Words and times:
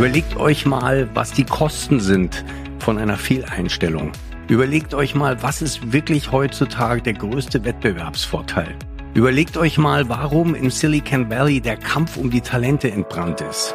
Überlegt 0.00 0.38
euch 0.38 0.64
mal, 0.64 1.10
was 1.12 1.30
die 1.32 1.44
Kosten 1.44 2.00
sind 2.00 2.42
von 2.78 2.96
einer 2.96 3.18
Fehleinstellung. 3.18 4.12
Überlegt 4.48 4.94
euch 4.94 5.14
mal, 5.14 5.42
was 5.42 5.60
ist 5.60 5.92
wirklich 5.92 6.32
heutzutage 6.32 7.02
der 7.02 7.12
größte 7.12 7.64
Wettbewerbsvorteil. 7.64 8.74
Überlegt 9.12 9.58
euch 9.58 9.76
mal, 9.76 10.08
warum 10.08 10.54
in 10.54 10.70
Silicon 10.70 11.28
Valley 11.28 11.60
der 11.60 11.76
Kampf 11.76 12.16
um 12.16 12.30
die 12.30 12.40
Talente 12.40 12.90
entbrannt 12.90 13.42
ist. 13.42 13.74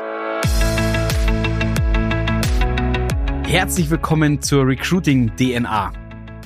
Herzlich 3.48 3.91
willkommen 3.91 4.41
zur 4.41 4.66
Recruiting 4.66 5.31
DNA. 5.35 5.94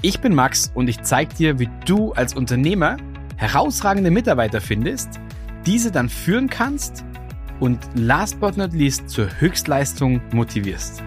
Ich 0.02 0.20
bin 0.20 0.36
Max 0.36 0.74
und 0.74 0.90
ich 0.90 1.04
zeige 1.04 1.34
dir, 1.36 1.58
wie 1.58 1.70
du 1.86 2.12
als 2.12 2.34
Unternehmer 2.34 2.98
herausragende 3.38 4.12
Mitarbeiter 4.12 4.60
findest, 4.60 5.22
diese 5.66 5.90
dann 5.90 6.10
führen 6.10 6.50
kannst 6.50 7.06
und 7.60 7.80
last 7.96 8.40
but 8.40 8.58
not 8.58 8.74
least 8.74 9.10
zur 9.10 9.28
Höchstleistung 9.40 10.22
motivierst. 10.32 11.04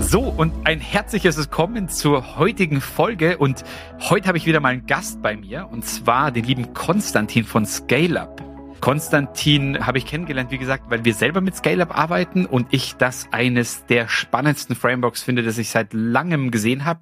So, 0.00 0.20
und 0.20 0.52
ein 0.66 0.78
herzliches 0.78 1.38
Willkommen 1.38 1.88
zur 1.88 2.36
heutigen 2.36 2.82
Folge. 2.82 3.38
Und 3.38 3.64
heute 3.98 4.28
habe 4.28 4.36
ich 4.36 4.44
wieder 4.44 4.60
mal 4.60 4.68
einen 4.68 4.86
Gast 4.86 5.22
bei 5.22 5.36
mir, 5.36 5.68
und 5.70 5.86
zwar 5.86 6.30
den 6.30 6.44
lieben 6.44 6.74
Konstantin 6.74 7.44
von 7.44 7.64
ScaleUp. 7.64 8.42
Konstantin 8.82 9.86
habe 9.86 9.98
ich 9.98 10.06
kennengelernt, 10.06 10.50
wie 10.50 10.58
gesagt, 10.58 10.90
weil 10.90 11.04
wir 11.04 11.14
selber 11.14 11.40
mit 11.40 11.56
ScaleUp 11.56 11.96
arbeiten 11.96 12.46
und 12.46 12.66
ich 12.72 12.96
das 12.96 13.28
eines 13.30 13.86
der 13.86 14.08
spannendsten 14.08 14.76
Frameworks 14.76 15.22
finde, 15.22 15.44
das 15.44 15.56
ich 15.56 15.70
seit 15.70 15.94
langem 15.94 16.50
gesehen 16.50 16.84
habe. 16.84 17.00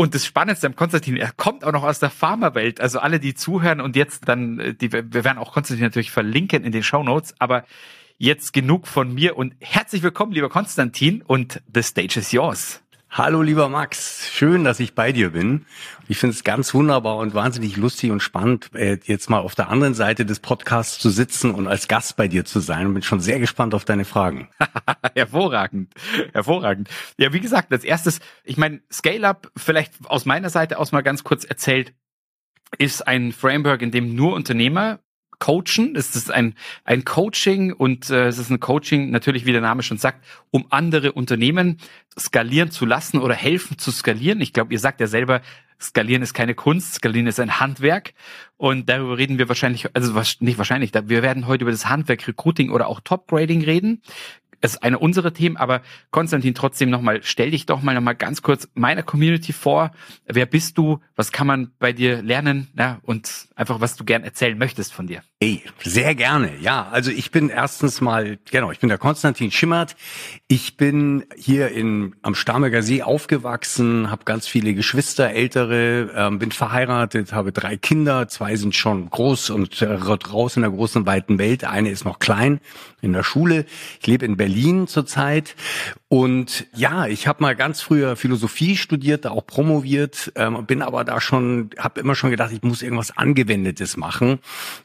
Und 0.00 0.14
das 0.14 0.24
Spannendste 0.24 0.68
am 0.68 0.76
Konstantin, 0.76 1.16
er 1.16 1.32
kommt 1.32 1.64
auch 1.64 1.72
noch 1.72 1.82
aus 1.82 1.98
der 1.98 2.10
Pharmawelt. 2.10 2.80
Also 2.80 3.00
alle, 3.00 3.18
die 3.18 3.34
zuhören 3.34 3.80
und 3.80 3.96
jetzt 3.96 4.28
dann, 4.28 4.60
äh, 4.60 4.74
die, 4.74 4.92
wir 4.92 5.12
werden 5.12 5.38
auch 5.38 5.52
Konstantin 5.52 5.84
natürlich 5.84 6.12
verlinken 6.12 6.62
in 6.62 6.70
den 6.70 6.84
Show 6.84 7.02
Notes, 7.02 7.34
aber 7.40 7.64
jetzt 8.16 8.52
genug 8.52 8.86
von 8.86 9.12
mir 9.12 9.36
und 9.36 9.56
herzlich 9.58 10.04
willkommen, 10.04 10.30
lieber 10.30 10.50
Konstantin, 10.50 11.20
und 11.22 11.60
the 11.74 11.82
stage 11.82 12.20
is 12.20 12.30
yours. 12.30 12.80
Hallo 13.10 13.40
lieber 13.40 13.70
Max, 13.70 14.28
schön, 14.30 14.64
dass 14.64 14.80
ich 14.80 14.94
bei 14.94 15.12
dir 15.12 15.30
bin. 15.30 15.64
Ich 16.08 16.18
finde 16.18 16.36
es 16.36 16.44
ganz 16.44 16.74
wunderbar 16.74 17.16
und 17.16 17.34
wahnsinnig 17.34 17.76
lustig 17.78 18.10
und 18.10 18.20
spannend, 18.20 18.74
äh, 18.74 18.98
jetzt 19.04 19.30
mal 19.30 19.38
auf 19.38 19.54
der 19.54 19.70
anderen 19.70 19.94
Seite 19.94 20.26
des 20.26 20.40
Podcasts 20.40 20.98
zu 20.98 21.08
sitzen 21.08 21.52
und 21.54 21.66
als 21.66 21.88
Gast 21.88 22.16
bei 22.16 22.28
dir 22.28 22.44
zu 22.44 22.60
sein 22.60 22.86
und 22.86 22.94
bin 22.94 23.02
schon 23.02 23.20
sehr 23.20 23.40
gespannt 23.40 23.74
auf 23.74 23.86
deine 23.86 24.04
Fragen. 24.04 24.50
hervorragend, 25.14 25.94
hervorragend. 26.34 26.90
Ja, 27.16 27.32
wie 27.32 27.40
gesagt, 27.40 27.72
als 27.72 27.82
erstes, 27.82 28.20
ich 28.44 28.58
meine, 28.58 28.82
Scale-Up, 28.92 29.50
vielleicht 29.56 29.94
aus 30.04 30.26
meiner 30.26 30.50
Seite 30.50 30.78
aus 30.78 30.92
mal 30.92 31.00
ganz 31.00 31.24
kurz 31.24 31.44
erzählt, 31.44 31.94
ist 32.76 33.08
ein 33.08 33.32
Framework, 33.32 33.80
in 33.80 33.90
dem 33.90 34.14
nur 34.14 34.34
Unternehmer 34.34 35.00
coachen. 35.38 35.94
Es 35.96 36.16
ist 36.16 36.30
ein, 36.30 36.54
ein 36.84 37.04
Coaching 37.04 37.72
und 37.72 38.10
äh, 38.10 38.26
es 38.26 38.38
ist 38.38 38.50
ein 38.50 38.60
Coaching, 38.60 39.10
natürlich, 39.10 39.46
wie 39.46 39.52
der 39.52 39.60
Name 39.60 39.82
schon 39.82 39.98
sagt, 39.98 40.24
um 40.50 40.66
andere 40.70 41.12
Unternehmen 41.12 41.78
skalieren 42.18 42.70
zu 42.70 42.86
lassen 42.86 43.18
oder 43.18 43.34
helfen 43.34 43.78
zu 43.78 43.90
skalieren. 43.90 44.40
Ich 44.40 44.52
glaube, 44.52 44.72
ihr 44.72 44.78
sagt 44.78 45.00
ja 45.00 45.06
selber, 45.06 45.40
skalieren 45.80 46.22
ist 46.22 46.34
keine 46.34 46.54
Kunst, 46.54 46.94
skalieren 46.94 47.26
ist 47.26 47.38
ein 47.38 47.60
Handwerk. 47.60 48.14
Und 48.56 48.88
darüber 48.88 49.16
reden 49.16 49.38
wir 49.38 49.48
wahrscheinlich, 49.48 49.94
also 49.94 50.20
nicht 50.40 50.58
wahrscheinlich, 50.58 50.92
wir 50.94 51.22
werden 51.22 51.46
heute 51.46 51.62
über 51.62 51.70
das 51.70 51.86
Handwerk 51.86 52.26
Recruiting 52.26 52.70
oder 52.70 52.88
auch 52.88 53.00
Top 53.00 53.28
Grading 53.28 53.62
reden 53.62 54.02
es 54.60 54.74
ist 54.74 54.82
eine 54.82 54.98
unserer 54.98 55.32
Themen, 55.32 55.56
aber 55.56 55.82
Konstantin, 56.10 56.54
trotzdem 56.54 56.90
nochmal, 56.90 57.20
stell 57.22 57.50
dich 57.52 57.66
doch 57.66 57.82
mal 57.82 57.94
nochmal 57.94 58.16
ganz 58.16 58.42
kurz 58.42 58.68
meiner 58.74 59.02
Community 59.02 59.52
vor. 59.52 59.92
Wer 60.26 60.46
bist 60.46 60.78
du? 60.78 61.00
Was 61.14 61.30
kann 61.30 61.46
man 61.46 61.70
bei 61.78 61.92
dir 61.92 62.22
lernen? 62.22 62.68
Ja, 62.76 62.98
und 63.02 63.30
einfach, 63.54 63.80
was 63.80 63.96
du 63.96 64.04
gern 64.04 64.24
erzählen 64.24 64.58
möchtest 64.58 64.92
von 64.92 65.06
dir. 65.06 65.22
Hey, 65.40 65.62
sehr 65.84 66.16
gerne. 66.16 66.50
Ja, 66.60 66.88
also 66.90 67.12
ich 67.12 67.30
bin 67.30 67.48
erstens 67.48 68.00
mal, 68.00 68.38
genau, 68.50 68.72
ich 68.72 68.80
bin 68.80 68.88
der 68.88 68.98
Konstantin 68.98 69.52
Schimmert. 69.52 69.94
Ich 70.48 70.76
bin 70.76 71.24
hier 71.36 71.68
in, 71.68 72.16
am 72.22 72.34
Starnberger 72.34 72.82
See 72.82 73.02
aufgewachsen, 73.02 74.10
habe 74.10 74.24
ganz 74.24 74.48
viele 74.48 74.74
Geschwister, 74.74 75.30
ältere, 75.30 76.10
ähm, 76.16 76.40
bin 76.40 76.50
verheiratet, 76.50 77.32
habe 77.32 77.52
drei 77.52 77.76
Kinder, 77.76 78.26
zwei 78.26 78.56
sind 78.56 78.74
schon 78.74 79.08
groß 79.08 79.50
und 79.50 79.80
äh, 79.82 79.92
raus 79.92 80.56
in 80.56 80.62
der 80.62 80.72
großen, 80.72 81.06
weiten 81.06 81.38
Welt. 81.38 81.62
Eine 81.64 81.90
ist 81.90 82.04
noch 82.04 82.18
klein 82.18 82.60
in 83.00 83.12
der 83.12 83.22
Schule. 83.22 83.64
Ich 84.00 84.06
lebe 84.08 84.26
in 84.26 84.36
Berlin 84.36 84.47
zurzeit 84.86 85.54
und 86.10 86.66
ja, 86.74 87.06
ich 87.06 87.26
habe 87.26 87.42
mal 87.42 87.54
ganz 87.54 87.82
früher 87.82 88.16
Philosophie 88.16 88.76
studiert, 88.76 89.26
da 89.26 89.30
auch 89.30 89.46
promoviert, 89.46 90.32
ähm, 90.36 90.64
bin 90.64 90.80
aber 90.80 91.04
da 91.04 91.20
schon, 91.20 91.68
habe 91.78 92.00
immer 92.00 92.14
schon 92.14 92.30
gedacht, 92.30 92.50
ich 92.50 92.62
muss 92.62 92.80
irgendwas 92.80 93.14
Angewendetes 93.14 93.98
machen 93.98 94.38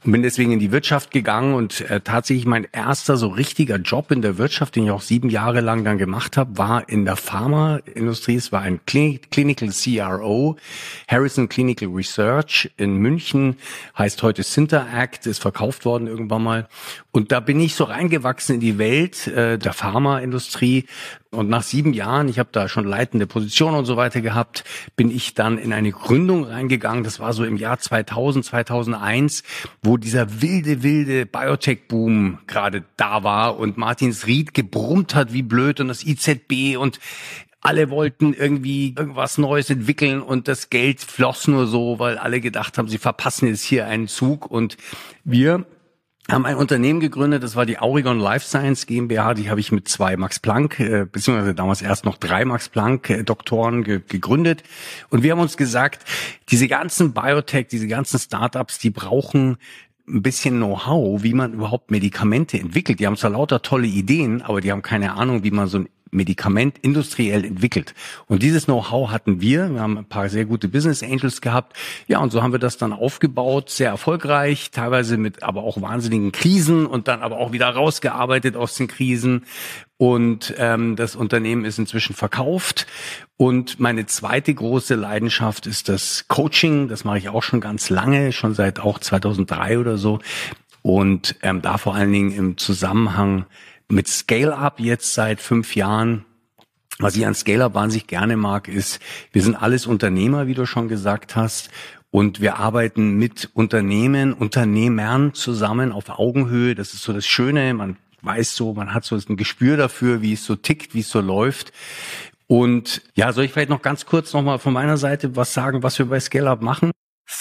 und 0.04 0.12
bin 0.12 0.22
deswegen 0.22 0.52
in 0.52 0.60
die 0.60 0.74
Wirtschaft 0.74 1.12
gegangen 1.12 1.54
und 1.54 1.80
äh, 1.90 2.02
tatsächlich 2.02 2.46
mein 2.46 2.68
erster 2.74 3.16
so 3.16 3.30
richtiger 3.30 3.78
Job 3.78 4.12
in 4.12 4.22
der 4.22 4.38
Wirtschaft, 4.38 4.76
den 4.76 4.84
ich 4.84 4.92
auch 4.92 5.02
sieben 5.02 5.30
Jahre 5.30 5.62
lang 5.62 5.86
dann 5.86 5.98
gemacht 5.98 6.36
habe, 6.36 6.58
war 6.58 6.90
in 6.90 7.06
der 7.06 7.16
Pharmaindustrie. 7.16 8.36
Es 8.36 8.52
war 8.52 8.62
ein 8.62 8.82
Clinical 8.86 9.70
CRO, 9.70 10.58
Harrison 11.08 11.48
Clinical 11.48 11.88
Research 11.88 12.70
in 12.76 12.98
München, 12.98 13.56
heißt 13.98 14.22
heute 14.24 14.44
Sinter 14.44 14.88
Act, 14.94 15.26
ist 15.26 15.40
verkauft 15.40 15.86
worden 15.86 16.08
irgendwann 16.08 16.44
mal 16.44 16.68
und 17.16 17.32
da 17.32 17.40
bin 17.40 17.60
ich 17.60 17.76
so 17.76 17.84
reingewachsen 17.84 18.56
in 18.56 18.60
die 18.60 18.80
Welt 18.80 19.28
äh, 19.28 19.53
der 19.58 19.74
Pharmaindustrie. 19.74 20.86
Und 21.32 21.50
nach 21.50 21.64
sieben 21.64 21.94
Jahren, 21.94 22.30
ich 22.30 22.40
habe 22.40 22.50
da 22.52 22.68
schon 22.68 22.86
leitende 22.86 23.28
Positionen 23.28 23.78
und 23.78 23.86
so 23.86 23.98
weiter 23.98 24.22
gehabt, 24.22 24.64
bin 24.96 25.10
ich 25.10 25.34
dann 25.34 25.58
in 25.58 25.74
eine 25.74 25.92
Gründung 25.92 26.46
reingegangen. 26.46 27.04
Das 27.04 27.20
war 27.20 27.34
so 27.34 27.44
im 27.44 27.58
Jahr 27.58 27.80
2000, 27.80 28.46
2001, 28.46 29.44
wo 29.82 29.98
dieser 29.98 30.42
wilde, 30.42 30.84
wilde 30.84 31.26
Biotech-Boom 31.26 32.40
gerade 32.48 32.84
da 32.98 33.24
war 33.24 33.58
und 33.58 33.78
Martins 33.78 34.28
Ried 34.28 34.54
gebrummt 34.54 35.16
hat 35.16 35.34
wie 35.34 35.44
blöd 35.44 35.80
und 35.80 35.88
das 35.88 36.06
IZB 36.06 36.78
und 36.78 37.00
alle 37.64 37.90
wollten 37.90 38.34
irgendwie 38.34 38.94
irgendwas 38.98 39.38
Neues 39.38 39.70
entwickeln 39.70 40.22
und 40.22 40.48
das 40.48 40.70
Geld 40.70 41.00
floss 41.00 41.48
nur 41.48 41.66
so, 41.66 41.98
weil 41.98 42.18
alle 42.18 42.42
gedacht 42.42 42.78
haben, 42.78 42.90
sie 42.90 42.98
verpassen 42.98 43.48
jetzt 43.48 43.64
hier 43.64 43.88
einen 43.88 44.10
Zug 44.10 44.52
und 44.52 44.76
wir 45.24 45.66
haben 46.30 46.46
ein 46.46 46.56
Unternehmen 46.56 47.02
gegründet, 47.02 47.44
das 47.44 47.56
war 47.56 47.66
die 47.66 47.80
Aurigon 47.80 48.18
Life 48.18 48.46
Science 48.48 48.86
GmbH, 48.86 49.34
die 49.34 49.50
habe 49.50 49.60
ich 49.60 49.72
mit 49.72 49.90
zwei 49.90 50.16
Max 50.16 50.40
Planck, 50.40 50.80
äh, 50.80 51.06
beziehungsweise 51.06 51.54
damals 51.54 51.82
erst 51.82 52.06
noch 52.06 52.18
drei 52.18 52.46
Max 52.46 52.70
Planck 52.70 53.10
äh, 53.10 53.24
Doktoren 53.24 53.84
ge 53.84 54.02
gegründet. 54.08 54.64
Und 55.10 55.24
wir 55.24 55.32
haben 55.32 55.42
uns 55.42 55.58
gesagt, 55.58 56.06
diese 56.50 56.68
ganzen 56.68 57.14
Biotech, 57.14 57.68
diese 57.68 57.88
ganzen 57.88 58.20
Startups, 58.20 58.80
die 58.80 58.90
brauchen 58.90 59.58
ein 60.08 60.22
bisschen 60.22 60.58
Know-how, 60.58 61.24
wie 61.24 61.34
man 61.34 61.54
überhaupt 61.54 61.92
Medikamente 61.92 62.58
entwickelt. 62.60 63.00
Die 63.00 63.08
haben 63.08 63.18
zwar 63.18 63.32
lauter 63.32 63.62
tolle 63.62 63.88
Ideen, 63.88 64.42
aber 64.42 64.62
die 64.62 64.72
haben 64.72 64.82
keine 64.82 65.14
Ahnung, 65.14 65.44
wie 65.44 65.52
man 65.52 65.68
so 65.68 65.80
ein 65.80 65.90
Medikament 66.14 66.78
industriell 66.82 67.44
entwickelt. 67.44 67.94
Und 68.28 68.44
dieses 68.44 68.66
Know-how 68.66 69.12
hatten 69.12 69.42
wir. 69.42 69.74
Wir 69.74 69.82
haben 69.82 69.98
ein 69.98 70.06
paar 70.06 70.30
sehr 70.30 70.46
gute 70.46 70.68
Business 70.68 71.04
Angels 71.04 71.42
gehabt. 71.42 71.76
Ja, 72.08 72.20
und 72.20 72.32
so 72.32 72.42
haben 72.42 72.52
wir 72.52 72.60
das 72.60 72.78
dann 72.78 72.94
aufgebaut, 72.94 73.70
sehr 73.70 73.90
erfolgreich, 73.90 74.72
teilweise 74.72 75.18
mit 75.18 75.44
aber 75.44 75.64
auch 75.64 75.82
wahnsinnigen 75.82 76.32
Krisen 76.32 76.86
und 76.86 77.08
dann 77.08 77.22
aber 77.22 77.38
auch 77.38 77.52
wieder 77.52 77.70
rausgearbeitet 77.70 78.56
aus 78.56 78.76
den 78.76 78.88
Krisen. 78.88 79.46
Und 79.98 80.54
ähm, 80.58 80.96
das 80.96 81.16
Unternehmen 81.16 81.66
ist 81.66 81.80
inzwischen 81.80 82.16
verkauft. 82.16 82.88
Und 83.38 83.80
meine 83.80 84.06
zweite 84.06 84.54
große 84.54 84.96
Leidenschaft 84.96 85.66
ist 85.66 85.90
das 85.90 86.28
Coaching. 86.28 86.88
Das 86.88 87.04
mache 87.04 87.20
ich 87.20 87.30
auch 87.30 87.44
schon 87.44 87.62
ganz 87.62 87.90
lange, 87.90 88.32
schon 88.32 88.54
seit 88.54 88.80
auch 88.80 89.00
2003 89.00 89.80
oder 89.80 89.98
so. 89.98 90.20
Und 90.82 91.36
ähm, 91.42 91.62
da 91.62 91.78
vor 91.78 91.96
allen 91.96 92.12
Dingen 92.12 92.34
im 92.34 92.58
Zusammenhang 92.58 93.46
mit 93.94 94.08
Scale-Up 94.08 94.80
jetzt 94.80 95.14
seit 95.14 95.40
fünf 95.40 95.76
Jahren. 95.76 96.26
Was 97.00 97.16
ich 97.16 97.26
an 97.26 97.34
Scale-Up 97.34 97.74
wahnsinnig 97.74 98.08
gerne 98.08 98.38
mag, 98.38 98.68
ist, 98.68 99.00
wir 99.32 99.42
sind 99.42 99.56
alles 99.56 99.88
Unternehmer, 99.88 100.48
wie 100.48 100.54
du 100.54 100.66
schon 100.66 100.88
gesagt 100.88 101.36
hast. 101.36 101.70
Und 102.12 102.42
wir 102.42 102.58
arbeiten 102.58 103.18
mit 103.18 103.50
Unternehmen, 103.54 104.34
Unternehmern 104.34 105.34
zusammen 105.34 105.92
auf 105.92 106.10
Augenhöhe. 106.10 106.76
Das 106.76 106.94
ist 106.94 107.02
so 107.02 107.14
das 107.14 107.26
Schöne. 107.26 107.74
Man 107.74 107.98
weiß 108.22 108.56
so, 108.56 108.74
man 108.74 108.94
hat 108.94 109.06
so 109.06 109.16
ein 109.16 109.38
Gespür 109.38 109.78
dafür, 109.78 110.22
wie 110.22 110.34
es 110.34 110.46
so 110.46 110.56
tickt, 110.56 110.94
wie 110.94 111.00
es 111.00 111.10
so 111.10 111.22
läuft. 111.22 111.74
Und 112.46 113.02
ja, 113.16 113.34
soll 113.34 113.46
ich 113.46 113.52
vielleicht 113.52 113.70
noch 113.70 113.82
ganz 113.82 114.06
kurz 114.06 114.34
nochmal 114.34 114.60
von 114.60 114.74
meiner 114.74 114.98
Seite 114.98 115.36
was 115.36 115.54
sagen, 115.54 115.82
was 115.82 115.98
wir 115.98 116.06
bei 116.06 116.20
ScaleUp 116.20 116.62
machen? 116.62 116.92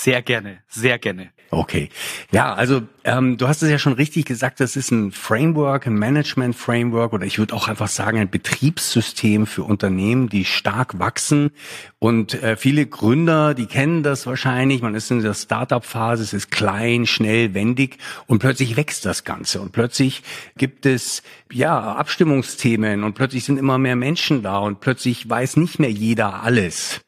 Sehr 0.02 0.20
gerne, 0.20 0.58
sehr 0.66 0.98
gerne. 0.98 1.30
Okay. 1.50 1.90
Ja, 2.32 2.54
also 2.54 2.82
ähm, 3.04 3.36
du 3.36 3.46
hast 3.46 3.62
es 3.62 3.70
ja 3.70 3.78
schon 3.78 3.92
richtig 3.92 4.24
gesagt, 4.24 4.58
das 4.58 4.74
ist 4.74 4.90
ein 4.90 5.12
Framework, 5.12 5.86
ein 5.86 5.94
Management-Framework 5.94 7.12
oder 7.12 7.24
ich 7.24 7.38
würde 7.38 7.54
auch 7.54 7.68
einfach 7.68 7.86
sagen 7.86 8.18
ein 8.18 8.28
Betriebssystem 8.28 9.46
für 9.46 9.62
Unternehmen, 9.62 10.28
die 10.28 10.44
stark 10.44 10.98
wachsen. 10.98 11.52
Und 12.00 12.42
äh, 12.42 12.56
viele 12.56 12.84
Gründer, 12.84 13.54
die 13.54 13.66
kennen 13.66 14.02
das 14.02 14.26
wahrscheinlich. 14.26 14.82
Man 14.82 14.96
ist 14.96 15.08
in 15.12 15.22
der 15.22 15.34
Startup-Phase, 15.34 16.24
es 16.24 16.32
ist 16.32 16.50
klein, 16.50 17.06
schnell, 17.06 17.54
wendig 17.54 17.98
und 18.26 18.40
plötzlich 18.40 18.76
wächst 18.76 19.06
das 19.06 19.22
Ganze 19.22 19.60
und 19.60 19.70
plötzlich 19.70 20.24
gibt 20.56 20.84
es 20.84 21.22
ja 21.52 21.94
Abstimmungsthemen 21.94 23.04
und 23.04 23.14
plötzlich 23.14 23.44
sind 23.44 23.56
immer 23.56 23.78
mehr 23.78 23.94
Menschen 23.94 24.42
da 24.42 24.58
und 24.58 24.80
plötzlich 24.80 25.30
weiß 25.30 25.58
nicht 25.58 25.78
mehr 25.78 25.92
jeder 25.92 26.42
alles. 26.42 27.02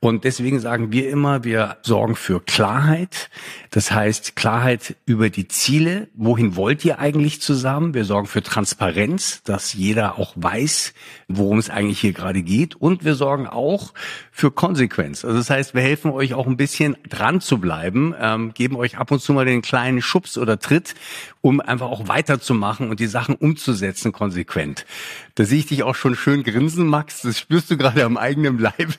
Und 0.00 0.24
deswegen 0.24 0.60
sagen 0.60 0.92
wir 0.92 1.08
immer, 1.10 1.44
wir 1.44 1.76
sorgen 1.82 2.16
für 2.16 2.40
Klarheit. 2.40 3.30
Das 3.70 3.90
heißt, 3.90 4.36
Klarheit 4.36 4.96
über 5.06 5.30
die 5.30 5.48
Ziele. 5.48 6.08
Wohin 6.14 6.56
wollt 6.56 6.84
ihr 6.84 6.98
eigentlich 6.98 7.40
zusammen? 7.40 7.94
Wir 7.94 8.04
sorgen 8.04 8.26
für 8.26 8.42
Transparenz, 8.42 9.42
dass 9.42 9.74
jeder 9.74 10.18
auch 10.18 10.32
weiß, 10.36 10.94
worum 11.28 11.58
es 11.58 11.70
eigentlich 11.70 12.00
hier 12.00 12.12
gerade 12.12 12.42
geht. 12.42 12.76
Und 12.76 13.04
wir 13.04 13.14
sorgen 13.14 13.46
auch 13.46 13.92
für 14.40 14.50
Konsequenz. 14.50 15.22
Also 15.24 15.36
das 15.36 15.50
heißt, 15.50 15.74
wir 15.74 15.82
helfen 15.82 16.10
euch 16.10 16.32
auch 16.32 16.46
ein 16.46 16.56
bisschen 16.56 16.96
dran 17.06 17.42
zu 17.42 17.58
bleiben, 17.58 18.14
ähm, 18.18 18.54
geben 18.54 18.76
euch 18.76 18.96
ab 18.96 19.10
und 19.10 19.20
zu 19.20 19.34
mal 19.34 19.44
den 19.44 19.60
kleinen 19.60 20.00
Schubs 20.00 20.38
oder 20.38 20.58
Tritt, 20.58 20.94
um 21.42 21.60
einfach 21.60 21.88
auch 21.88 22.08
weiterzumachen 22.08 22.88
und 22.88 23.00
die 23.00 23.06
Sachen 23.06 23.34
umzusetzen 23.34 24.12
konsequent. 24.12 24.86
Da 25.34 25.44
sehe 25.44 25.58
ich 25.58 25.66
dich 25.66 25.82
auch 25.82 25.94
schon 25.94 26.16
schön 26.16 26.42
grinsen, 26.42 26.86
Max. 26.86 27.20
Das 27.20 27.38
spürst 27.38 27.70
du 27.70 27.76
gerade 27.76 28.02
am 28.02 28.16
eigenen 28.16 28.58
Leib. 28.58 28.98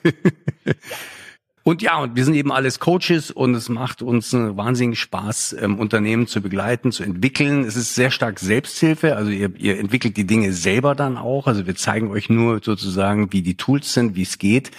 Und 1.64 1.80
ja, 1.80 1.96
und 1.98 2.16
wir 2.16 2.24
sind 2.24 2.34
eben 2.34 2.50
alles 2.50 2.80
Coaches 2.80 3.30
und 3.30 3.54
es 3.54 3.68
macht 3.68 4.02
uns 4.02 4.34
einen 4.34 4.56
wahnsinnigen 4.56 4.96
Spaß, 4.96 5.54
ähm, 5.60 5.78
Unternehmen 5.78 6.26
zu 6.26 6.40
begleiten, 6.40 6.90
zu 6.90 7.04
entwickeln. 7.04 7.62
Es 7.62 7.76
ist 7.76 7.94
sehr 7.94 8.10
stark 8.10 8.40
Selbsthilfe, 8.40 9.14
also 9.14 9.30
ihr, 9.30 9.54
ihr 9.58 9.78
entwickelt 9.78 10.16
die 10.16 10.26
Dinge 10.26 10.52
selber 10.52 10.96
dann 10.96 11.16
auch. 11.16 11.46
Also 11.46 11.64
wir 11.64 11.76
zeigen 11.76 12.10
euch 12.10 12.28
nur 12.28 12.60
sozusagen, 12.64 13.32
wie 13.32 13.42
die 13.42 13.56
Tools 13.56 13.92
sind, 13.92 14.16
wie 14.16 14.22
es 14.22 14.38
geht. 14.38 14.72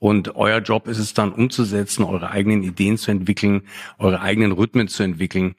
Und 0.00 0.36
euer 0.36 0.60
Job 0.60 0.86
ist 0.86 0.98
es 0.98 1.14
dann 1.14 1.32
umzusetzen, 1.32 2.04
eure 2.04 2.30
eigenen 2.30 2.62
Ideen 2.62 2.98
zu 2.98 3.10
entwickeln, 3.10 3.62
eure 3.98 4.20
eigenen 4.20 4.52
Rhythmen 4.52 4.88
zu 4.88 5.02
entwickeln. 5.02 5.56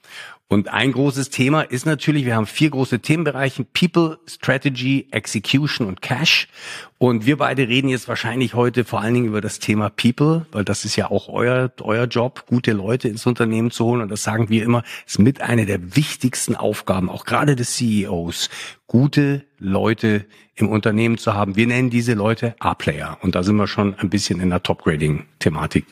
Und 0.51 0.67
ein 0.69 0.93
großes 0.93 1.29
Thema 1.29 1.61
ist 1.61 1.85
natürlich, 1.85 2.25
wir 2.25 2.35
haben 2.35 2.47
vier 2.47 2.71
große 2.71 3.01
Themenbereiche, 3.01 3.63
People, 3.65 4.17
Strategy, 4.25 5.07
Execution 5.11 5.85
und 5.85 6.01
Cash. 6.01 6.47
Und 6.97 7.27
wir 7.27 7.37
beide 7.37 7.67
reden 7.67 7.87
jetzt 7.87 8.07
wahrscheinlich 8.07 8.55
heute 8.55 8.83
vor 8.83 8.99
allen 8.99 9.13
Dingen 9.13 9.27
über 9.27 9.41
das 9.41 9.59
Thema 9.59 9.91
People, 9.91 10.47
weil 10.51 10.65
das 10.65 10.85
ist 10.85 10.95
ja 10.95 11.11
auch 11.11 11.29
euer, 11.29 11.71
euer 11.81 12.05
Job, 12.05 12.45
gute 12.47 12.71
Leute 12.71 13.09
ins 13.09 13.27
Unternehmen 13.27 13.69
zu 13.69 13.85
holen. 13.85 14.01
Und 14.01 14.09
das 14.09 14.23
sagen 14.23 14.49
wir 14.49 14.63
immer, 14.63 14.81
ist 15.05 15.19
mit 15.19 15.39
einer 15.39 15.65
der 15.65 15.95
wichtigsten 15.95 16.55
Aufgaben, 16.55 17.11
auch 17.11 17.25
gerade 17.25 17.55
des 17.55 17.75
CEOs, 17.75 18.49
gute 18.87 19.45
Leute 19.59 20.25
im 20.55 20.67
Unternehmen 20.67 21.19
zu 21.19 21.35
haben. 21.35 21.57
Wir 21.57 21.67
nennen 21.67 21.91
diese 21.91 22.15
Leute 22.15 22.55
A-Player. 22.57 23.19
Und 23.21 23.35
da 23.35 23.43
sind 23.43 23.55
wir 23.57 23.67
schon 23.67 23.93
ein 23.99 24.09
bisschen 24.09 24.39
in 24.39 24.49
der 24.49 24.63
Top-Grading-Thematik. 24.63 25.85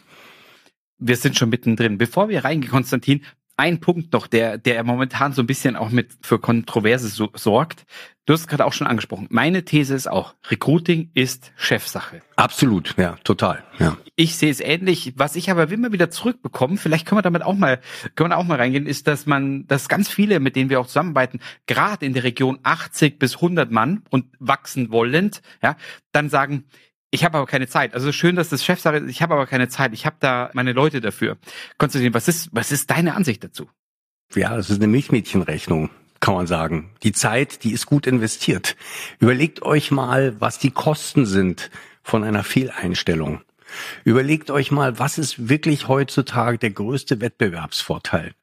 Wir 0.97 1.15
sind 1.15 1.37
schon 1.37 1.49
mittendrin. 1.49 1.99
Bevor 1.99 2.27
wir 2.27 2.43
reingehen, 2.43 2.71
Konstantin, 2.71 3.21
ein 3.57 3.79
Punkt 3.79 4.13
noch, 4.13 4.27
der, 4.27 4.57
der 4.57 4.83
momentan 4.83 5.33
so 5.33 5.41
ein 5.41 5.47
bisschen 5.47 5.75
auch 5.75 5.89
mit 5.89 6.11
für 6.21 6.39
Kontroverse 6.39 7.07
so, 7.09 7.29
sorgt. 7.33 7.85
Du 8.27 8.33
hast 8.33 8.41
es 8.41 8.47
gerade 8.47 8.65
auch 8.65 8.73
schon 8.73 8.87
angesprochen. 8.87 9.27
Meine 9.29 9.63
These 9.63 9.95
ist 9.95 10.07
auch, 10.07 10.35
Recruiting 10.49 11.11
ist 11.13 11.53
Chefsache. 11.55 12.21
Absolut, 12.35 12.95
ja, 12.97 13.17
total, 13.23 13.63
ja. 13.79 13.97
Ich 14.15 14.35
sehe 14.35 14.51
es 14.51 14.59
ähnlich. 14.59 15.13
Was 15.15 15.35
ich 15.35 15.49
aber 15.49 15.71
immer 15.71 15.91
wieder 15.91 16.09
zurückbekomme, 16.09 16.77
vielleicht 16.77 17.07
können 17.07 17.19
wir 17.19 17.23
damit 17.23 17.41
auch 17.41 17.53
mal, 17.55 17.79
können 18.15 18.31
wir 18.31 18.37
auch 18.37 18.43
mal 18.43 18.57
reingehen, 18.57 18.85
ist, 18.85 19.07
dass 19.07 19.25
man, 19.25 19.65
dass 19.67 19.87
ganz 19.87 20.09
viele, 20.09 20.39
mit 20.39 20.55
denen 20.55 20.69
wir 20.69 20.79
auch 20.79 20.87
zusammenarbeiten, 20.87 21.39
gerade 21.67 22.05
in 22.05 22.13
der 22.13 22.23
Region 22.23 22.59
80 22.63 23.17
bis 23.17 23.35
100 23.35 23.71
Mann 23.71 24.03
und 24.09 24.25
wachsen 24.39 24.91
wollend, 24.91 25.41
ja, 25.63 25.77
dann 26.11 26.29
sagen, 26.29 26.65
ich 27.11 27.23
habe 27.23 27.37
aber 27.37 27.47
keine 27.47 27.67
Zeit. 27.67 27.93
Also 27.93 28.11
schön, 28.11 28.35
dass 28.35 28.49
das 28.49 28.65
Chefsache 28.65 28.97
ist, 28.97 29.09
ich 29.09 29.21
habe 29.21 29.33
aber 29.33 29.47
keine 29.47 29.69
Zeit. 29.69 29.93
Ich 29.93 30.05
habe 30.05 30.17
da 30.19 30.49
meine 30.53 30.73
Leute 30.73 31.01
dafür. 31.01 31.37
Konstantin, 31.77 32.13
was 32.13 32.27
ist, 32.27 32.49
was 32.51 32.71
ist 32.71 32.89
deine 32.89 33.15
Ansicht 33.15 33.43
dazu? 33.43 33.69
Ja, 34.35 34.55
das 34.55 34.69
ist 34.69 34.77
eine 34.77 34.87
Milchmädchenrechnung, 34.87 35.89
kann 36.19 36.33
man 36.33 36.47
sagen. 36.47 36.91
Die 37.03 37.13
Zeit, 37.13 37.63
die 37.63 37.71
ist 37.71 37.85
gut 37.85 38.07
investiert. 38.07 38.75
Überlegt 39.19 39.61
euch 39.61 39.89
mal, 39.89 40.35
was 40.39 40.59
die 40.59 40.71
Kosten 40.71 41.25
sind 41.25 41.71
von 42.03 42.23
einer 42.23 42.43
Fehleinstellung. 42.43 43.41
Überlegt 44.03 44.51
euch 44.51 44.71
mal, 44.71 44.99
was 44.99 45.17
ist 45.17 45.49
wirklich 45.49 45.87
heutzutage 45.87 46.57
der 46.57 46.71
größte 46.71 47.21
Wettbewerbsvorteil? 47.21 48.33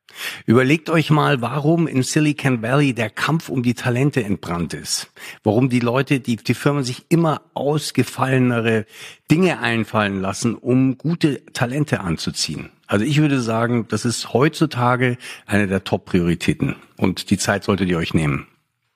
Überlegt 0.46 0.90
euch 0.90 1.10
mal, 1.10 1.40
warum 1.40 1.86
in 1.86 2.02
Silicon 2.02 2.62
Valley 2.62 2.94
der 2.94 3.10
Kampf 3.10 3.48
um 3.48 3.62
die 3.62 3.74
Talente 3.74 4.22
entbrannt 4.22 4.74
ist. 4.74 5.10
Warum 5.42 5.68
die 5.68 5.80
Leute, 5.80 6.20
die, 6.20 6.36
die 6.36 6.54
Firmen 6.54 6.84
sich 6.84 7.06
immer 7.08 7.42
ausgefallenere 7.54 8.86
Dinge 9.30 9.60
einfallen 9.60 10.20
lassen, 10.20 10.54
um 10.54 10.98
gute 10.98 11.44
Talente 11.46 12.00
anzuziehen. 12.00 12.70
Also 12.86 13.04
ich 13.04 13.18
würde 13.18 13.40
sagen, 13.40 13.86
das 13.88 14.04
ist 14.04 14.32
heutzutage 14.32 15.16
eine 15.46 15.66
der 15.66 15.84
Top-Prioritäten. 15.84 16.76
Und 16.96 17.30
die 17.30 17.38
Zeit 17.38 17.64
solltet 17.64 17.88
ihr 17.88 17.98
euch 17.98 18.14
nehmen. 18.14 18.46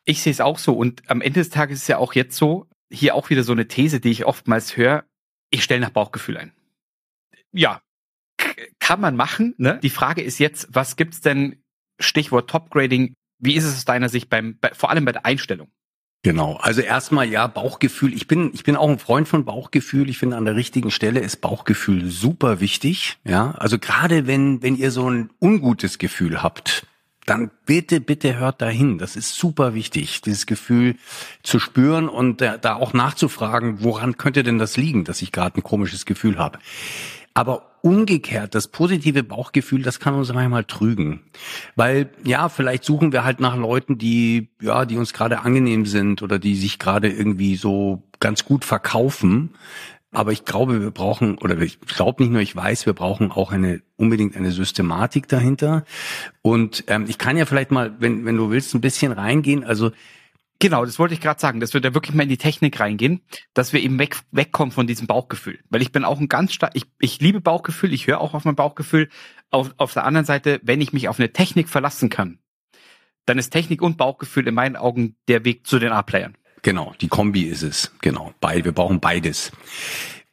Ich 0.05 0.23
sehe 0.23 0.33
es 0.33 0.41
auch 0.41 0.59
so. 0.59 0.75
Und 0.75 1.03
am 1.09 1.21
Ende 1.21 1.41
des 1.41 1.51
Tages 1.51 1.83
ist 1.83 1.89
ja 1.89 1.99
auch 1.99 2.15
jetzt 2.15 2.37
so, 2.37 2.67
hier 2.91 3.15
auch 3.15 3.31
wieder 3.31 3.45
so 3.45 3.53
eine 3.53 3.69
These, 3.69 4.01
die 4.01 4.11
ich 4.11 4.25
oftmals 4.25 4.77
höre, 4.77 5.05
ich 5.51 5.65
stelle 5.65 5.81
nach 5.81 5.91
Bauchgefühl 5.91 6.37
ein. 6.37 6.53
Ja, 7.53 7.81
kann 8.89 9.03
man 9.03 9.17
machen. 9.17 9.55
Ne? 9.59 9.79
Die 9.83 9.91
Frage 9.91 10.23
ist 10.23 10.39
jetzt, 10.39 10.69
was 10.71 10.97
gibt's 10.97 11.21
denn, 11.21 11.57
Stichwort 12.01 12.49
Topgrading, 12.49 13.13
wie 13.39 13.55
ist 13.55 13.65
es 13.65 13.77
aus 13.77 13.85
deiner 13.85 14.09
Sicht 14.09 14.31
beim, 14.31 14.57
bei, 14.59 14.71
vor 14.73 14.89
allem 14.89 15.05
bei 15.05 15.13
der 15.13 15.27
Einstellung? 15.27 15.69
Genau, 16.23 16.57
also 16.57 16.81
erstmal 16.81 17.29
ja, 17.29 17.47
Bauchgefühl. 17.49 18.15
Ich 18.15 18.29
bin, 18.29 18.51
ich 18.55 18.65
bin 18.65 18.77
auch 18.77 18.89
ein 18.89 18.99
Freund 18.99 19.29
von 19.29 19.45
Bauchgefühl. 19.45 20.09
Ich 20.09 20.17
finde, 20.17 20.39
an 20.39 20.47
der 20.47 20.57
richtigen 20.57 20.91
Stelle 20.91 21.21
ist 21.21 21.43
Bauchgefühl 21.43 22.07
super 22.07 22.61
wichtig. 22.61 23.19
Ja, 23.25 23.51
also 23.59 23.79
gerade 23.79 24.27
wenn, 24.27 24.63
wenn 24.63 24.75
ihr 24.75 24.91
so 24.91 25.11
ein 25.11 25.29
ungutes 25.39 25.99
Gefühl 25.99 26.43
habt, 26.43 26.87
dann 27.27 27.51
bitte, 27.67 28.01
bitte 28.01 28.39
hört 28.39 28.63
dahin. 28.63 28.97
Das 28.97 29.17
ist 29.17 29.35
super 29.35 29.75
wichtig, 29.75 30.23
dieses 30.23 30.47
Gefühl 30.47 30.97
zu 31.43 31.59
spüren 31.59 32.09
und 32.09 32.41
da, 32.41 32.57
da 32.57 32.77
auch 32.77 32.95
nachzufragen, 32.95 33.83
woran 33.85 34.17
könnte 34.17 34.43
denn 34.43 34.59
das 34.59 34.79
liegen, 34.79 35.05
dass 35.05 35.21
ich 35.21 35.31
gerade 35.31 35.59
ein 35.59 35.63
komisches 35.63 36.07
Gefühl 36.07 36.39
habe. 36.39 36.59
Aber 37.35 37.69
umgekehrt, 37.83 38.55
das 38.55 38.69
positive 38.69 39.23
Bauchgefühl, 39.23 39.83
das 39.83 40.01
kann 40.01 40.15
uns 40.15 40.33
manchmal 40.33 40.65
trügen. 40.65 41.21
Weil, 41.77 42.11
ja, 42.25 42.49
vielleicht 42.49 42.85
suchen 42.85 43.13
wir 43.13 43.25
halt 43.25 43.41
nach 43.41 43.57
Leuten, 43.57 43.99
die, 43.99 44.49
ja, 44.61 44.85
die 44.85 44.97
uns 44.97 45.13
gerade 45.13 45.41
angenehm 45.41 45.87
sind 45.87 46.23
oder 46.23 46.39
die 46.39 46.57
sich 46.57 46.79
gerade 46.79 47.09
irgendwie 47.09 47.57
so 47.57 48.03
ganz 48.21 48.45
gut 48.45 48.65
verkaufen. 48.65 49.51
Aber 50.11 50.33
ich 50.33 50.45
glaube, 50.45 50.81
wir 50.81 50.91
brauchen, 50.91 51.37
oder 51.39 51.59
ich 51.59 51.81
glaube 51.81 52.23
nicht 52.23 52.33
nur, 52.33 52.41
ich 52.41 52.57
weiß, 52.57 52.87
wir 52.87 52.95
brauchen 52.95 53.31
auch 53.31 53.53
eine 53.53 53.83
unbedingt 53.97 54.37
eine 54.37 54.53
Systematik 54.53 55.29
dahinter. 55.29 55.85
Und 56.41 56.85
ähm, 56.87 57.05
ich 57.09 57.19
kann 57.19 57.37
ja 57.37 57.45
vielleicht 57.45 57.71
mal, 57.71 57.95
wenn, 57.99 58.25
wenn 58.25 58.37
du 58.37 58.51
willst, 58.51 58.75
ein 58.75 58.81
bisschen 58.81 59.13
reingehen. 59.13 59.65
Also 59.65 59.91
Genau, 60.61 60.85
das 60.85 60.99
wollte 60.99 61.15
ich 61.15 61.21
gerade 61.21 61.41
sagen, 61.41 61.61
dass 61.61 61.73
wir 61.73 61.81
da 61.81 61.95
wirklich 61.95 62.17
mal 62.17 62.25
in 62.25 62.29
die 62.29 62.37
Technik 62.37 62.81
reingehen, 62.81 63.23
dass 63.55 63.73
wir 63.73 63.81
eben 63.81 63.99
weg, 63.99 64.17
wegkommen 64.33 64.73
von 64.73 64.89
diesem 64.89 65.07
Bauchgefühl. 65.07 65.61
Weil 65.71 65.83
ich 65.83 65.93
bin 65.93 66.05
auch 66.05 66.19
ein 66.19 66.29
ganz 66.29 66.53
stark, 66.53 66.73
ich, 66.75 66.85
ich 66.99 67.21
liebe 67.21 67.41
Bauchgefühl, 67.41 67.93
ich 67.93 68.09
höre 68.09 68.21
auch 68.21 68.35
auf 68.35 68.45
mein 68.45 68.57
Bauchgefühl. 68.57 69.09
Auf, 69.51 69.73
auf 69.77 69.95
der 69.95 70.05
anderen 70.05 70.27
Seite, 70.27 70.61
wenn 70.65 70.81
ich 70.81 70.93
mich 70.93 71.09
auf 71.09 71.21
eine 71.21 71.33
Technik 71.33 71.69
verlassen 71.69 72.11
kann, 72.11 72.39
dann 73.25 73.39
ist 73.39 73.51
Technik 73.51 73.83
und 73.83 73.97
Bauchgefühl 73.97 74.49
in 74.49 74.55
meinen 74.55 74.77
Augen 74.77 75.17
der 75.29 75.45
Weg 75.45 75.67
zu 75.67 75.79
den 75.79 75.93
A-Playern. 75.93 76.37
Genau, 76.63 76.93
die 77.01 77.09
Kombi 77.09 77.43
ist 77.43 77.63
es. 77.63 77.93
Genau, 78.01 78.35
beide, 78.41 78.65
wir 78.65 78.73
brauchen 78.73 78.99
beides. 79.01 79.53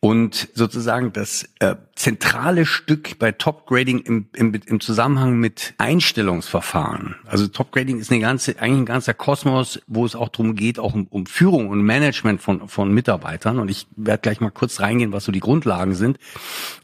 Und 0.01 0.49
sozusagen 0.53 1.13
das 1.13 1.49
äh, 1.59 1.75
zentrale 1.95 2.67
Stück 2.67 3.17
bei 3.17 3.31
Top 3.31 3.65
Grading 3.65 3.99
im, 3.99 4.27
im, 4.33 4.53
im 4.53 4.79
Zusammenhang 4.79 5.39
mit 5.39 5.73
Einstellungsverfahren. 5.79 7.15
Also 7.25 7.47
Top 7.47 7.71
Grading 7.71 7.99
ist 7.99 8.11
eine 8.11 8.21
ganze, 8.21 8.59
eigentlich 8.59 8.81
ein 8.81 8.85
ganzer 8.85 9.15
Kosmos, 9.15 9.81
wo 9.87 10.05
es 10.05 10.15
auch 10.15 10.29
darum 10.29 10.55
geht, 10.55 10.77
auch 10.77 10.93
um, 10.93 11.07
um 11.07 11.25
Führung 11.25 11.69
und 11.69 11.81
Management 11.81 12.41
von, 12.41 12.69
von 12.69 12.93
Mitarbeitern. 12.93 13.57
Und 13.57 13.71
ich 13.71 13.87
werde 13.95 14.21
gleich 14.21 14.41
mal 14.41 14.51
kurz 14.51 14.79
reingehen, 14.79 15.11
was 15.11 15.23
so 15.23 15.31
die 15.31 15.39
Grundlagen 15.39 15.95
sind. 15.95 16.19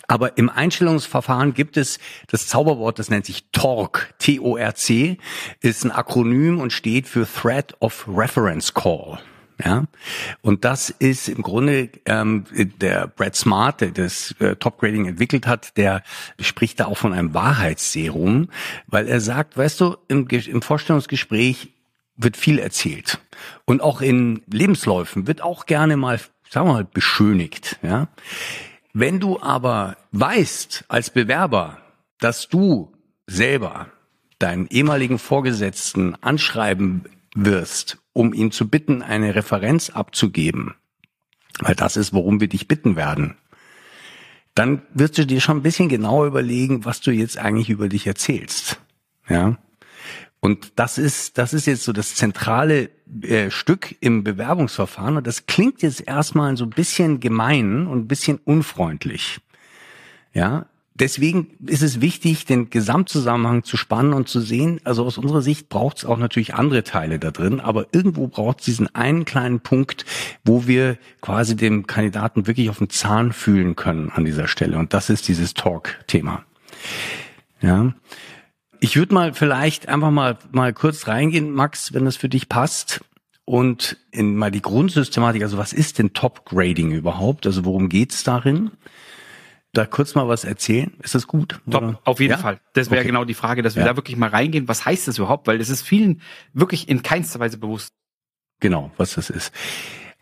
Aber 0.07 0.37
im 0.37 0.49
Einstellungsverfahren 0.49 1.53
gibt 1.53 1.77
es 1.77 1.99
das 2.27 2.47
Zauberwort, 2.47 2.97
das 2.97 3.09
nennt 3.09 3.25
sich 3.25 3.45
TORC. 3.51 4.15
T-O-R-C 4.17 5.17
ist 5.59 5.85
ein 5.85 5.91
Akronym 5.91 6.59
und 6.59 6.73
steht 6.73 7.07
für 7.07 7.27
Threat 7.31 7.75
of 7.81 8.07
Reference 8.07 8.73
Call. 8.73 9.19
Ja, 9.63 9.85
und 10.41 10.65
das 10.65 10.89
ist 10.89 11.29
im 11.29 11.41
Grunde 11.41 11.89
ähm, 12.05 12.45
der 12.51 13.07
Brad 13.07 13.35
Smart, 13.35 13.81
der 13.81 13.91
das 13.91 14.33
äh, 14.39 14.55
Top 14.55 14.79
Grading 14.79 15.05
entwickelt 15.05 15.45
hat, 15.45 15.77
der 15.77 16.03
spricht 16.39 16.79
da 16.79 16.85
auch 16.85 16.97
von 16.97 17.13
einem 17.13 17.33
Wahrheitsserum, 17.33 18.49
weil 18.87 19.07
er 19.07 19.21
sagt, 19.21 19.57
weißt 19.57 19.81
du, 19.81 19.97
im, 20.07 20.27
im 20.27 20.61
Vorstellungsgespräch 20.61 21.69
wird 22.15 22.37
viel 22.37 22.59
erzählt 22.59 23.19
und 23.65 23.81
auch 23.81 24.01
in 24.01 24.41
Lebensläufen 24.51 25.27
wird 25.27 25.41
auch 25.41 25.65
gerne 25.65 25.97
mal, 25.97 26.19
sagen 26.49 26.67
wir 26.67 26.73
mal, 26.73 26.85
beschönigt. 26.85 27.77
Ja, 27.83 28.07
wenn 28.93 29.19
du 29.19 29.39
aber 29.41 29.97
weißt 30.11 30.85
als 30.87 31.09
Bewerber, 31.09 31.77
dass 32.19 32.49
du 32.49 32.91
selber 33.27 33.87
deinen 34.39 34.67
ehemaligen 34.67 35.19
Vorgesetzten 35.19 36.15
anschreiben 36.21 37.05
wirst 37.35 38.01
um 38.13 38.33
ihn 38.33 38.51
zu 38.51 38.67
bitten, 38.67 39.01
eine 39.01 39.35
Referenz 39.35 39.89
abzugeben, 39.89 40.75
weil 41.59 41.75
das 41.75 41.95
ist, 41.97 42.13
worum 42.13 42.41
wir 42.41 42.47
dich 42.47 42.67
bitten 42.67 42.95
werden, 42.95 43.35
dann 44.55 44.81
wirst 44.93 45.17
du 45.17 45.25
dir 45.25 45.39
schon 45.39 45.57
ein 45.57 45.63
bisschen 45.63 45.89
genauer 45.89 46.25
überlegen, 46.25 46.83
was 46.83 46.99
du 47.01 47.11
jetzt 47.11 47.37
eigentlich 47.37 47.69
über 47.69 47.87
dich 47.87 48.05
erzählst. 48.05 48.81
Ja. 49.29 49.57
Und 50.41 50.73
das 50.75 50.97
ist, 50.97 51.37
das 51.37 51.53
ist 51.53 51.67
jetzt 51.67 51.83
so 51.83 51.93
das 51.93 52.15
zentrale 52.15 52.89
äh, 53.21 53.51
Stück 53.51 53.95
im 54.01 54.23
Bewerbungsverfahren. 54.23 55.17
Und 55.17 55.27
das 55.27 55.45
klingt 55.45 55.83
jetzt 55.83 56.05
erstmal 56.05 56.57
so 56.57 56.65
ein 56.65 56.71
bisschen 56.71 57.19
gemein 57.19 57.87
und 57.87 57.99
ein 57.99 58.07
bisschen 58.07 58.39
unfreundlich. 58.43 59.39
Ja, 60.33 60.65
deswegen 61.01 61.47
ist 61.65 61.81
es 61.81 61.99
wichtig, 61.99 62.45
den 62.45 62.69
Gesamtzusammenhang 62.69 63.63
zu 63.63 63.75
spannen 63.75 64.13
und 64.13 64.29
zu 64.29 64.39
sehen, 64.39 64.79
also 64.83 65.03
aus 65.03 65.17
unserer 65.17 65.41
Sicht 65.41 65.67
braucht 65.67 65.97
es 65.97 66.05
auch 66.05 66.17
natürlich 66.17 66.53
andere 66.53 66.83
Teile 66.83 67.17
da 67.19 67.31
drin, 67.31 67.59
aber 67.59 67.87
irgendwo 67.91 68.27
braucht 68.27 68.59
es 68.59 68.65
diesen 68.65 68.93
einen 68.95 69.25
kleinen 69.25 69.59
Punkt, 69.59 70.05
wo 70.45 70.67
wir 70.67 70.97
quasi 71.19 71.55
dem 71.55 71.87
Kandidaten 71.87 72.45
wirklich 72.45 72.69
auf 72.69 72.77
den 72.77 72.91
Zahn 72.91 73.33
fühlen 73.33 73.75
können 73.75 74.11
an 74.13 74.25
dieser 74.25 74.47
Stelle. 74.47 74.77
Und 74.77 74.93
das 74.93 75.09
ist 75.09 75.27
dieses 75.27 75.55
Talk-Thema. 75.55 76.45
Ja. 77.61 77.93
Ich 78.79 78.95
würde 78.95 79.13
mal 79.13 79.33
vielleicht 79.33 79.89
einfach 79.89 80.11
mal, 80.11 80.37
mal 80.51 80.71
kurz 80.71 81.07
reingehen, 81.07 81.51
Max, 81.51 81.93
wenn 81.93 82.05
das 82.05 82.15
für 82.15 82.29
dich 82.29 82.47
passt. 82.47 83.03
Und 83.43 83.97
in 84.11 84.35
mal 84.35 84.51
die 84.51 84.61
Grundsystematik, 84.61 85.41
also 85.41 85.57
was 85.57 85.73
ist 85.73 85.97
denn 85.97 86.13
Top-Grading 86.13 86.91
überhaupt? 86.91 87.47
Also 87.47 87.65
worum 87.65 87.89
geht's 87.89 88.23
darin? 88.23 88.71
Da 89.73 89.85
kurz 89.85 90.15
mal 90.15 90.27
was 90.27 90.43
erzählen? 90.43 90.93
Ist 91.01 91.15
das 91.15 91.27
gut? 91.27 91.59
Top, 91.69 91.83
oder? 91.83 91.99
auf 92.03 92.19
jeden 92.19 92.31
ja? 92.31 92.37
Fall. 92.37 92.59
Das 92.73 92.89
wäre 92.89 93.01
okay. 93.01 93.07
genau 93.07 93.23
die 93.23 93.33
Frage, 93.33 93.61
dass 93.61 93.75
wir 93.75 93.83
ja. 93.83 93.89
da 93.89 93.95
wirklich 93.95 94.17
mal 94.17 94.29
reingehen. 94.29 94.67
Was 94.67 94.85
heißt 94.85 95.07
das 95.07 95.17
überhaupt? 95.17 95.47
Weil 95.47 95.59
das 95.59 95.69
ist 95.69 95.81
vielen 95.81 96.21
wirklich 96.53 96.89
in 96.89 97.03
keinster 97.03 97.39
Weise 97.39 97.57
bewusst. 97.57 97.93
Genau, 98.59 98.91
was 98.97 99.15
das 99.15 99.29
ist. 99.29 99.53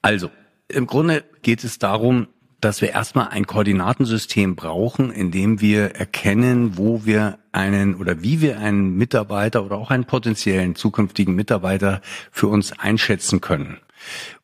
Also, 0.01 0.29
im 0.67 0.87
Grunde 0.87 1.23
geht 1.41 1.63
es 1.63 1.79
darum, 1.79 2.27
dass 2.61 2.81
wir 2.81 2.89
erstmal 2.89 3.29
ein 3.29 3.47
Koordinatensystem 3.47 4.55
brauchen, 4.55 5.11
in 5.11 5.31
dem 5.31 5.61
wir 5.61 5.95
erkennen, 5.95 6.77
wo 6.77 7.05
wir 7.05 7.39
einen 7.51 7.95
oder 7.95 8.21
wie 8.21 8.41
wir 8.41 8.59
einen 8.59 8.95
Mitarbeiter 8.97 9.63
oder 9.65 9.77
auch 9.77 9.91
einen 9.91 10.05
potenziellen 10.05 10.75
zukünftigen 10.75 11.35
Mitarbeiter 11.35 12.01
für 12.31 12.47
uns 12.47 12.77
einschätzen 12.77 13.41
können. 13.41 13.79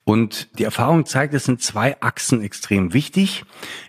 Und 0.08 0.60
die 0.60 0.64
Erfahrung 0.64 1.08
zeigt, 1.08 1.34
es 1.34 1.46
sind 1.46 1.64
zwei 1.64 2.00
Achsen 2.00 2.40
extrem 2.44 2.94
wichtig. 2.94 3.44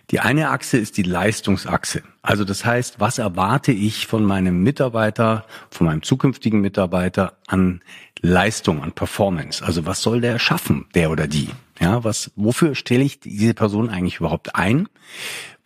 Die 0.09 0.19
eine 0.19 0.49
Achse 0.49 0.77
ist 0.77 0.97
die 0.97 1.03
Leistungsachse. 1.03 2.01
Also 2.23 2.43
das 2.43 2.65
heißt, 2.65 2.99
was 2.99 3.19
erwarte 3.19 3.71
ich 3.71 4.07
von 4.07 4.25
meinem 4.25 4.63
Mitarbeiter, 4.63 5.45
von 5.69 5.85
meinem 5.85 6.01
zukünftigen 6.01 6.59
Mitarbeiter 6.59 7.37
an 7.45 7.81
Leistung, 8.19 8.81
an 8.81 8.93
Performance? 8.93 9.63
Also 9.63 9.85
was 9.85 10.01
soll 10.01 10.19
der 10.19 10.39
schaffen, 10.39 10.87
der 10.95 11.11
oder 11.11 11.27
die? 11.27 11.49
Ja, 11.79 12.03
was, 12.03 12.31
wofür 12.35 12.73
stelle 12.73 13.03
ich 13.03 13.19
diese 13.19 13.53
Person 13.53 13.91
eigentlich 13.91 14.19
überhaupt 14.19 14.55
ein? 14.55 14.89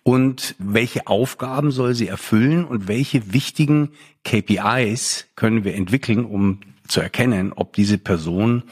Und 0.04 0.56
welche 0.60 1.08
Aufgaben 1.08 1.72
soll 1.72 1.96
sie 1.96 2.10
erfüllen 2.10 2.66
und 2.66 2.90
welche 2.90 3.32
wichtigen 3.32 3.92
KPIs 4.26 5.28
können 5.38 5.64
wir 5.64 5.76
entwickeln, 5.76 6.26
um 6.26 6.60
zu 6.90 7.00
erkennen, 7.00 7.54
ob 7.54 7.72
diese 7.72 7.98
Person 7.98 8.64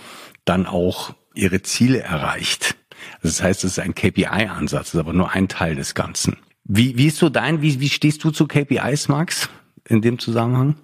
dann 0.44 0.66
auch 0.66 1.14
ihre 1.40 1.62
Ziele 1.62 2.00
erreicht. 2.00 2.76
Das 3.22 3.42
heißt, 3.42 3.64
es 3.64 3.74
ist 3.74 3.80
ein 3.80 3.96
KPI-Ansatz, 3.96 4.94
ist 4.94 5.00
aber 5.00 5.14
nur 5.14 5.32
ein 5.32 5.48
Teil 5.48 5.76
des 5.76 5.96
Ganzen. 5.96 6.38
Wie, 6.64 6.98
wie 6.98 7.08
ist 7.08 7.18
so 7.18 7.30
dein, 7.30 7.62
wie, 7.62 7.80
wie 7.80 7.90
stehst 7.90 8.24
du 8.24 8.32
zu 8.32 8.48
KPIs, 8.48 9.08
Max, 9.08 9.50
in 9.88 10.02
dem 10.02 10.20
Zusammenhang? 10.20 10.76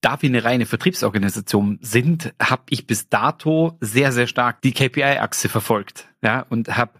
Da 0.00 0.20
wir 0.22 0.28
eine 0.28 0.44
reine 0.44 0.66
Vertriebsorganisation 0.66 1.78
sind, 1.82 2.32
habe 2.40 2.62
ich 2.70 2.86
bis 2.86 3.08
dato 3.08 3.76
sehr, 3.80 4.12
sehr 4.12 4.26
stark 4.26 4.62
die 4.62 4.72
KPI-Achse 4.72 5.48
verfolgt. 5.48 6.08
Ja, 6.22 6.46
und 6.48 6.76
habe 6.76 6.92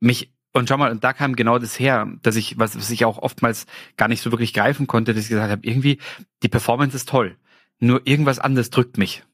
mich 0.00 0.32
und 0.52 0.68
schau 0.68 0.76
mal, 0.76 0.90
und 0.90 1.02
da 1.02 1.12
kam 1.12 1.34
genau 1.34 1.58
das 1.58 1.78
her, 1.78 2.12
dass 2.22 2.36
ich, 2.36 2.58
was, 2.58 2.76
was 2.76 2.90
ich 2.90 3.04
auch 3.04 3.18
oftmals 3.18 3.66
gar 3.96 4.08
nicht 4.08 4.20
so 4.20 4.30
wirklich 4.32 4.52
greifen 4.52 4.86
konnte, 4.86 5.14
dass 5.14 5.24
ich 5.24 5.30
gesagt 5.30 5.50
habe, 5.50 5.66
irgendwie, 5.66 5.98
die 6.42 6.48
Performance 6.48 6.94
ist 6.94 7.08
toll. 7.08 7.36
Nur 7.80 8.02
irgendwas 8.04 8.38
anderes 8.38 8.70
drückt 8.70 8.98
mich. 8.98 9.24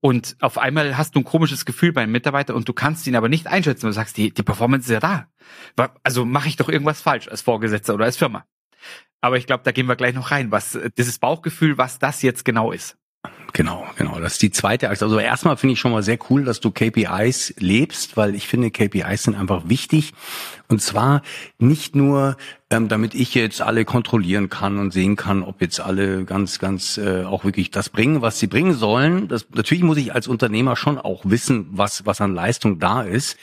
Und 0.00 0.36
auf 0.40 0.58
einmal 0.58 0.96
hast 0.96 1.14
du 1.14 1.20
ein 1.20 1.24
komisches 1.24 1.64
Gefühl 1.64 1.92
beim 1.92 2.12
Mitarbeiter 2.12 2.54
und 2.54 2.68
du 2.68 2.72
kannst 2.72 3.06
ihn 3.06 3.16
aber 3.16 3.28
nicht 3.28 3.48
einschätzen. 3.48 3.86
Du 3.86 3.92
sagst, 3.92 4.16
die, 4.16 4.32
die 4.32 4.42
Performance 4.42 4.86
ist 4.86 4.92
ja 4.92 5.00
da. 5.00 5.26
Also 6.04 6.24
mache 6.24 6.48
ich 6.48 6.56
doch 6.56 6.68
irgendwas 6.68 7.02
falsch 7.02 7.28
als 7.28 7.42
Vorgesetzter 7.42 7.94
oder 7.94 8.04
als 8.04 8.16
Firma. 8.16 8.44
Aber 9.20 9.36
ich 9.36 9.46
glaube, 9.46 9.64
da 9.64 9.72
gehen 9.72 9.86
wir 9.86 9.96
gleich 9.96 10.14
noch 10.14 10.30
rein, 10.30 10.52
was 10.52 10.78
dieses 10.96 11.18
Bauchgefühl, 11.18 11.78
was 11.78 11.98
das 11.98 12.22
jetzt 12.22 12.44
genau 12.44 12.70
ist. 12.70 12.96
Genau, 13.52 13.86
genau. 13.96 14.20
Das 14.20 14.34
ist 14.34 14.42
die 14.42 14.52
zweite 14.52 14.90
Achse. 14.90 15.04
Also 15.04 15.18
erstmal 15.18 15.56
finde 15.56 15.72
ich 15.72 15.80
schon 15.80 15.90
mal 15.90 16.02
sehr 16.02 16.18
cool, 16.30 16.44
dass 16.44 16.60
du 16.60 16.70
KPIs 16.70 17.54
lebst, 17.58 18.16
weil 18.16 18.34
ich 18.34 18.46
finde, 18.46 18.70
KPIs 18.70 19.24
sind 19.24 19.34
einfach 19.34 19.68
wichtig. 19.68 20.12
Und 20.68 20.80
zwar 20.80 21.22
nicht 21.58 21.96
nur, 21.96 22.36
ähm, 22.70 22.88
damit 22.88 23.14
ich 23.14 23.34
jetzt 23.34 23.62
alle 23.62 23.86
kontrollieren 23.86 24.50
kann 24.50 24.78
und 24.78 24.92
sehen 24.92 25.16
kann, 25.16 25.42
ob 25.42 25.62
jetzt 25.62 25.80
alle 25.80 26.24
ganz, 26.24 26.58
ganz 26.58 26.98
äh, 26.98 27.24
auch 27.24 27.44
wirklich 27.44 27.70
das 27.70 27.88
bringen, 27.88 28.20
was 28.20 28.38
sie 28.38 28.46
bringen 28.46 28.74
sollen. 28.74 29.26
Das, 29.28 29.46
natürlich 29.54 29.82
muss 29.82 29.96
ich 29.96 30.14
als 30.14 30.28
Unternehmer 30.28 30.76
schon 30.76 30.98
auch 30.98 31.22
wissen, 31.24 31.66
was, 31.70 32.04
was 32.04 32.20
an 32.20 32.34
Leistung 32.34 32.78
da 32.78 33.02
ist. 33.02 33.38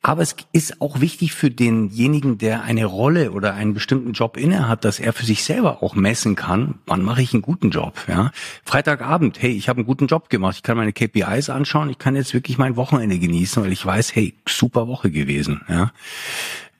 Aber 0.00 0.22
es 0.22 0.36
ist 0.52 0.80
auch 0.80 1.00
wichtig 1.00 1.34
für 1.34 1.50
denjenigen, 1.50 2.38
der 2.38 2.62
eine 2.62 2.86
Rolle 2.86 3.32
oder 3.32 3.52
einen 3.54 3.74
bestimmten 3.74 4.12
Job 4.12 4.38
innehat, 4.38 4.86
dass 4.86 4.98
er 4.98 5.12
für 5.12 5.26
sich 5.26 5.44
selber 5.44 5.82
auch 5.82 5.94
messen 5.94 6.34
kann, 6.34 6.76
wann 6.86 7.02
mache 7.02 7.20
ich 7.20 7.34
einen 7.34 7.42
guten 7.42 7.70
Job. 7.70 7.94
Ja? 8.08 8.32
Freitagabend, 8.64 9.40
hey, 9.40 9.52
ich 9.52 9.68
habe 9.68 9.78
einen 9.78 9.86
guten 9.86 10.06
Job 10.06 10.30
gemacht, 10.30 10.56
ich 10.56 10.62
kann 10.62 10.78
meine 10.78 10.94
KPIs 10.94 11.50
anschauen, 11.50 11.90
ich 11.90 11.98
kann 11.98 12.16
jetzt 12.16 12.32
wirklich 12.32 12.56
mein 12.56 12.76
Wochenende 12.76 13.18
genießen, 13.18 13.62
weil 13.62 13.72
ich 13.72 13.84
weiß, 13.84 14.14
hey, 14.14 14.34
super 14.48 14.88
Woche 14.88 15.10
gewesen. 15.10 15.60
Ja? 15.68 15.92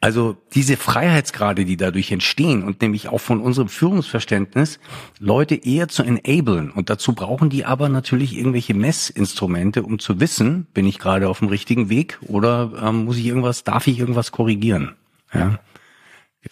Also 0.02 0.36
diese 0.52 0.76
Freiheitsgrade, 0.76 1.64
die 1.64 1.76
dadurch 1.76 2.10
entstehen 2.10 2.64
und 2.64 2.82
nämlich 2.82 3.06
auch 3.06 3.20
von 3.20 3.40
unserem 3.40 3.68
Führungsverständnis, 3.68 4.80
Leute 5.20 5.54
eher 5.54 5.86
zu 5.86 6.02
enablen. 6.02 6.72
Und 6.72 6.90
dazu 6.90 7.12
brauchen 7.12 7.50
die 7.50 7.64
aber 7.64 7.88
natürlich 7.88 8.36
irgendwelche 8.36 8.74
Messinstrumente, 8.74 9.84
um 9.84 10.00
zu 10.00 10.18
wissen, 10.18 10.66
bin 10.74 10.86
ich 10.86 10.98
gerade 10.98 11.28
auf 11.28 11.38
dem 11.38 11.46
richtigen 11.46 11.88
Weg 11.88 12.18
oder 12.26 12.72
ähm, 12.82 13.04
muss 13.04 13.16
ich 13.16 13.26
irgendwas, 13.26 13.62
darf 13.62 13.86
ich 13.86 14.00
irgendwas 14.00 14.32
korrigieren? 14.32 14.96
Ja. 15.32 15.60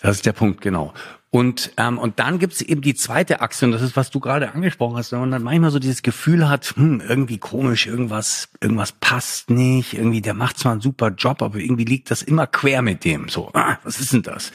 Das 0.02 0.16
ist 0.16 0.26
der 0.26 0.32
Punkt, 0.32 0.60
genau. 0.60 0.92
Und, 1.32 1.72
ähm, 1.76 1.98
und 1.98 2.18
dann 2.18 2.40
gibt's 2.40 2.60
eben 2.60 2.80
die 2.80 2.94
zweite 2.94 3.40
Achse, 3.40 3.64
und 3.64 3.72
das 3.72 3.82
ist, 3.82 3.96
was 3.96 4.10
du 4.10 4.18
gerade 4.18 4.52
angesprochen 4.52 4.96
hast, 4.96 5.12
wenn 5.12 5.20
man 5.20 5.30
dann 5.30 5.44
manchmal 5.44 5.70
so 5.70 5.78
dieses 5.78 6.02
Gefühl 6.02 6.48
hat, 6.48 6.74
hm, 6.74 7.00
irgendwie 7.00 7.38
komisch, 7.38 7.86
irgendwas, 7.86 8.48
irgendwas 8.60 8.92
passt 8.92 9.48
nicht, 9.48 9.94
irgendwie, 9.94 10.22
der 10.22 10.34
macht 10.34 10.58
zwar 10.58 10.72
einen 10.72 10.80
super 10.80 11.10
Job, 11.10 11.42
aber 11.42 11.58
irgendwie 11.58 11.84
liegt 11.84 12.10
das 12.10 12.22
immer 12.22 12.48
quer 12.48 12.82
mit 12.82 13.04
dem. 13.04 13.28
So, 13.28 13.50
ah, 13.52 13.78
was 13.84 14.00
ist 14.00 14.12
denn 14.12 14.22
das? 14.22 14.52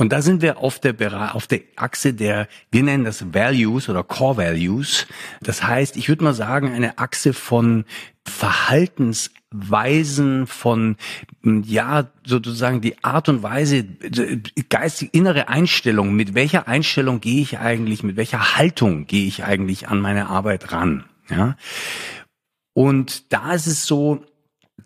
Und 0.00 0.12
da 0.12 0.22
sind 0.22 0.40
wir 0.40 0.58
auf 0.58 0.78
der, 0.78 1.34
auf 1.34 1.46
der 1.46 1.60
Achse 1.76 2.14
der, 2.14 2.48
wir 2.70 2.82
nennen 2.82 3.04
das 3.04 3.34
Values 3.34 3.90
oder 3.90 4.02
Core 4.02 4.38
Values. 4.38 5.06
Das 5.42 5.62
heißt, 5.62 5.98
ich 5.98 6.08
würde 6.08 6.24
mal 6.24 6.32
sagen, 6.32 6.72
eine 6.72 6.96
Achse 6.96 7.34
von 7.34 7.84
Verhaltensweisen, 8.24 10.46
von, 10.46 10.96
ja, 11.44 12.08
sozusagen 12.24 12.80
die 12.80 13.04
Art 13.04 13.28
und 13.28 13.42
Weise, 13.42 13.84
geistige 14.70 15.10
innere 15.12 15.48
Einstellung. 15.48 16.14
Mit 16.14 16.34
welcher 16.34 16.66
Einstellung 16.66 17.20
gehe 17.20 17.42
ich 17.42 17.58
eigentlich, 17.58 18.02
mit 18.02 18.16
welcher 18.16 18.56
Haltung 18.56 19.06
gehe 19.06 19.26
ich 19.26 19.44
eigentlich 19.44 19.88
an 19.88 20.00
meine 20.00 20.28
Arbeit 20.28 20.72
ran? 20.72 21.04
Ja. 21.28 21.58
Und 22.72 23.34
da 23.34 23.52
ist 23.52 23.66
es 23.66 23.84
so, 23.84 24.24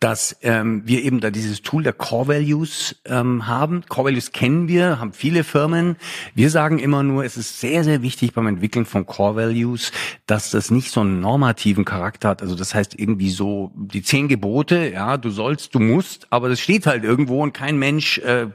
dass 0.01 0.37
ähm, 0.43 0.83
wir 0.87 1.03
eben 1.03 1.21
da 1.21 1.31
dieses 1.31 1.63
Tool 1.63 1.83
der 1.83 1.93
Core 1.93 2.29
Values 2.29 3.01
ähm, 3.05 3.47
haben. 3.47 3.85
Core 3.89 4.09
Values 4.09 4.33
kennen 4.33 4.69
wir, 4.69 4.99
haben 5.01 5.13
viele 5.13 5.45
Firmen. 5.45 5.97
Wir 6.35 6.51
sagen 6.51 6.79
immer 6.79 7.03
nur, 7.03 7.25
es 7.25 7.37
ist 7.37 7.61
sehr, 7.61 7.85
sehr 7.85 8.03
wichtig 8.03 8.33
beim 8.33 8.47
Entwickeln 8.47 8.87
von 8.87 9.07
Core 9.07 9.37
Values, 9.37 9.93
dass 10.27 10.51
das 10.51 10.71
nicht 10.71 10.91
so 10.91 11.01
einen 11.01 11.21
normativen 11.21 11.85
Charakter 11.85 12.31
hat. 12.31 12.43
Also 12.43 12.55
das 12.55 12.75
heißt 12.75 12.99
irgendwie 12.99 13.31
so 13.31 13.73
die 13.75 14.03
zehn 14.03 14.29
Gebote, 14.29 14.91
ja, 14.93 15.17
du 15.17 15.31
sollst, 15.31 15.75
du 15.75 15.81
musst, 15.81 16.27
aber 16.31 16.49
das 16.49 16.61
steht 16.61 16.87
halt 16.87 17.05
irgendwo 17.05 17.43
und 17.43 17.53
kein 17.53 17.79
Mensch, 17.79 18.19
äh, 18.19 18.49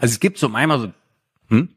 also 0.00 0.12
es 0.12 0.20
gibt 0.20 0.38
so 0.38 0.48
manchmal 0.48 0.80
so, 0.80 0.92
hm? 1.48 1.68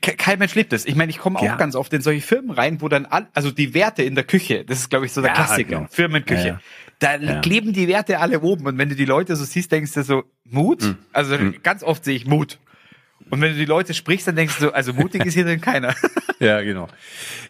kein 0.00 0.38
Mensch 0.38 0.54
lebt 0.54 0.72
es. 0.72 0.86
Ich 0.86 0.94
meine, 0.94 1.10
ich 1.10 1.18
komme 1.18 1.38
auch 1.38 1.44
ja. 1.44 1.56
ganz 1.56 1.74
oft 1.74 1.92
in 1.92 2.00
solche 2.00 2.20
Firmen 2.20 2.50
rein, 2.50 2.80
wo 2.80 2.88
dann 2.88 3.06
all, 3.06 3.28
also 3.34 3.50
die 3.50 3.74
Werte 3.74 4.02
in 4.02 4.14
der 4.14 4.24
Küche, 4.24 4.64
das 4.64 4.78
ist 4.78 4.90
glaube 4.90 5.06
ich 5.06 5.12
so 5.12 5.20
der 5.20 5.30
ja, 5.30 5.34
Klassiker, 5.34 5.78
genau. 5.78 5.88
Firmenküche. 5.90 6.48
Ja, 6.48 6.60
da 6.98 7.16
ja. 7.16 7.40
kleben 7.40 7.72
die 7.72 7.88
Werte 7.88 8.20
alle 8.20 8.40
oben. 8.40 8.66
Und 8.66 8.78
wenn 8.78 8.88
du 8.88 8.94
die 8.94 9.04
Leute 9.04 9.36
so 9.36 9.44
siehst, 9.44 9.72
denkst 9.72 9.92
du 9.92 10.02
so, 10.02 10.24
Mut? 10.44 10.82
Mhm. 10.82 10.98
Also 11.12 11.36
mhm. 11.36 11.56
ganz 11.62 11.82
oft 11.82 12.04
sehe 12.04 12.16
ich 12.16 12.26
Mut. 12.26 12.58
Und 13.30 13.40
wenn 13.40 13.52
du 13.52 13.58
die 13.58 13.64
Leute 13.64 13.92
sprichst, 13.92 14.28
dann 14.28 14.36
denkst 14.36 14.58
du, 14.60 14.70
also 14.70 14.92
mutig 14.92 15.24
ist 15.24 15.34
hier 15.34 15.44
drin 15.44 15.60
keiner. 15.60 15.94
ja, 16.38 16.60
genau. 16.62 16.88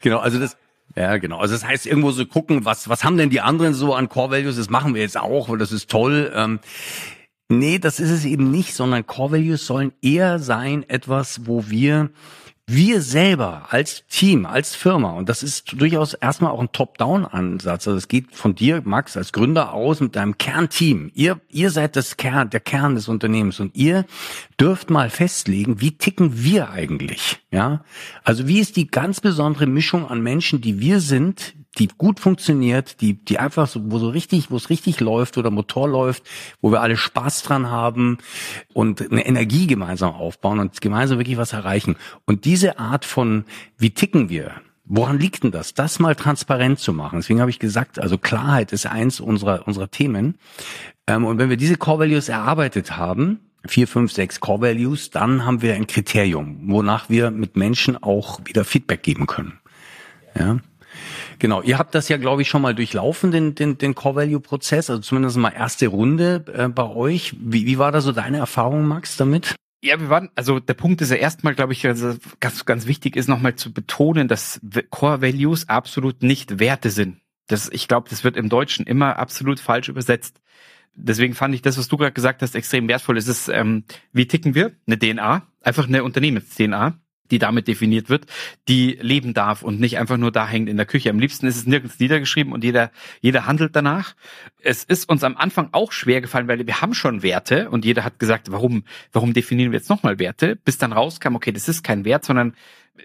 Genau, 0.01 0.19
also 0.19 0.39
das, 0.39 0.57
ja, 0.95 1.19
genau. 1.19 1.39
Also 1.39 1.55
das 1.55 1.67
heißt, 1.67 1.87
irgendwo 1.87 2.11
so 2.13 2.25
gucken, 2.25 2.65
was, 2.65 2.89
was 2.89 3.05
haben 3.05 3.19
denn 3.19 3.31
die 3.31 3.41
anderen 3.41 3.75
so 3.75 3.95
an 3.95 4.09
Core 4.09 4.31
Values? 4.31 4.57
Das 4.57 4.71
machen 4.71 4.95
wir 4.95 5.03
jetzt 5.03 5.19
auch, 5.19 5.49
weil 5.49 5.59
das 5.59 5.73
ist 5.73 5.91
toll. 5.91 6.33
Ähm, 6.35 6.61
nee, 7.49 7.79
das 7.79 8.01
ist 8.01 8.11
es 8.11 8.25
eben 8.25 8.51
nicht, 8.51 8.75
sondern 8.75 9.07
Core 9.07 9.33
Values 9.33 9.67
sollen 9.67 9.93
eher 10.01 10.39
sein 10.39 10.89
etwas, 10.89 11.47
wo 11.47 11.69
wir 11.69 12.11
wir 12.69 13.01
selber 13.01 13.67
als 13.71 14.05
Team, 14.09 14.45
als 14.45 14.75
Firma, 14.75 15.11
und 15.13 15.29
das 15.29 15.45
ist 15.45 15.81
durchaus 15.81 16.15
erstmal 16.15 16.51
auch 16.51 16.61
ein 16.61 16.73
Top-Down-Ansatz, 16.73 17.87
also 17.87 17.97
es 17.97 18.09
geht 18.09 18.35
von 18.35 18.57
dir, 18.57 18.83
Max, 18.85 19.17
als 19.17 19.33
Gründer 19.33 19.73
aus 19.73 20.01
mit 20.01 20.17
deinem 20.17 20.37
Kernteam. 20.37 21.13
Ihr, 21.15 21.41
ihr 21.49 21.71
seid 21.71 21.95
das 21.95 22.17
Kern, 22.17 22.51
der 22.51 22.59
Kern 22.59 22.97
des 22.97 23.07
Unternehmens 23.07 23.61
und 23.61 23.77
ihr 23.77 24.05
dürft 24.59 24.91
mal 24.91 25.11
festlegen, 25.11 25.81
wie 25.81 25.97
ticken 25.97 26.43
wir 26.43 26.71
eigentlich, 26.71 27.39
ja? 27.53 27.85
Also 28.25 28.49
wie 28.49 28.59
ist 28.59 28.75
die 28.75 28.89
ganz 28.89 29.21
besondere 29.21 29.67
Mischung 29.67 30.09
an 30.09 30.21
Menschen, 30.21 30.61
die 30.61 30.81
wir 30.81 30.99
sind, 30.99 31.55
die 31.79 31.89
gut 31.89 32.21
funktioniert, 32.21 33.01
die, 33.01 33.15
die 33.15 33.39
einfach 33.39 33.67
so, 33.67 33.81
wo 33.91 33.99
so 33.99 34.09
richtig, 34.09 34.51
wo 34.51 34.57
es 34.57 34.71
richtig 34.71 35.01
läuft 35.01 35.39
oder 35.39 35.51
Motor 35.51 35.89
läuft, 35.89 36.25
wo 36.61 36.71
wir 36.71 36.81
alle 36.81 36.97
Spaß 36.97 37.43
dran 37.43 37.71
haben 37.71 38.19
und 38.73 39.11
eine 39.11 39.27
Energie 39.27 39.67
gemeinsam 39.67 40.15
aufbauen 40.15 40.59
und 40.59 40.81
gemeinsam 40.81 41.19
wirklich 41.19 41.37
was 41.37 41.53
erreichen. 41.53 41.97
Und 42.25 42.45
diese 42.45 42.79
Art 42.79 43.05
von, 43.05 43.45
wie 43.79 43.91
ticken 43.91 44.29
wir? 44.29 44.53
Woran 44.85 45.19
liegt 45.19 45.43
denn 45.43 45.51
das? 45.51 45.75
Das 45.75 45.99
mal 45.99 46.15
transparent 46.15 46.79
zu 46.79 46.93
machen. 46.93 47.19
Deswegen 47.19 47.41
habe 47.41 47.51
ich 47.51 47.59
gesagt, 47.59 47.99
also 47.99 48.19
Klarheit 48.19 48.73
ist 48.73 48.87
eins 48.87 49.21
unserer, 49.21 49.67
unserer 49.67 49.91
Themen. 49.91 50.39
Ähm, 51.07 51.25
und 51.25 51.39
wenn 51.39 51.51
wir 51.51 51.57
diese 51.57 51.77
Core 51.77 52.01
Values 52.01 52.29
erarbeitet 52.29 52.97
haben, 52.97 53.41
vier, 53.67 53.89
fünf, 53.89 54.13
sechs 54.13 54.39
Core 54.39 54.63
Values, 54.63 55.11
dann 55.11 55.45
haben 55.45 55.61
wir 55.61 55.75
ein 55.75 55.89
Kriterium, 55.89 56.59
wonach 56.71 57.09
wir 57.11 57.33
mit 57.33 57.57
Menschen 57.57 58.01
auch 58.01 58.41
wieder 58.45 58.65
Feedback 58.65 59.03
geben 59.03 59.27
können. 59.27 59.59
Ja. 60.39 60.59
Genau, 61.39 61.63
ihr 61.63 61.79
habt 61.79 61.95
das 61.95 62.09
ja, 62.09 62.17
glaube 62.17 62.43
ich, 62.43 62.49
schon 62.49 62.63
mal 62.63 62.75
durchlaufen, 62.75 63.31
den, 63.31 63.55
den, 63.55 63.79
den 63.79 63.95
Core-Value-Prozess, 63.95 64.91
also 64.91 65.03
zumindest 65.03 65.37
mal 65.37 65.51
erste 65.51 65.89
Runde 65.89 66.45
äh, 66.53 66.69
bei 66.69 66.89
euch. 66.89 67.35
Wie, 67.39 67.67
wie 67.67 67.79
war 67.79 67.93
da 67.93 68.01
so 68.01 68.13
deine 68.13 68.39
Erfahrung, 68.39 68.87
Max, 68.87 69.17
damit? 69.17 69.55
Ja, 69.83 70.01
wir 70.01 70.09
waren, 70.09 70.31
also 70.35 70.59
der 70.59 70.75
Punkt 70.75 71.03
ist 71.03 71.11
ja 71.11 71.17
erstmal, 71.17 71.55
glaube 71.55 71.73
ich, 71.73 71.87
also 71.87 72.15
ganz, 72.41 72.65
ganz 72.65 72.87
wichtig 72.87 73.17
ist 73.17 73.29
nochmal 73.29 73.55
zu 73.57 73.73
betonen, 73.73 74.29
dass 74.29 74.61
Core 74.91 75.21
Values 75.21 75.69
absolut 75.69 76.23
nicht 76.23 76.59
Werte 76.59 76.91
sind. 76.91 77.19
Das, 77.49 77.69
ich 77.71 77.87
glaube, 77.87 78.09
das 78.09 78.25
wird 78.25 78.37
im 78.37 78.49
Deutschen 78.49 78.87
immer 78.87 79.19
absolut 79.19 79.61
falsch 79.61 79.89
übersetzt. 79.89 80.41
Deswegen 80.95 81.35
fand 81.35 81.55
ich 81.55 81.61
das, 81.61 81.77
was 81.77 81.89
du 81.89 81.99
gerade 81.99 82.13
gesagt 82.13 82.41
hast, 82.41 82.55
extrem 82.55 82.89
wertvoll. 82.89 83.19
Es 83.19 83.29
ist, 83.29 83.49
ähm, 83.49 83.85
wie 84.13 84.27
ticken 84.27 84.55
wir? 84.55 84.73
Eine 84.87 84.99
DNA, 84.99 85.47
einfach 85.61 85.87
eine 85.87 86.03
Unternehmens-DNA 86.03 86.99
die 87.31 87.39
damit 87.39 87.69
definiert 87.69 88.09
wird, 88.09 88.27
die 88.69 88.99
leben 89.01 89.35
darf 89.35 89.63
und 89.63 89.81
nicht 89.81 89.99
einfach 89.99 90.17
nur 90.17 90.33
da 90.33 90.47
hängt 90.47 90.69
in 90.69 90.77
der 90.77 90.87
Küche. 90.87 91.11
Am 91.11 91.19
liebsten 91.19 91.47
ist 91.47 91.57
es 91.57 91.67
nirgends 91.67 91.99
niedergeschrieben 91.99 92.53
und 92.53 92.65
jeder, 92.65 92.91
jeder 93.21 93.47
handelt 93.47 93.75
danach. 93.77 94.15
Es 94.61 94.85
ist 94.85 95.09
uns 95.09 95.25
am 95.25 95.37
Anfang 95.37 95.69
auch 95.73 95.93
schwer 95.93 96.21
gefallen, 96.21 96.49
weil 96.49 96.67
wir 96.67 96.81
haben 96.81 96.95
schon 96.95 97.23
Werte 97.23 97.71
und 97.71 97.85
jeder 97.85 98.05
hat 98.05 98.19
gesagt, 98.19 98.51
warum, 98.51 98.85
warum 99.13 99.33
definieren 99.33 99.73
wir 99.73 99.79
jetzt 99.79 99.91
nochmal 99.91 100.19
Werte? 100.19 100.57
Bis 100.57 100.79
dann 100.79 100.93
rauskam, 100.93 101.35
okay, 101.35 101.53
das 101.53 101.69
ist 101.69 101.83
kein 101.83 102.05
Wert, 102.05 102.25
sondern 102.25 102.55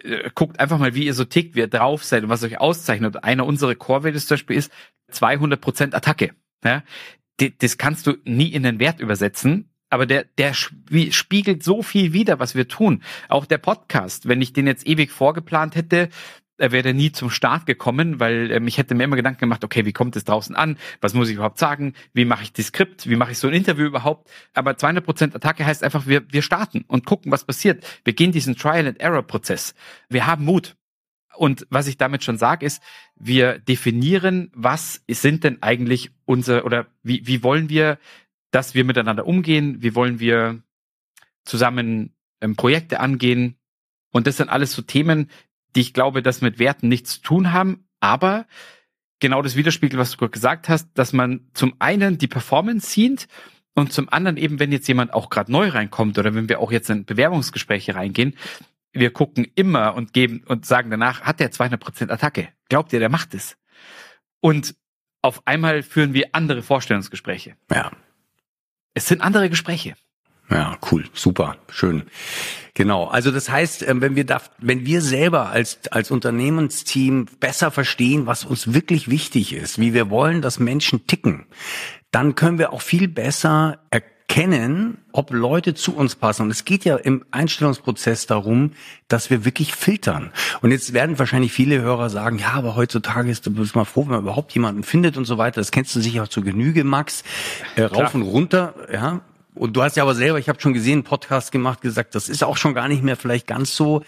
äh, 0.03 0.29
guckt 0.33 0.59
einfach 0.59 0.79
mal, 0.79 0.95
wie 0.95 1.05
ihr 1.05 1.13
so 1.13 1.25
tickt, 1.25 1.55
wie 1.55 1.59
ihr 1.59 1.67
drauf 1.67 2.03
seid 2.03 2.23
und 2.23 2.29
was 2.29 2.43
euch 2.43 2.59
auszeichnet. 2.59 3.23
Einer 3.23 3.45
unserer 3.45 3.75
Core-Werte 3.75 4.19
zum 4.19 4.35
Beispiel 4.35 4.57
ist 4.57 4.71
200% 5.11 5.93
Attacke. 5.93 6.31
Ja? 6.63 6.83
Das 7.59 7.77
kannst 7.77 8.05
du 8.07 8.17
nie 8.23 8.49
in 8.49 8.63
den 8.63 8.79
Wert 8.79 8.99
übersetzen, 8.99 9.70
aber 9.91 10.05
der, 10.05 10.25
der 10.37 10.53
spiegelt 10.53 11.63
so 11.63 11.83
viel 11.83 12.13
wider, 12.13 12.39
was 12.39 12.55
wir 12.55 12.67
tun. 12.67 13.03
Auch 13.27 13.45
der 13.45 13.57
Podcast, 13.59 14.27
wenn 14.27 14.41
ich 14.41 14.53
den 14.53 14.65
jetzt 14.65 14.87
ewig 14.87 15.11
vorgeplant 15.11 15.75
hätte, 15.75 16.09
er 16.57 16.71
wäre 16.71 16.93
nie 16.93 17.11
zum 17.11 17.29
Start 17.29 17.65
gekommen, 17.65 18.19
weil 18.19 18.51
ähm, 18.51 18.67
ich 18.67 18.77
hätte 18.77 18.95
mir 18.95 19.03
immer 19.03 19.15
Gedanken 19.15 19.39
gemacht, 19.39 19.63
okay, 19.63 19.85
wie 19.85 19.93
kommt 19.93 20.15
es 20.15 20.23
draußen 20.23 20.55
an? 20.55 20.77
Was 21.01 21.13
muss 21.13 21.27
ich 21.27 21.35
überhaupt 21.35 21.57
sagen? 21.57 21.93
Wie 22.13 22.23
mache 22.23 22.43
ich 22.43 22.53
die 22.53 22.61
Skript? 22.61 23.09
Wie 23.09 23.15
mache 23.15 23.31
ich 23.31 23.39
so 23.39 23.47
ein 23.47 23.53
Interview 23.53 23.85
überhaupt? 23.85 24.29
Aber 24.53 24.71
200% 24.71 25.35
Attacke 25.35 25.65
heißt 25.65 25.83
einfach, 25.83 26.05
wir, 26.07 26.23
wir 26.31 26.41
starten 26.41 26.85
und 26.87 27.05
gucken, 27.05 27.31
was 27.31 27.45
passiert. 27.45 27.83
Wir 28.05 28.13
gehen 28.13 28.31
diesen 28.31 28.55
Trial-and-Error-Prozess. 28.55 29.73
Wir 30.07 30.27
haben 30.27 30.45
Mut. 30.45 30.75
Und 31.35 31.65
was 31.69 31.87
ich 31.87 31.97
damit 31.97 32.23
schon 32.23 32.37
sage, 32.37 32.65
ist, 32.65 32.83
wir 33.15 33.57
definieren, 33.57 34.51
was 34.53 35.01
sind 35.07 35.43
denn 35.43 35.63
eigentlich 35.63 36.11
unsere, 36.25 36.63
oder 36.63 36.87
wie, 37.03 37.25
wie 37.25 37.41
wollen 37.41 37.69
wir 37.69 37.97
dass 38.51 38.75
wir 38.75 38.83
miteinander 38.85 39.25
umgehen, 39.25 39.81
wie 39.81 39.95
wollen 39.95 40.19
wir 40.19 40.61
zusammen 41.45 42.13
ähm, 42.41 42.55
Projekte 42.55 42.99
angehen. 42.99 43.57
Und 44.11 44.27
das 44.27 44.37
sind 44.37 44.49
alles 44.49 44.73
so 44.73 44.81
Themen, 44.81 45.29
die 45.75 45.81
ich 45.81 45.93
glaube, 45.93 46.21
dass 46.21 46.41
mit 46.41 46.59
Werten 46.59 46.87
nichts 46.87 47.15
zu 47.15 47.21
tun 47.21 47.53
haben, 47.53 47.87
aber 48.01 48.45
genau 49.19 49.41
das 49.41 49.55
widerspiegelt, 49.55 49.99
was 49.99 50.11
du 50.11 50.17
gerade 50.17 50.31
gesagt 50.31 50.69
hast, 50.69 50.89
dass 50.95 51.13
man 51.13 51.47
zum 51.53 51.75
einen 51.79 52.17
die 52.17 52.27
Performance 52.27 52.89
sieht 52.89 53.27
und 53.73 53.93
zum 53.93 54.09
anderen 54.09 54.35
eben, 54.35 54.59
wenn 54.59 54.71
jetzt 54.71 54.87
jemand 54.87 55.13
auch 55.13 55.29
gerade 55.29 55.51
neu 55.51 55.69
reinkommt 55.69 56.17
oder 56.17 56.35
wenn 56.35 56.49
wir 56.49 56.59
auch 56.59 56.71
jetzt 56.71 56.89
in 56.89 57.05
Bewerbungsgespräche 57.05 57.95
reingehen, 57.95 58.35
wir 58.91 59.11
gucken 59.11 59.47
immer 59.55 59.95
und 59.95 60.11
geben 60.11 60.43
und 60.45 60.65
sagen 60.65 60.89
danach, 60.89 61.21
hat 61.21 61.39
der 61.39 61.51
200% 61.51 62.11
Attacke? 62.11 62.49
Glaubt 62.67 62.91
ihr, 62.91 62.99
der 62.99 63.09
macht 63.09 63.33
es? 63.33 63.57
Und 64.41 64.75
auf 65.21 65.47
einmal 65.47 65.83
führen 65.83 66.13
wir 66.13 66.29
andere 66.33 66.61
Vorstellungsgespräche. 66.61 67.55
Ja. 67.71 67.91
Es 68.93 69.07
sind 69.07 69.21
andere 69.21 69.49
Gespräche. 69.49 69.95
Ja, 70.49 70.77
cool, 70.91 71.05
super, 71.13 71.55
schön. 71.69 72.03
Genau. 72.73 73.05
Also 73.05 73.31
das 73.31 73.49
heißt, 73.49 73.87
ähm, 73.87 74.01
wenn 74.01 74.15
wir 74.15 74.25
da, 74.25 74.41
wenn 74.57 74.85
wir 74.85 75.01
selber 75.01 75.49
als 75.49 75.79
als 75.91 76.11
Unternehmensteam 76.11 77.25
besser 77.39 77.71
verstehen, 77.71 78.25
was 78.25 78.43
uns 78.43 78.73
wirklich 78.73 79.09
wichtig 79.09 79.53
ist, 79.53 79.79
wie 79.79 79.93
wir 79.93 80.09
wollen, 80.09 80.41
dass 80.41 80.59
Menschen 80.59 81.07
ticken, 81.07 81.45
dann 82.11 82.35
können 82.35 82.57
wir 82.57 82.73
auch 82.73 82.81
viel 82.81 83.07
besser 83.07 83.79
erkennen, 83.91 84.11
ob 85.11 85.31
Leute 85.31 85.73
zu 85.73 85.95
uns 85.95 86.15
passen. 86.15 86.43
Und 86.43 86.51
es 86.51 86.63
geht 86.63 86.85
ja 86.85 86.95
im 86.95 87.25
Einstellungsprozess 87.31 88.27
darum, 88.27 88.71
dass 89.07 89.29
wir 89.29 89.43
wirklich 89.45 89.75
filtern. 89.75 90.31
Und 90.61 90.71
jetzt 90.71 90.93
werden 90.93 91.19
wahrscheinlich 91.19 91.51
viele 91.51 91.81
Hörer 91.81 92.09
sagen, 92.09 92.37
ja, 92.37 92.51
aber 92.53 92.75
heutzutage 92.75 93.29
ist 93.29 93.45
du 93.45 93.51
bist 93.51 93.75
mal 93.75 93.85
froh, 93.85 94.03
wenn 94.03 94.11
man 94.11 94.21
überhaupt 94.21 94.53
jemanden 94.53 94.83
findet 94.83 95.17
und 95.17 95.25
so 95.25 95.37
weiter. 95.37 95.59
Das 95.59 95.71
kennst 95.71 95.95
du 95.95 95.99
sicher 95.99 96.23
auch 96.23 96.27
zu 96.27 96.41
Genüge, 96.41 96.83
Max. 96.83 97.23
Äh, 97.75 97.83
rauf 97.83 98.15
und 98.15 98.21
runter, 98.21 98.73
ja. 98.91 99.21
Und 99.53 99.75
du 99.75 99.83
hast 99.83 99.97
ja 99.97 100.03
aber 100.03 100.15
selber, 100.15 100.39
ich 100.39 100.47
habe 100.47 100.61
schon 100.61 100.73
gesehen, 100.73 100.99
einen 100.99 101.03
Podcast 101.03 101.51
gemacht, 101.51 101.81
gesagt, 101.81 102.15
das 102.15 102.29
ist 102.29 102.43
auch 102.43 102.55
schon 102.55 102.73
gar 102.73 102.87
nicht 102.87 103.03
mehr 103.03 103.17
vielleicht 103.17 103.47
ganz 103.47 103.75
so. 103.75 104.03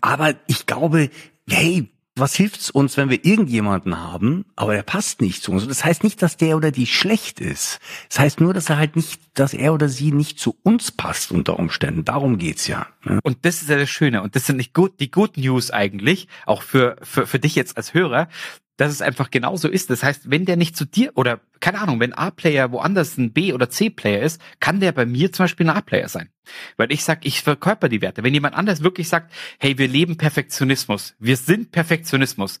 Aber 0.00 0.34
ich 0.46 0.66
glaube, 0.66 1.10
hey, 1.48 1.88
was 2.16 2.34
hilft's 2.34 2.70
uns, 2.70 2.96
wenn 2.96 3.10
wir 3.10 3.24
irgendjemanden 3.24 3.98
haben, 3.98 4.46
aber 4.56 4.74
der 4.74 4.82
passt 4.82 5.20
nicht 5.20 5.42
zu 5.42 5.52
uns? 5.52 5.68
Das 5.68 5.84
heißt 5.84 6.02
nicht, 6.02 6.22
dass 6.22 6.36
der 6.36 6.56
oder 6.56 6.70
die 6.70 6.86
schlecht 6.86 7.40
ist. 7.40 7.78
Das 8.08 8.18
heißt 8.18 8.40
nur, 8.40 8.54
dass 8.54 8.70
er 8.70 8.78
halt 8.78 8.96
nicht, 8.96 9.20
dass 9.34 9.52
er 9.52 9.74
oder 9.74 9.88
sie 9.88 10.12
nicht 10.12 10.40
zu 10.40 10.56
uns 10.62 10.90
passt 10.90 11.30
unter 11.30 11.58
Umständen. 11.58 12.04
Darum 12.04 12.38
geht's 12.38 12.66
ja. 12.66 12.86
Ne? 13.04 13.20
Und 13.22 13.44
das 13.44 13.60
ist 13.60 13.68
ja 13.68 13.76
das 13.76 13.90
Schöne. 13.90 14.22
Und 14.22 14.34
das 14.34 14.46
sind 14.46 14.56
nicht 14.56 14.72
gut, 14.72 14.98
die 14.98 15.10
Good 15.10 15.36
News 15.36 15.70
eigentlich, 15.70 16.26
auch 16.46 16.62
für, 16.62 16.96
für, 17.02 17.26
für 17.26 17.38
dich 17.38 17.54
jetzt 17.54 17.76
als 17.76 17.92
Hörer, 17.92 18.28
dass 18.76 18.92
es 18.92 19.02
einfach 19.02 19.30
genauso 19.30 19.68
ist. 19.68 19.90
Das 19.90 20.02
heißt, 20.02 20.30
wenn 20.30 20.44
der 20.44 20.56
nicht 20.56 20.76
zu 20.76 20.84
dir 20.84 21.12
oder 21.14 21.40
keine 21.60 21.80
Ahnung, 21.80 22.00
wenn 22.00 22.12
A-Player 22.12 22.72
woanders 22.72 23.16
ein 23.16 23.32
B- 23.32 23.52
oder 23.52 23.70
C-Player 23.70 24.22
ist, 24.22 24.40
kann 24.60 24.80
der 24.80 24.92
bei 24.92 25.06
mir 25.06 25.32
zum 25.32 25.44
Beispiel 25.44 25.68
ein 25.68 25.76
A-Player 25.76 26.08
sein. 26.08 26.28
Weil 26.76 26.92
ich 26.92 27.02
sag, 27.04 27.24
ich 27.24 27.42
verkörper 27.42 27.88
die 27.88 28.02
Werte. 28.02 28.22
Wenn 28.22 28.34
jemand 28.34 28.54
anders 28.54 28.82
wirklich 28.82 29.08
sagt, 29.08 29.32
hey, 29.58 29.78
wir 29.78 29.88
leben 29.88 30.16
Perfektionismus, 30.16 31.14
wir 31.18 31.36
sind 31.36 31.72
Perfektionismus, 31.72 32.60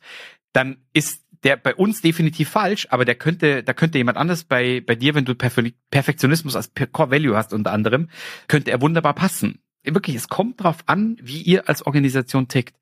dann 0.52 0.78
ist 0.92 1.22
der 1.42 1.56
bei 1.56 1.74
uns 1.74 2.00
definitiv 2.00 2.48
falsch, 2.48 2.88
aber 2.90 3.04
der 3.04 3.14
könnte, 3.14 3.62
da 3.62 3.74
könnte 3.74 3.98
jemand 3.98 4.16
anders 4.16 4.44
bei, 4.44 4.82
bei 4.84 4.94
dir, 4.94 5.14
wenn 5.14 5.26
du 5.26 5.34
Perfektionismus 5.34 6.56
als 6.56 6.72
Core 6.92 7.10
Value 7.10 7.36
hast 7.36 7.52
unter 7.52 7.72
anderem, 7.72 8.08
könnte 8.48 8.70
er 8.70 8.80
wunderbar 8.80 9.14
passen. 9.14 9.60
Wirklich, 9.84 10.16
es 10.16 10.28
kommt 10.28 10.62
drauf 10.62 10.78
an, 10.86 11.16
wie 11.22 11.42
ihr 11.42 11.68
als 11.68 11.86
Organisation 11.86 12.48
tickt. 12.48 12.74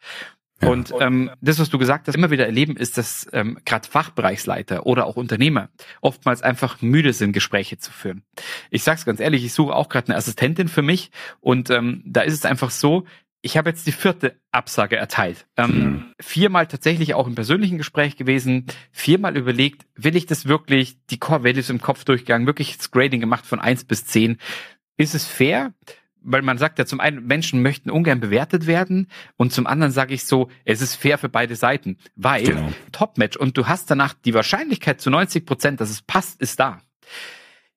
Und 0.67 0.93
ähm, 1.01 1.31
das, 1.41 1.59
was 1.59 1.71
du 1.71 1.79
gesagt 1.79 2.09
hast, 2.09 2.15
immer 2.15 2.31
wieder 2.31 2.47
erleben, 2.47 2.77
ist, 2.77 2.99
dass 2.99 3.27
ähm, 3.33 3.59
gerade 3.65 3.89
Fachbereichsleiter 3.89 4.87
oder 4.87 5.07
auch 5.07 5.17
Unternehmer 5.17 5.69
oftmals 6.01 6.43
einfach 6.43 6.83
müde 6.83 7.13
sind, 7.13 7.33
Gespräche 7.33 7.79
zu 7.79 7.93
führen. 7.93 8.23
Ich 8.71 8.83
sag's 8.83 9.05
ganz 9.05 9.21
ehrlich, 9.21 9.45
ich 9.45 9.53
suche 9.53 9.75
auch 9.75 9.89
gerade 9.89 10.09
eine 10.09 10.17
Assistentin 10.17 10.69
für 10.69 10.83
mich 10.83 11.11
und 11.41 11.71
ähm, 11.71 12.03
da 12.07 12.23
ist 12.23 12.35
es 12.35 12.45
einfach 12.45 12.71
so, 12.71 13.05
ich 13.45 13.59
habe 13.59 13.69
jetzt 13.69 13.87
die 13.87 13.93
vierte 13.93 14.41
Absage 14.53 14.97
erteilt. 14.97 15.47
Ähm, 15.59 15.71
mhm. 15.71 16.05
Viermal 16.19 16.67
tatsächlich 16.67 17.13
auch 17.13 17.27
im 17.27 17.35
persönlichen 17.35 17.77
Gespräch 17.77 18.17
gewesen, 18.17 18.67
viermal 18.91 19.37
überlegt, 19.37 19.87
will 19.97 20.17
ich 20.17 20.25
das 20.25 20.47
wirklich, 20.47 20.97
die 21.11 21.19
Core 21.19 21.45
Values 21.45 21.69
im 21.69 21.81
Kopf 21.81 22.05
durchgegangen, 22.05 22.47
wirklich 22.47 22.79
das 22.79 22.91
Grading 22.91 23.21
gemacht 23.21 23.45
von 23.45 23.61
eins 23.61 23.85
bis 23.85 24.07
zehn. 24.07 24.39
Ist 24.97 25.15
es 25.15 25.27
fair? 25.27 25.75
Weil 26.25 26.43
man 26.43 26.59
sagt 26.59 26.79
ja 26.79 26.87
zum 26.87 27.01
einen, 27.01 27.27
Menschen 27.27 27.63
möchten 27.63 27.91
ungern 27.91 28.21
bewertet 28.21 28.67
werden 28.67 29.09
und 29.37 29.53
zum 29.53 29.67
anderen 29.67 29.93
sage 29.93 30.15
ich 30.15 30.25
so, 30.25 30.51
es 30.65 30.81
ist 30.81 30.97
fair 30.97 31.19
für 31.19 31.29
beide 31.29 31.55
Seiten, 31.57 31.99
weil 32.17 32.45
genau. 32.45 32.73
Top-Match 32.93 33.37
und 33.37 33.57
du 33.57 33.67
hast 33.67 33.91
danach 33.91 34.15
die 34.15 34.35
Wahrscheinlichkeit 34.35 35.01
zu 35.01 35.11
90 35.11 35.47
Prozent, 35.47 35.81
dass 35.81 35.91
es 35.91 36.03
passt, 36.03 36.41
ist 36.41 36.59
da. 36.59 36.81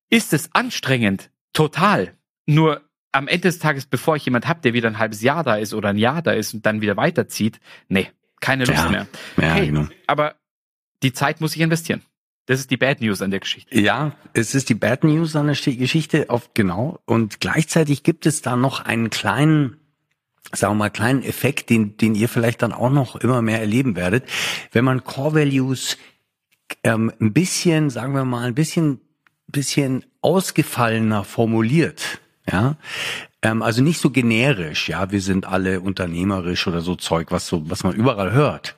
Ist 0.10 0.34
es 0.34 0.50
anstrengend? 0.54 1.30
Total. 1.54 2.14
Nur 2.46 2.82
am 3.12 3.28
Ende 3.28 3.50
des 3.50 3.60
Tages, 3.60 3.86
bevor 3.86 4.16
ich 4.16 4.26
jemand 4.26 4.48
habe, 4.48 4.62
der 4.62 4.74
wieder 4.74 4.88
ein 4.88 5.00
halbes 5.00 5.22
Jahr 5.22 5.44
da 5.44 5.56
ist 5.56 5.74
oder 5.74 5.90
ein 5.90 5.98
Jahr 5.98 6.22
da 6.22 6.32
ist 6.32 6.54
und 6.54 6.66
dann 6.66 6.82
wieder 6.82 6.98
weiterzieht, 6.98 7.60
nee, 7.90 8.10
keine 8.40 8.66
Lust 8.66 8.84
ja. 8.84 8.90
mehr. 8.90 9.08
Ja, 9.38 9.54
hey, 9.54 9.68
genau. 9.68 9.88
Aber 10.06 10.36
die 11.04 11.14
Zeit 11.14 11.42
muss 11.42 11.56
ich 11.56 11.62
investieren. 11.62 12.02
Das 12.48 12.62
ist 12.62 12.72
die 12.72 12.78
Bad 12.78 13.02
News 13.02 13.22
an 13.22 13.30
der 13.30 13.42
Geschichte. 13.42 13.80
Ja, 13.80 14.14
es 14.34 14.56
ist 14.56 14.70
die 14.70 14.74
Bad 14.74 15.04
News 15.04 15.36
an 15.36 15.48
der 15.48 15.56
Geschichte, 15.56 16.30
auf, 16.30 16.54
genau. 16.54 17.00
Und 17.06 17.42
gleichzeitig 17.42 18.04
gibt 18.04 18.26
es 18.26 18.42
da 18.42 18.56
noch 18.56 18.80
einen 18.80 19.10
kleinen, 19.10 19.76
sagen 20.54 20.74
wir 20.74 20.78
mal, 20.78 20.90
kleinen 20.90 21.24
Effekt, 21.24 21.70
den, 21.70 21.98
den 21.98 22.16
ihr 22.16 22.30
vielleicht 22.30 22.62
dann 22.62 22.72
auch 22.72 22.90
noch 22.90 23.18
immer 23.18 23.42
mehr 23.42 23.60
erleben 23.60 23.98
werdet. 23.98 24.24
Wenn 24.72 24.86
man 24.86 25.04
Core 25.04 25.36
Values 25.36 25.98
ähm, 26.84 27.12
ein 27.20 27.34
bisschen, 27.34 27.90
sagen 27.90 28.14
wir 28.14 28.24
mal, 28.24 28.48
ein 28.48 28.56
bisschen, 28.56 29.02
bisschen 29.48 30.06
ausgefallener 30.22 31.26
formuliert, 31.26 32.22
ja, 32.50 32.78
ähm, 33.42 33.62
also 33.62 33.84
nicht 33.84 34.00
so 34.00 34.10
generisch, 34.10 34.88
ja, 34.88 35.12
wir 35.12 35.20
sind 35.20 35.46
alle 35.46 35.82
unternehmerisch 35.82 36.66
oder 36.66 36.80
so 36.80 36.96
Zeug, 36.96 37.28
was 37.30 37.46
so, 37.46 37.70
was 37.70 37.84
man 37.84 37.94
überall 37.94 38.32
hört. 38.32 38.78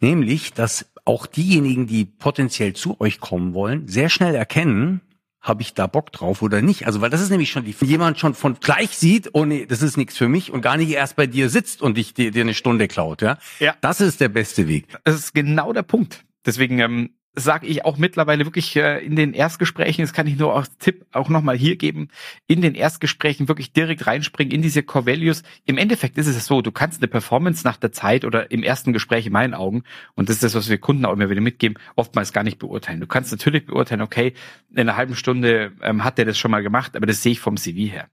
Nämlich, 0.00 0.52
dass 0.54 0.86
auch 1.04 1.26
diejenigen, 1.26 1.86
die 1.86 2.04
potenziell 2.04 2.72
zu 2.72 3.00
euch 3.00 3.20
kommen 3.20 3.54
wollen, 3.54 3.88
sehr 3.88 4.08
schnell 4.08 4.34
erkennen, 4.34 5.00
habe 5.44 5.60
ich 5.60 5.74
da 5.74 5.86
Bock 5.86 6.10
drauf 6.10 6.40
oder 6.40 6.62
nicht? 6.62 6.86
Also, 6.86 7.02
weil 7.02 7.10
das 7.10 7.20
ist 7.20 7.28
nämlich 7.28 7.50
schon 7.50 7.64
die, 7.64 7.74
jemand 7.82 8.18
schon 8.18 8.34
von 8.34 8.58
gleich 8.60 8.96
sieht, 8.96 9.30
oh 9.34 9.44
nee, 9.44 9.66
das 9.66 9.82
ist 9.82 9.98
nichts 9.98 10.16
für 10.16 10.28
mich 10.28 10.50
und 10.50 10.62
gar 10.62 10.78
nicht 10.78 10.90
erst 10.90 11.16
bei 11.16 11.26
dir 11.26 11.50
sitzt 11.50 11.82
und 11.82 11.98
dich 11.98 12.14
dir, 12.14 12.30
dir 12.30 12.40
eine 12.40 12.54
Stunde 12.54 12.88
klaut, 12.88 13.20
ja? 13.20 13.38
Ja. 13.60 13.76
Das 13.82 14.00
ist 14.00 14.20
der 14.20 14.30
beste 14.30 14.66
Weg. 14.68 14.86
Das 15.04 15.14
ist 15.16 15.34
genau 15.34 15.74
der 15.74 15.82
Punkt. 15.82 16.24
Deswegen 16.46 16.78
ähm, 16.78 17.10
sage 17.36 17.66
ich 17.66 17.84
auch 17.84 17.98
mittlerweile 17.98 18.44
wirklich 18.44 18.76
äh, 18.76 19.04
in 19.04 19.16
den 19.16 19.32
Erstgesprächen, 19.32 20.04
das 20.04 20.12
kann 20.12 20.26
ich 20.26 20.38
nur 20.38 20.54
als 20.54 20.76
Tipp 20.78 21.04
auch 21.12 21.28
nochmal 21.28 21.56
hier 21.56 21.76
geben, 21.76 22.08
in 22.46 22.60
den 22.60 22.74
Erstgesprächen 22.74 23.48
wirklich 23.48 23.72
direkt 23.72 24.06
reinspringen 24.06 24.54
in 24.54 24.62
diese 24.62 24.82
Core 24.82 25.06
Values. 25.06 25.42
Im 25.64 25.76
Endeffekt 25.76 26.16
ist 26.16 26.28
es 26.28 26.46
so, 26.46 26.62
du 26.62 26.70
kannst 26.70 27.00
eine 27.00 27.08
Performance 27.08 27.66
nach 27.66 27.76
der 27.76 27.92
Zeit 27.92 28.24
oder 28.24 28.50
im 28.50 28.62
ersten 28.62 28.92
Gespräch 28.92 29.26
in 29.26 29.32
meinen 29.32 29.54
Augen, 29.54 29.82
und 30.14 30.28
das 30.28 30.36
ist 30.36 30.44
das, 30.44 30.54
was 30.54 30.68
wir 30.68 30.78
Kunden 30.78 31.04
auch 31.04 31.12
immer 31.12 31.28
wieder 31.28 31.40
mitgeben, 31.40 31.78
oftmals 31.96 32.32
gar 32.32 32.44
nicht 32.44 32.58
beurteilen. 32.58 33.00
Du 33.00 33.06
kannst 33.06 33.32
natürlich 33.32 33.66
beurteilen, 33.66 34.02
okay, 34.02 34.34
in 34.70 34.78
einer 34.78 34.96
halben 34.96 35.16
Stunde 35.16 35.72
ähm, 35.82 36.04
hat 36.04 36.18
der 36.18 36.24
das 36.24 36.38
schon 36.38 36.50
mal 36.52 36.62
gemacht, 36.62 36.96
aber 36.96 37.06
das 37.06 37.22
sehe 37.22 37.32
ich 37.32 37.40
vom 37.40 37.56
CV 37.56 37.92
her. 37.92 38.08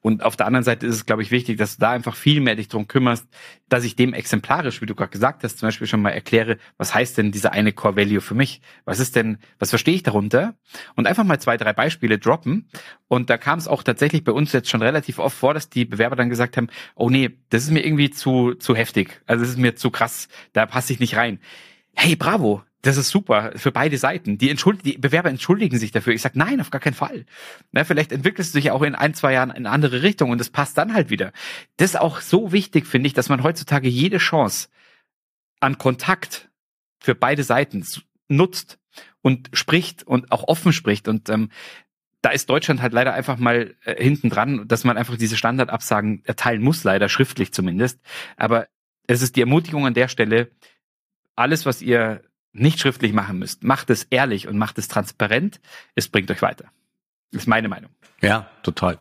Und 0.00 0.22
auf 0.22 0.36
der 0.36 0.46
anderen 0.46 0.64
Seite 0.64 0.86
ist 0.86 0.94
es, 0.94 1.06
glaube 1.06 1.22
ich, 1.22 1.30
wichtig, 1.30 1.58
dass 1.58 1.76
du 1.76 1.80
da 1.80 1.90
einfach 1.90 2.14
viel 2.14 2.40
mehr 2.40 2.56
dich 2.56 2.68
drum 2.68 2.86
kümmerst, 2.86 3.26
dass 3.68 3.84
ich 3.84 3.96
dem 3.96 4.14
exemplarisch, 4.14 4.80
wie 4.80 4.86
du 4.86 4.94
gerade 4.94 5.10
gesagt 5.10 5.44
hast, 5.44 5.58
zum 5.58 5.66
Beispiel 5.66 5.86
schon 5.86 6.02
mal 6.02 6.10
erkläre, 6.10 6.58
was 6.76 6.94
heißt 6.94 7.18
denn 7.18 7.32
dieser 7.32 7.52
eine 7.52 7.72
Core 7.72 7.96
Value 7.96 8.20
für 8.20 8.34
mich? 8.34 8.59
Was 8.84 9.00
ist 9.00 9.16
denn, 9.16 9.38
was 9.58 9.70
verstehe 9.70 9.94
ich 9.94 10.02
darunter? 10.02 10.54
Und 10.96 11.06
einfach 11.06 11.24
mal 11.24 11.40
zwei, 11.40 11.56
drei 11.56 11.72
Beispiele 11.72 12.18
droppen. 12.18 12.68
Und 13.08 13.30
da 13.30 13.38
kam 13.38 13.58
es 13.58 13.68
auch 13.68 13.82
tatsächlich 13.82 14.24
bei 14.24 14.32
uns 14.32 14.52
jetzt 14.52 14.68
schon 14.68 14.82
relativ 14.82 15.18
oft 15.18 15.36
vor, 15.36 15.54
dass 15.54 15.68
die 15.68 15.84
Bewerber 15.84 16.16
dann 16.16 16.30
gesagt 16.30 16.56
haben, 16.56 16.68
oh 16.94 17.10
nee, 17.10 17.30
das 17.50 17.64
ist 17.64 17.70
mir 17.70 17.84
irgendwie 17.84 18.10
zu, 18.10 18.54
zu 18.54 18.74
heftig. 18.74 19.22
Also 19.26 19.42
das 19.42 19.50
ist 19.50 19.58
mir 19.58 19.76
zu 19.76 19.90
krass, 19.90 20.28
da 20.52 20.66
passe 20.66 20.92
ich 20.92 21.00
nicht 21.00 21.16
rein. 21.16 21.40
Hey, 21.94 22.16
bravo, 22.16 22.62
das 22.82 22.96
ist 22.96 23.10
super 23.10 23.52
für 23.56 23.72
beide 23.72 23.98
Seiten. 23.98 24.38
Die, 24.38 24.48
entschuld 24.48 24.84
die 24.84 24.96
Bewerber 24.96 25.28
entschuldigen 25.28 25.78
sich 25.78 25.90
dafür. 25.90 26.14
Ich 26.14 26.22
sage, 26.22 26.38
nein, 26.38 26.60
auf 26.60 26.70
gar 26.70 26.80
keinen 26.80 26.94
Fall. 26.94 27.26
Na, 27.72 27.84
vielleicht 27.84 28.12
entwickelst 28.12 28.54
du 28.54 28.58
dich 28.58 28.70
auch 28.70 28.82
in 28.82 28.94
ein, 28.94 29.14
zwei 29.14 29.34
Jahren 29.34 29.50
in 29.50 29.66
eine 29.66 29.70
andere 29.70 30.02
Richtung 30.02 30.30
und 30.30 30.38
das 30.38 30.50
passt 30.50 30.78
dann 30.78 30.94
halt 30.94 31.10
wieder. 31.10 31.32
Das 31.76 31.90
ist 31.90 32.00
auch 32.00 32.20
so 32.20 32.52
wichtig, 32.52 32.86
finde 32.86 33.08
ich, 33.08 33.12
dass 33.12 33.28
man 33.28 33.42
heutzutage 33.42 33.88
jede 33.88 34.18
Chance 34.18 34.68
an 35.60 35.76
Kontakt 35.76 36.48
für 36.98 37.14
beide 37.14 37.44
Seiten 37.44 37.84
nutzt 38.30 38.78
und 39.22 39.50
spricht 39.52 40.02
und 40.02 40.32
auch 40.32 40.48
offen 40.48 40.72
spricht. 40.72 41.08
Und 41.08 41.28
ähm, 41.28 41.50
da 42.22 42.30
ist 42.30 42.50
Deutschland 42.50 42.82
halt 42.82 42.92
leider 42.92 43.14
einfach 43.14 43.38
mal 43.38 43.74
äh, 43.84 44.02
hinten 44.02 44.30
dran, 44.30 44.66
dass 44.68 44.84
man 44.84 44.96
einfach 44.96 45.16
diese 45.16 45.36
Standardabsagen 45.36 46.22
erteilen 46.24 46.62
muss, 46.62 46.84
leider 46.84 47.08
schriftlich 47.08 47.52
zumindest. 47.52 48.00
Aber 48.36 48.68
es 49.06 49.22
ist 49.22 49.36
die 49.36 49.40
Ermutigung 49.40 49.86
an 49.86 49.94
der 49.94 50.08
Stelle, 50.08 50.50
alles, 51.34 51.66
was 51.66 51.82
ihr 51.82 52.22
nicht 52.52 52.80
schriftlich 52.80 53.12
machen 53.12 53.38
müsst, 53.38 53.62
macht 53.62 53.90
es 53.90 54.04
ehrlich 54.04 54.48
und 54.48 54.58
macht 54.58 54.78
es 54.78 54.88
transparent. 54.88 55.60
Es 55.94 56.08
bringt 56.08 56.30
euch 56.30 56.42
weiter. 56.42 56.70
Ist 57.32 57.46
meine 57.46 57.68
Meinung. 57.68 57.90
Ja, 58.22 58.48
total. 58.62 58.98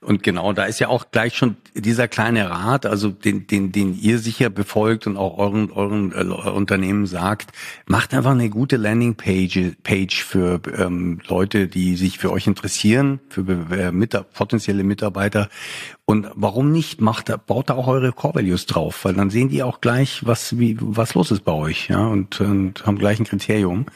Und 0.00 0.22
genau, 0.22 0.52
da 0.52 0.64
ist 0.64 0.78
ja 0.78 0.86
auch 0.86 1.10
gleich 1.10 1.36
schon 1.36 1.56
dieser 1.74 2.06
kleine 2.06 2.48
Rat, 2.48 2.86
also 2.86 3.08
den, 3.08 3.48
den, 3.48 3.72
den 3.72 3.98
ihr 3.98 4.20
sicher 4.20 4.50
befolgt 4.50 5.08
und 5.08 5.16
auch 5.16 5.36
euren, 5.38 5.72
euren 5.72 6.12
äh, 6.12 6.22
Unternehmen 6.22 7.06
sagt, 7.06 7.50
macht 7.86 8.14
einfach 8.14 8.30
eine 8.30 8.50
gute 8.50 8.76
Landingpage 8.76 9.72
Page 9.82 10.22
für 10.22 10.60
ähm, 10.78 11.20
Leute, 11.26 11.66
die 11.66 11.96
sich 11.96 12.18
für 12.18 12.30
euch 12.30 12.46
interessieren, 12.46 13.18
für 13.30 13.40
äh, 13.72 13.90
mit, 13.90 14.16
potenzielle 14.32 14.84
Mitarbeiter. 14.84 15.48
Und 16.04 16.28
warum 16.36 16.70
nicht? 16.70 17.00
Macht, 17.00 17.34
baut 17.46 17.68
da 17.68 17.74
auch 17.74 17.88
eure 17.88 18.12
Core 18.12 18.36
Values 18.36 18.66
drauf, 18.66 19.04
weil 19.04 19.14
dann 19.14 19.30
sehen 19.30 19.48
die 19.48 19.64
auch 19.64 19.80
gleich, 19.80 20.24
was, 20.24 20.56
wie, 20.60 20.76
was 20.78 21.14
los 21.14 21.32
ist 21.32 21.44
bei 21.44 21.52
euch, 21.52 21.88
ja, 21.88 22.06
und, 22.06 22.40
und 22.40 22.86
haben 22.86 22.98
gleich 22.98 23.18
ein 23.18 23.24
Kriterium. 23.24 23.86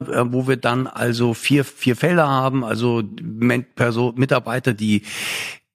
Äh, 0.00 0.24
wo 0.32 0.48
wir 0.48 0.56
dann 0.56 0.86
also 0.86 1.34
vier, 1.34 1.64
vier 1.64 1.94
Felder 1.94 2.26
haben, 2.26 2.64
also 2.64 3.02
Mitarbeiter, 3.20 4.72
die 4.72 5.02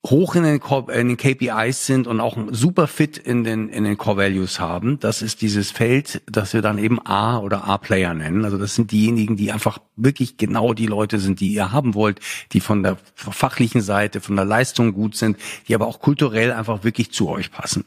hoch 0.04 0.36
in 0.36 0.44
den, 0.44 0.60
in 0.60 1.08
den 1.08 1.18
KPIs 1.18 1.86
sind 1.86 2.08
und 2.08 2.20
auch 2.20 2.38
super 2.52 2.88
fit 2.88 3.18
in 3.18 3.44
den, 3.44 3.70
in 3.70 3.84
den 3.84 3.98
Core 3.98 4.18
Values 4.18 4.60
haben. 4.60 5.00
Das 5.00 5.22
ist 5.22 5.42
dieses 5.42 5.72
Feld, 5.72 6.22
das 6.28 6.54
wir 6.54 6.62
dann 6.62 6.78
eben 6.78 7.00
A 7.06 7.40
oder 7.40 7.66
A-Player 7.66 8.14
nennen. 8.14 8.46
Also 8.46 8.58
das 8.58 8.76
sind 8.76 8.92
diejenigen, 8.92 9.36
die 9.36 9.52
einfach 9.52 9.80
wirklich 9.96 10.38
genau 10.38 10.74
die 10.74 10.88
Leute 10.88 11.20
sind, 11.20 11.40
die 11.40 11.54
ihr 11.54 11.72
haben 11.72 11.94
wollt, 11.94 12.20
die 12.52 12.60
von 12.60 12.84
der 12.84 12.98
fachlichen 13.16 13.82
Seite, 13.82 14.22
von 14.22 14.36
der 14.36 14.46
Leistung 14.46 14.94
gut 14.94 15.16
sind, 15.16 15.38
die 15.68 15.76
aber 15.76 15.88
auch 15.88 16.00
kulturell 16.00 16.52
einfach 16.52 16.84
wirklich 16.84 17.12
zu 17.12 17.30
euch 17.30 17.52
passen. 17.52 17.84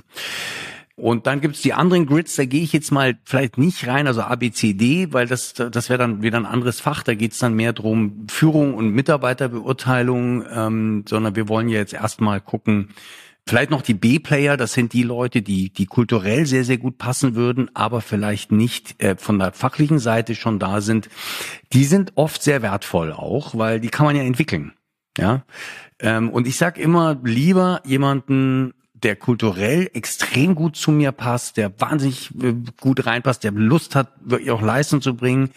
Und 0.99 1.29
dann 1.29 1.41
gibt's 1.41 1.63
die 1.63 1.75
anderen 1.75 2.07
Grids, 2.07 2.35
da 2.35 2.45
gehe 2.45 2.63
ich 2.63 2.73
jetzt 2.73 2.91
mal 2.91 3.17
vielleicht 3.25 3.57
nicht 3.57 3.87
rein, 3.87 4.09
also 4.09 4.23
A, 4.23 4.35
B, 4.35 4.51
C, 4.51 4.75
D, 4.75 5.13
weil 5.13 5.29
das, 5.29 5.55
das 5.55 5.89
wäre 5.89 5.99
dann 5.99 6.23
wieder 6.23 6.39
ein 6.39 6.47
anderes 6.47 6.81
Fach. 6.81 7.05
Da 7.05 7.15
geht's 7.15 7.39
dann 7.39 7.55
mehr 7.55 7.73
drum 7.73 8.27
Führung 8.29 8.75
und 8.75 8.91
Mitarbeiterbeurteilung, 8.91 10.45
ähm, 10.53 11.05
sondern 11.09 11.37
wir 11.37 11.49
wollen 11.49 11.69
ja 11.69 11.79
jetzt 11.79 11.95
erstmal 11.95 12.41
gucken, 12.41 12.89
Vielleicht 13.49 13.71
noch 13.71 13.81
die 13.81 13.95
B-Player, 13.95 14.59
das 14.59 14.75
sind 14.75 14.93
die 14.93 15.05
Leute, 15.05 15.41
die, 15.41 15.71
die 15.71 15.87
kulturell 15.87 16.45
sehr, 16.45 16.65
sehr 16.65 16.77
gut 16.77 16.99
passen 16.99 17.35
würden, 17.35 17.71
aber 17.73 18.03
vielleicht 18.03 18.53
nicht 18.53 19.03
äh, 19.03 19.17
von 19.17 19.39
der 19.39 19.53
fachlichen 19.53 19.99
Seite 19.99 20.35
schon 20.35 20.59
da 20.59 20.83
sind. 20.83 21.09
Die 21.73 21.85
sind 21.85 22.13
oft 22.17 22.43
sehr 22.43 22.61
wertvoll 22.61 23.11
auch, 23.11 23.57
weil 23.57 23.81
die 23.81 23.89
kann 23.89 24.05
man 24.05 24.17
ja 24.17 24.23
entwickeln. 24.23 24.75
Ja. 25.17 25.45
Ähm, 25.99 26.29
und 26.29 26.47
ich 26.47 26.59
sag 26.59 26.77
immer 26.77 27.19
lieber 27.25 27.81
jemanden 27.87 28.75
der 29.03 29.17
kulturell 29.17 29.91
extrem 29.95 30.55
gut 30.55 30.77
zu 30.77 30.91
mir 30.91 31.13
passt, 31.13 31.57
der 31.57 31.81
wahnsinnig 31.81 32.31
äh, 32.43 32.55
gut 32.81 33.07
reinpasst, 33.07 33.45
der 33.45 33.53
Lust 33.53 33.95
hat, 33.95 34.13
wirklich 34.21 34.51
auch 34.51 34.63
Leistung 34.63 35.01
zu 35.01 35.15
bringen, 35.15 35.51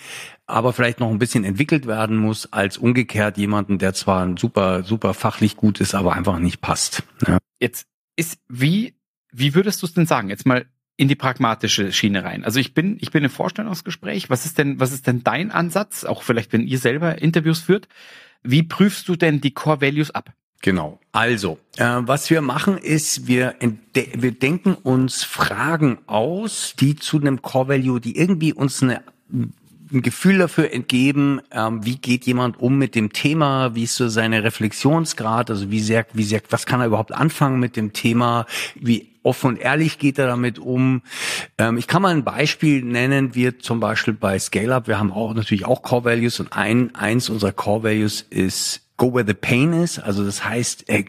aber 0.45 0.73
vielleicht 0.73 0.99
noch 0.99 1.09
ein 1.09 1.19
bisschen 1.19 1.43
entwickelt 1.43 1.87
werden 1.87 2.17
muss, 2.17 2.51
als 2.51 2.77
umgekehrt 2.77 3.37
jemanden, 3.37 3.77
der 3.77 3.93
zwar 3.93 4.37
super, 4.37 4.83
super 4.83 5.13
fachlich 5.13 5.55
gut 5.55 5.79
ist, 5.79 5.95
aber 5.95 6.13
einfach 6.13 6.39
nicht 6.39 6.61
passt. 6.61 7.03
Ja. 7.27 7.37
Jetzt 7.59 7.87
ist, 8.15 8.39
wie, 8.49 8.95
wie 9.31 9.55
würdest 9.55 9.81
du 9.81 9.85
es 9.85 9.93
denn 9.93 10.05
sagen? 10.05 10.29
Jetzt 10.29 10.45
mal 10.45 10.65
in 10.97 11.07
die 11.07 11.15
pragmatische 11.15 11.91
Schiene 11.91 12.23
rein. 12.23 12.43
Also 12.43 12.59
ich 12.59 12.73
bin, 12.73 12.97
ich 12.99 13.11
bin 13.11 13.23
im 13.23 13.29
Vorstellungsgespräch. 13.29 14.29
Was 14.29 14.45
ist 14.45 14.57
denn, 14.57 14.79
was 14.79 14.91
ist 14.91 15.07
denn 15.07 15.23
dein 15.23 15.49
Ansatz? 15.49 16.03
Auch 16.03 16.21
vielleicht, 16.21 16.53
wenn 16.53 16.67
ihr 16.67 16.77
selber 16.77 17.21
Interviews 17.21 17.59
führt. 17.59 17.87
Wie 18.43 18.63
prüfst 18.63 19.07
du 19.07 19.15
denn 19.15 19.41
die 19.41 19.53
Core 19.53 19.81
Values 19.81 20.11
ab? 20.11 20.31
Genau. 20.61 20.99
Also, 21.11 21.57
äh, 21.77 21.83
was 22.01 22.29
wir 22.29 22.41
machen 22.41 22.77
ist, 22.77 23.27
wir, 23.27 23.55
wir 23.93 24.31
denken 24.31 24.75
uns 24.75 25.23
Fragen 25.23 25.97
aus, 26.07 26.75
die 26.79 26.95
zu 26.95 27.19
einem 27.19 27.41
Core 27.41 27.69
Value, 27.69 27.99
die 27.99 28.17
irgendwie 28.17 28.53
uns 28.53 28.81
eine 28.81 29.01
ein 29.93 30.01
Gefühl 30.01 30.37
dafür 30.37 30.71
entgeben, 30.71 31.41
ähm, 31.51 31.85
wie 31.85 31.97
geht 31.97 32.25
jemand 32.25 32.59
um 32.59 32.77
mit 32.77 32.95
dem 32.95 33.11
Thema, 33.13 33.75
wie 33.75 33.83
ist 33.83 33.95
so 33.95 34.07
seine 34.07 34.43
Reflexionsgrad, 34.43 35.49
also 35.49 35.69
wie 35.69 35.81
sehr, 35.81 36.05
wie 36.13 36.23
sehr, 36.23 36.41
was 36.49 36.65
kann 36.65 36.79
er 36.79 36.87
überhaupt 36.87 37.13
anfangen 37.13 37.59
mit 37.59 37.75
dem 37.75 37.93
Thema, 37.93 38.45
wie 38.75 39.09
offen 39.23 39.47
und 39.47 39.57
ehrlich 39.57 39.99
geht 39.99 40.17
er 40.17 40.27
damit 40.27 40.59
um. 40.59 41.01
Ähm, 41.57 41.77
ich 41.77 41.87
kann 41.87 42.01
mal 42.01 42.13
ein 42.13 42.23
Beispiel 42.23 42.83
nennen, 42.83 43.35
wir 43.35 43.59
zum 43.59 43.79
Beispiel 43.79 44.13
bei 44.13 44.39
ScaleUp, 44.39 44.87
wir 44.87 44.97
haben 44.97 45.11
auch 45.11 45.33
natürlich 45.33 45.65
auch 45.65 45.81
Core 45.81 46.05
Values 46.05 46.39
und 46.39 46.53
ein, 46.53 46.95
eins 46.95 47.29
unserer 47.29 47.51
Core 47.51 47.83
Values 47.83 48.25
ist 48.29 48.81
Go 49.01 49.11
where 49.15 49.25
the 49.25 49.33
pain 49.33 49.73
is. 49.73 49.97
Also 49.97 50.23
das 50.23 50.45
heißt, 50.45 50.87
äh, 50.87 51.05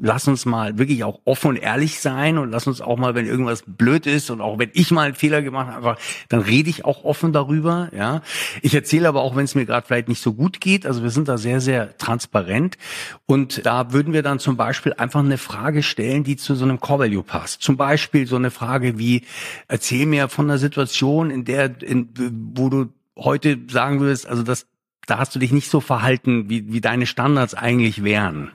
lass 0.00 0.26
uns 0.26 0.46
mal 0.46 0.78
wirklich 0.78 1.04
auch 1.04 1.20
offen 1.24 1.50
und 1.50 1.56
ehrlich 1.58 2.00
sein 2.00 2.38
und 2.38 2.50
lass 2.50 2.66
uns 2.66 2.80
auch 2.80 2.98
mal, 2.98 3.14
wenn 3.14 3.24
irgendwas 3.24 3.62
blöd 3.64 4.04
ist 4.04 4.30
und 4.30 4.40
auch 4.40 4.58
wenn 4.58 4.70
ich 4.72 4.90
mal 4.90 5.06
einen 5.06 5.14
Fehler 5.14 5.40
gemacht 5.40 5.68
habe, 5.68 5.94
dann 6.28 6.40
rede 6.40 6.68
ich 6.68 6.84
auch 6.84 7.04
offen 7.04 7.32
darüber. 7.32 7.88
Ja, 7.96 8.22
ich 8.62 8.74
erzähle 8.74 9.06
aber 9.06 9.22
auch, 9.22 9.36
wenn 9.36 9.44
es 9.44 9.54
mir 9.54 9.64
gerade 9.64 9.86
vielleicht 9.86 10.08
nicht 10.08 10.20
so 10.20 10.32
gut 10.32 10.60
geht. 10.60 10.86
Also 10.86 11.04
wir 11.04 11.10
sind 11.10 11.28
da 11.28 11.38
sehr, 11.38 11.60
sehr 11.60 11.96
transparent 11.98 12.78
und 13.26 13.64
da 13.64 13.92
würden 13.92 14.12
wir 14.12 14.24
dann 14.24 14.40
zum 14.40 14.56
Beispiel 14.56 14.94
einfach 14.94 15.20
eine 15.20 15.38
Frage 15.38 15.84
stellen, 15.84 16.24
die 16.24 16.34
zu 16.34 16.56
so 16.56 16.64
einem 16.64 16.80
Core 16.80 17.04
Value 17.04 17.22
passt. 17.22 17.62
Zum 17.62 17.76
Beispiel 17.76 18.26
so 18.26 18.34
eine 18.34 18.50
Frage 18.50 18.98
wie: 18.98 19.22
Erzähl 19.68 20.04
mir 20.04 20.28
von 20.28 20.46
einer 20.46 20.58
Situation, 20.58 21.30
in 21.30 21.44
der, 21.44 21.80
in, 21.80 22.08
wo 22.56 22.70
du 22.70 22.86
heute 23.16 23.56
sagen 23.68 24.00
würdest, 24.00 24.26
also 24.26 24.42
das 24.42 24.66
da 25.06 25.18
hast 25.18 25.34
du 25.34 25.38
dich 25.38 25.50
nicht 25.50 25.70
so 25.70 25.80
verhalten, 25.80 26.48
wie, 26.48 26.72
wie 26.72 26.80
deine 26.80 27.06
Standards 27.06 27.54
eigentlich 27.54 28.04
wären. 28.04 28.52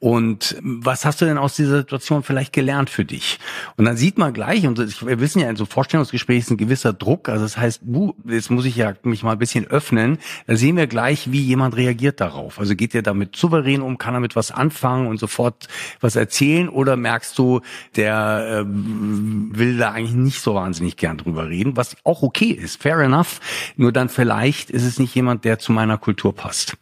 Und 0.00 0.56
was 0.60 1.04
hast 1.04 1.20
du 1.20 1.24
denn 1.24 1.38
aus 1.38 1.56
dieser 1.56 1.78
Situation 1.78 2.22
vielleicht 2.22 2.52
gelernt 2.52 2.90
für 2.90 3.04
dich? 3.04 3.38
Und 3.76 3.86
dann 3.86 3.96
sieht 3.96 4.18
man 4.18 4.34
gleich, 4.34 4.66
und 4.66 4.78
wir 4.78 5.20
wissen 5.20 5.40
ja, 5.40 5.48
in 5.48 5.56
so 5.56 5.64
Vorstellungsgesprächen 5.64 6.40
ist 6.42 6.50
ein 6.50 6.56
gewisser 6.56 6.92
Druck, 6.92 7.28
also 7.28 7.44
das 7.44 7.56
heißt, 7.56 7.82
jetzt 8.26 8.50
muss 8.50 8.64
ich 8.66 8.76
ja 8.76 8.94
mich 9.04 9.22
mal 9.22 9.32
ein 9.32 9.38
bisschen 9.38 9.66
öffnen, 9.66 10.18
da 10.46 10.56
sehen 10.56 10.76
wir 10.76 10.86
gleich, 10.86 11.32
wie 11.32 11.40
jemand 11.40 11.76
reagiert 11.76 12.20
darauf. 12.20 12.58
Also 12.58 12.74
geht 12.74 12.94
er 12.94 13.02
damit 13.02 13.36
souverän 13.36 13.80
um, 13.80 13.96
kann 13.96 14.14
er 14.14 14.20
mit 14.20 14.36
was 14.36 14.50
anfangen 14.50 15.06
und 15.06 15.18
sofort 15.18 15.68
was 16.00 16.16
erzählen 16.16 16.68
oder 16.68 16.96
merkst 16.96 17.38
du, 17.38 17.60
der 17.96 18.62
äh, 18.62 18.64
will 18.66 19.78
da 19.78 19.92
eigentlich 19.92 20.16
nicht 20.16 20.40
so 20.40 20.54
wahnsinnig 20.54 20.96
gern 20.96 21.18
drüber 21.18 21.48
reden, 21.48 21.76
was 21.76 21.96
auch 22.04 22.22
okay 22.22 22.50
ist, 22.50 22.82
fair 22.82 22.98
enough, 22.98 23.40
nur 23.76 23.92
dann 23.92 24.08
vielleicht 24.08 24.70
ist 24.70 24.84
es 24.84 24.98
nicht 24.98 25.14
jemand, 25.14 25.44
der 25.44 25.58
zu 25.58 25.72
meiner 25.72 25.83
meiner 25.86 25.98
Kultur 25.98 26.34
passt. 26.34 26.76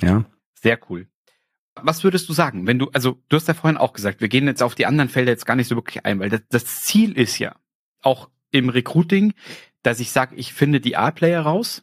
Ja. 0.00 0.24
Sehr 0.54 0.78
cool. 0.88 1.06
Was 1.74 2.04
würdest 2.04 2.28
du 2.28 2.32
sagen, 2.32 2.66
wenn 2.66 2.78
du, 2.78 2.88
also 2.92 3.20
du 3.28 3.36
hast 3.36 3.48
ja 3.48 3.54
vorhin 3.54 3.76
auch 3.76 3.92
gesagt, 3.92 4.20
wir 4.20 4.28
gehen 4.28 4.46
jetzt 4.46 4.62
auf 4.62 4.76
die 4.76 4.86
anderen 4.86 5.08
Felder 5.08 5.32
jetzt 5.32 5.46
gar 5.46 5.56
nicht 5.56 5.66
so 5.66 5.74
wirklich 5.74 6.04
ein, 6.04 6.20
weil 6.20 6.30
das, 6.30 6.42
das 6.48 6.82
Ziel 6.82 7.18
ist 7.18 7.38
ja, 7.38 7.56
auch 8.02 8.30
im 8.50 8.68
Recruiting, 8.68 9.34
dass 9.82 9.98
ich 9.98 10.10
sage, 10.12 10.36
ich 10.36 10.52
finde 10.52 10.80
die 10.80 10.96
A-Player 10.96 11.40
raus 11.40 11.82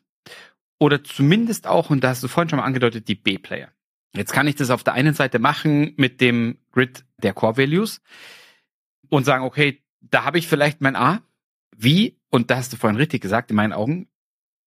oder 0.79 1.03
zumindest 1.03 1.67
auch, 1.67 1.89
und 1.89 2.03
da 2.03 2.09
hast 2.09 2.23
du 2.23 2.27
vorhin 2.27 2.49
schon 2.49 2.59
mal 2.59 2.65
angedeutet, 2.65 3.07
die 3.07 3.15
B-Player. 3.15 3.69
Jetzt 4.13 4.33
kann 4.33 4.47
ich 4.47 4.55
das 4.55 4.69
auf 4.69 4.83
der 4.83 4.93
einen 4.93 5.13
Seite 5.13 5.39
machen 5.39 5.93
mit 5.97 6.21
dem 6.21 6.57
Grid 6.71 7.05
der 7.17 7.33
Core 7.33 7.57
Values 7.57 8.01
und 9.09 9.25
sagen, 9.25 9.43
okay, 9.43 9.83
da 9.99 10.23
habe 10.23 10.37
ich 10.37 10.47
vielleicht 10.47 10.81
mein 10.81 10.95
A. 10.95 11.21
Wie, 11.75 12.17
und 12.29 12.49
da 12.49 12.57
hast 12.57 12.71
du 12.71 12.77
vorhin 12.77 12.97
richtig 12.97 13.21
gesagt, 13.21 13.49
in 13.49 13.55
meinen 13.55 13.73
Augen, 13.73 14.07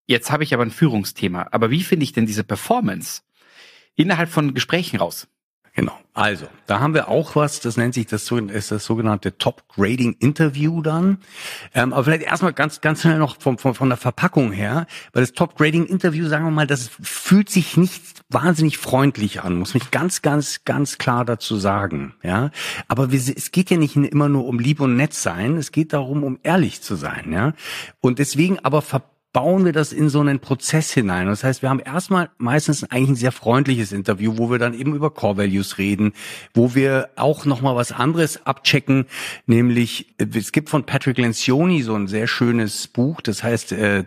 jetzt 0.06 0.32
habe 0.32 0.44
ich 0.44 0.54
aber 0.54 0.64
ein 0.64 0.72
Führungsthema. 0.72 1.48
Aber 1.52 1.72
wie 1.72 1.84
finde 1.84 2.04
ich 2.04 2.14
denn 2.14 2.26
diese 2.26 2.44
Performance 2.44 3.22
innerhalb 3.96 4.30
von 4.30 4.54
Gesprächen 4.54 4.98
raus? 4.98 5.28
Genau. 5.76 5.98
Also, 6.14 6.46
da 6.68 6.80
haben 6.80 6.94
wir 6.94 7.08
auch 7.08 7.36
was, 7.36 7.60
das 7.60 7.78
nennt 7.78 7.96
sich 7.96 8.06
das, 8.06 8.30
ist 8.30 8.72
das 8.72 8.86
sogenannte 8.86 9.40
Top 9.40 9.68
Grading 9.70 10.16
Interview 10.20 10.84
dann. 10.84 11.18
Ähm, 11.74 11.94
aber 11.94 12.04
vielleicht 12.04 12.22
erstmal 12.22 12.54
ganz, 12.54 12.82
ganz 12.82 13.02
schnell 13.02 13.18
noch 13.18 13.42
von, 13.42 13.58
von, 13.58 13.74
von 13.74 13.90
der 13.90 13.98
Verpackung 13.98 14.52
her, 14.52 14.86
weil 15.14 15.24
das 15.24 15.34
Top 15.34 15.58
Grading 15.58 15.88
Interview, 15.88 16.28
sagen 16.28 16.46
wir 16.46 16.52
mal, 16.52 16.68
das 16.68 16.92
fühlt 17.02 17.50
sich 17.50 17.76
nicht 17.76 18.04
wahnsinnig 18.30 18.78
freundlich 18.78 19.42
an, 19.42 19.58
muss 19.58 19.74
mich 19.74 19.90
ganz, 19.90 20.22
ganz, 20.22 20.64
ganz 20.64 21.00
klar 21.00 21.26
dazu 21.26 21.58
sagen, 21.58 22.14
ja. 22.22 22.52
Aber 22.88 23.12
wir, 23.12 23.20
es 23.20 23.52
geht 23.52 23.72
ja 23.72 23.78
nicht 23.78 23.96
immer 23.96 24.30
nur 24.30 24.46
um 24.46 24.60
lieb 24.60 24.80
und 24.80 24.96
nett 24.96 25.16
sein, 25.16 25.58
es 25.58 25.72
geht 25.72 25.94
darum, 25.94 26.24
um 26.24 26.38
ehrlich 26.44 26.84
zu 26.84 26.96
sein, 26.96 27.32
ja. 27.32 27.54
Und 28.00 28.20
deswegen 28.20 28.60
aber 28.60 28.84
ver 28.84 29.02
bauen 29.34 29.66
wir 29.66 29.74
das 29.74 29.92
in 29.92 30.10
so 30.10 30.20
einen 30.20 30.40
Prozess 30.40 30.94
hinein. 30.94 31.26
Das 31.26 31.44
heißt, 31.44 31.64
wir 31.64 31.70
haben 31.70 31.80
erstmal 31.80 32.30
meistens 32.38 32.84
eigentlich 32.84 33.10
ein 33.10 33.16
sehr 33.16 33.32
freundliches 33.32 33.92
Interview, 33.92 34.38
wo 34.38 34.52
wir 34.52 34.60
dann 34.60 34.76
eben 34.76 34.96
über 34.96 35.10
Core 35.10 35.38
Values 35.38 35.80
reden, 35.80 36.14
wo 36.54 36.76
wir 36.76 37.10
auch 37.16 37.46
nochmal 37.46 37.76
was 37.76 37.92
anderes 37.92 38.46
abchecken, 38.46 39.06
nämlich 39.48 40.14
es 40.18 40.52
gibt 40.52 40.70
von 40.70 40.86
Patrick 40.86 41.18
Lencioni 41.18 41.82
so 41.82 41.96
ein 41.96 42.08
sehr 42.08 42.28
schönes 42.28 42.88
Buch, 42.88 43.22
das 43.22 43.44
heißt 43.44 43.72
äh, 43.72 44.06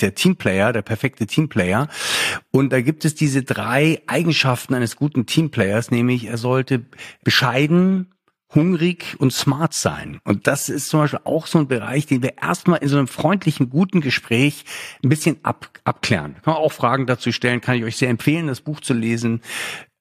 der 0.00 0.14
Teamplayer, 0.16 0.72
der 0.72 0.82
perfekte 0.82 1.26
Teamplayer. 1.26 1.88
Und 2.50 2.72
da 2.72 2.80
gibt 2.80 3.04
es 3.04 3.14
diese 3.14 3.44
drei 3.44 4.02
Eigenschaften 4.08 4.74
eines 4.74 4.96
guten 4.96 5.26
Teamplayers, 5.26 5.92
nämlich 5.92 6.26
er 6.26 6.36
sollte 6.36 6.84
bescheiden, 7.22 8.08
hungrig 8.54 9.16
und 9.18 9.32
smart 9.32 9.74
sein. 9.74 10.18
Und 10.24 10.46
das 10.46 10.68
ist 10.68 10.88
zum 10.88 11.00
Beispiel 11.00 11.20
auch 11.24 11.46
so 11.46 11.58
ein 11.58 11.68
Bereich, 11.68 12.06
den 12.06 12.22
wir 12.22 12.38
erstmal 12.40 12.78
in 12.78 12.88
so 12.88 12.96
einem 12.96 13.08
freundlichen, 13.08 13.70
guten 13.70 14.00
Gespräch 14.00 14.64
ein 15.02 15.08
bisschen 15.08 15.38
ab, 15.42 15.70
abklären. 15.84 16.34
Kann 16.42 16.54
man 16.54 16.62
auch 16.62 16.72
Fragen 16.72 17.06
dazu 17.06 17.32
stellen, 17.32 17.60
kann 17.60 17.76
ich 17.76 17.84
euch 17.84 17.96
sehr 17.96 18.10
empfehlen, 18.10 18.46
das 18.46 18.60
Buch 18.60 18.80
zu 18.80 18.94
lesen 18.94 19.40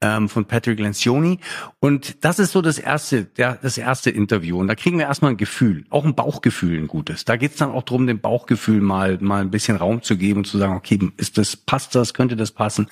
ähm, 0.04 0.30
von 0.30 0.46
Patrick 0.46 0.80
Lencioni. 0.80 1.40
Und 1.80 2.24
das 2.24 2.38
ist 2.38 2.52
so 2.52 2.62
das 2.62 2.78
erste, 2.78 3.24
der, 3.24 3.58
das 3.62 3.78
erste 3.78 4.10
Interview. 4.10 4.60
Und 4.60 4.68
da 4.68 4.76
kriegen 4.76 5.00
wir 5.00 5.06
erstmal 5.06 5.32
ein 5.32 5.38
Gefühl, 5.38 5.86
auch 5.90 6.04
ein 6.04 6.14
Bauchgefühl, 6.14 6.78
ein 6.78 6.88
gutes. 6.88 7.26
Da 7.26 7.38
geht 7.38 7.52
es 7.52 7.58
dann 7.58 7.72
auch 7.72 7.84
darum, 7.84 8.06
dem 8.06 8.20
Bauchgefühl 8.20 8.82
mal, 8.82 9.18
mal 9.22 9.42
ein 9.42 9.50
bisschen 9.50 9.78
Raum 9.78 10.04
zu 10.04 10.18
geben 10.18 10.40
und 10.40 10.46
zu 10.46 10.58
sagen, 10.58 10.76
okay, 10.76 11.00
ist 11.18 11.38
das, 11.38 11.56
passt 11.56 11.96
das, 11.96 12.14
könnte 12.14 12.36
das 12.36 12.52
passen? 12.52 12.88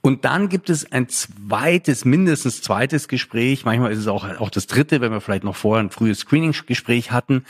Und 0.00 0.24
dann 0.24 0.48
gibt 0.48 0.70
es 0.70 0.90
ein 0.90 1.08
zweites, 1.08 2.04
mindestens 2.04 2.62
zweites 2.62 3.06
Gespräch. 3.06 3.64
Manchmal 3.64 3.92
ist 3.92 3.98
es 3.98 4.08
auch, 4.08 4.24
auch 4.40 4.50
das 4.50 4.66
dritte, 4.66 5.00
wenn 5.00 5.12
wir 5.12 5.20
vielleicht 5.20 5.44
noch 5.44 5.56
vorher 5.56 5.84
ein 5.84 5.90
frühes 5.90 6.20
Screening-Gespräch 6.20 7.12
hatten. 7.12 7.44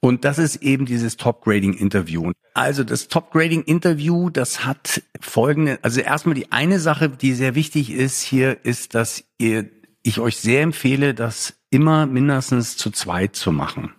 Und 0.00 0.24
das 0.24 0.38
ist 0.38 0.56
eben 0.56 0.86
dieses 0.86 1.18
Top-Grading-Interview. 1.18 2.32
Also 2.54 2.84
das 2.84 3.08
Top-Grading-Interview, 3.08 4.30
das 4.30 4.64
hat 4.64 5.02
folgende, 5.20 5.78
also 5.82 6.00
erstmal 6.00 6.34
die 6.34 6.50
eine 6.52 6.80
Sache, 6.80 7.10
die 7.10 7.34
sehr 7.34 7.54
wichtig 7.54 7.90
ist 7.90 8.22
hier, 8.22 8.64
ist, 8.64 8.94
dass 8.94 9.24
ihr, 9.38 9.68
ich 10.02 10.18
euch 10.20 10.36
sehr 10.36 10.62
empfehle, 10.62 11.14
das 11.14 11.54
immer 11.70 12.06
mindestens 12.06 12.76
zu 12.76 12.90
zweit 12.90 13.36
zu 13.36 13.52
machen 13.52 13.92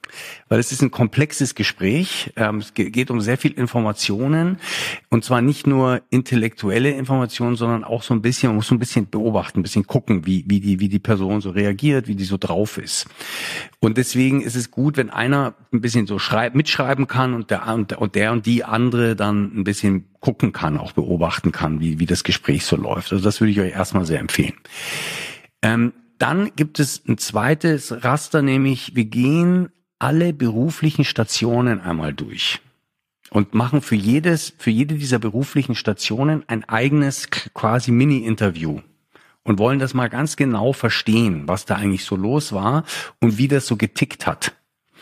weil 0.50 0.60
es 0.60 0.72
ist 0.72 0.82
ein 0.82 0.92
komplexes 0.92 1.56
Gespräch. 1.56 2.32
Ähm, 2.36 2.58
es 2.58 2.74
geht 2.74 3.12
um 3.12 3.22
sehr 3.22 3.38
viel 3.38 3.52
Informationen 3.52 4.58
und 5.10 5.24
zwar 5.24 5.42
nicht 5.42 5.68
nur 5.68 6.02
intellektuelle 6.10 6.92
Informationen, 6.92 7.56
sondern 7.56 7.84
auch 7.84 8.04
so 8.04 8.14
ein 8.14 8.22
bisschen, 8.22 8.50
man 8.50 8.58
muss 8.58 8.68
so 8.68 8.76
ein 8.76 8.80
bisschen 8.80 9.10
beobachten, 9.10 9.60
ein 9.60 9.64
bisschen 9.64 9.88
gucken, 9.88 10.26
wie, 10.26 10.44
wie 10.48 10.60
die, 10.60 10.80
wie 10.80 10.90
die 10.90 11.00
Person 11.00 11.42
so 11.42 11.52
reagiert, 11.52 12.08
wie 12.08 12.16
die 12.16 12.26
so 12.26 12.38
drauf 12.38 12.78
ist. 12.78 13.08
Und 13.80 13.98
deswegen 13.98 14.42
ist 14.42 14.56
es 14.56 14.72
gut, 14.72 14.98
wenn 14.98 15.10
einer 15.10 15.56
ein 15.72 15.82
bisschen 15.82 16.08
so 16.08 16.20
schreib, 16.20 16.56
mitschreiben 16.56 17.08
kann 17.08 17.34
und 17.34 17.50
der, 17.50 17.68
und 17.68 18.16
der 18.16 18.32
und 18.32 18.46
die 18.46 18.64
andere 18.64 19.16
dann 19.16 19.58
ein 19.58 19.64
bisschen 19.64 20.06
gucken 20.20 20.52
kann, 20.52 20.78
auch 20.78 20.92
beobachten 20.92 21.52
kann, 21.52 21.80
wie, 21.80 22.00
wie 22.00 22.06
das 22.06 22.24
Gespräch 22.24 22.66
so 22.66 22.76
läuft. 22.76 23.12
Also 23.12 23.24
das 23.24 23.42
würde 23.42 23.52
ich 23.52 23.60
euch 23.60 23.72
erstmal 23.72 24.06
sehr 24.06 24.20
empfehlen. 24.20 24.54
Ähm, 25.62 25.94
dann 26.18 26.52
gibt 26.56 26.80
es 26.80 27.04
ein 27.08 27.18
zweites 27.18 28.04
Raster, 28.04 28.42
nämlich 28.42 28.96
wir 28.96 29.06
gehen 29.06 29.70
alle 30.00 30.34
beruflichen 30.34 31.06
Stationen 31.06 31.82
einmal 31.82 32.14
durch 32.14 32.62
und 33.32 33.54
machen 33.54 33.82
für 33.82 33.96
jedes, 33.96 34.54
für 34.58 34.70
jede 34.70 34.96
dieser 34.96 35.20
beruflichen 35.20 35.74
Stationen 35.74 36.44
ein 36.48 36.68
eigenes 36.68 37.30
quasi 37.30 37.92
Mini-Interview 37.92 38.82
und 39.44 39.58
wollen 39.58 39.80
das 39.80 39.94
mal 39.94 40.10
ganz 40.10 40.36
genau 40.36 40.74
verstehen, 40.74 41.48
was 41.48 41.66
da 41.66 41.76
eigentlich 41.76 42.06
so 42.06 42.16
los 42.16 42.54
war 42.54 42.84
und 43.20 43.38
wie 43.38 43.48
das 43.48 43.66
so 43.66 43.78
getickt 43.78 44.28
hat. 44.28 44.54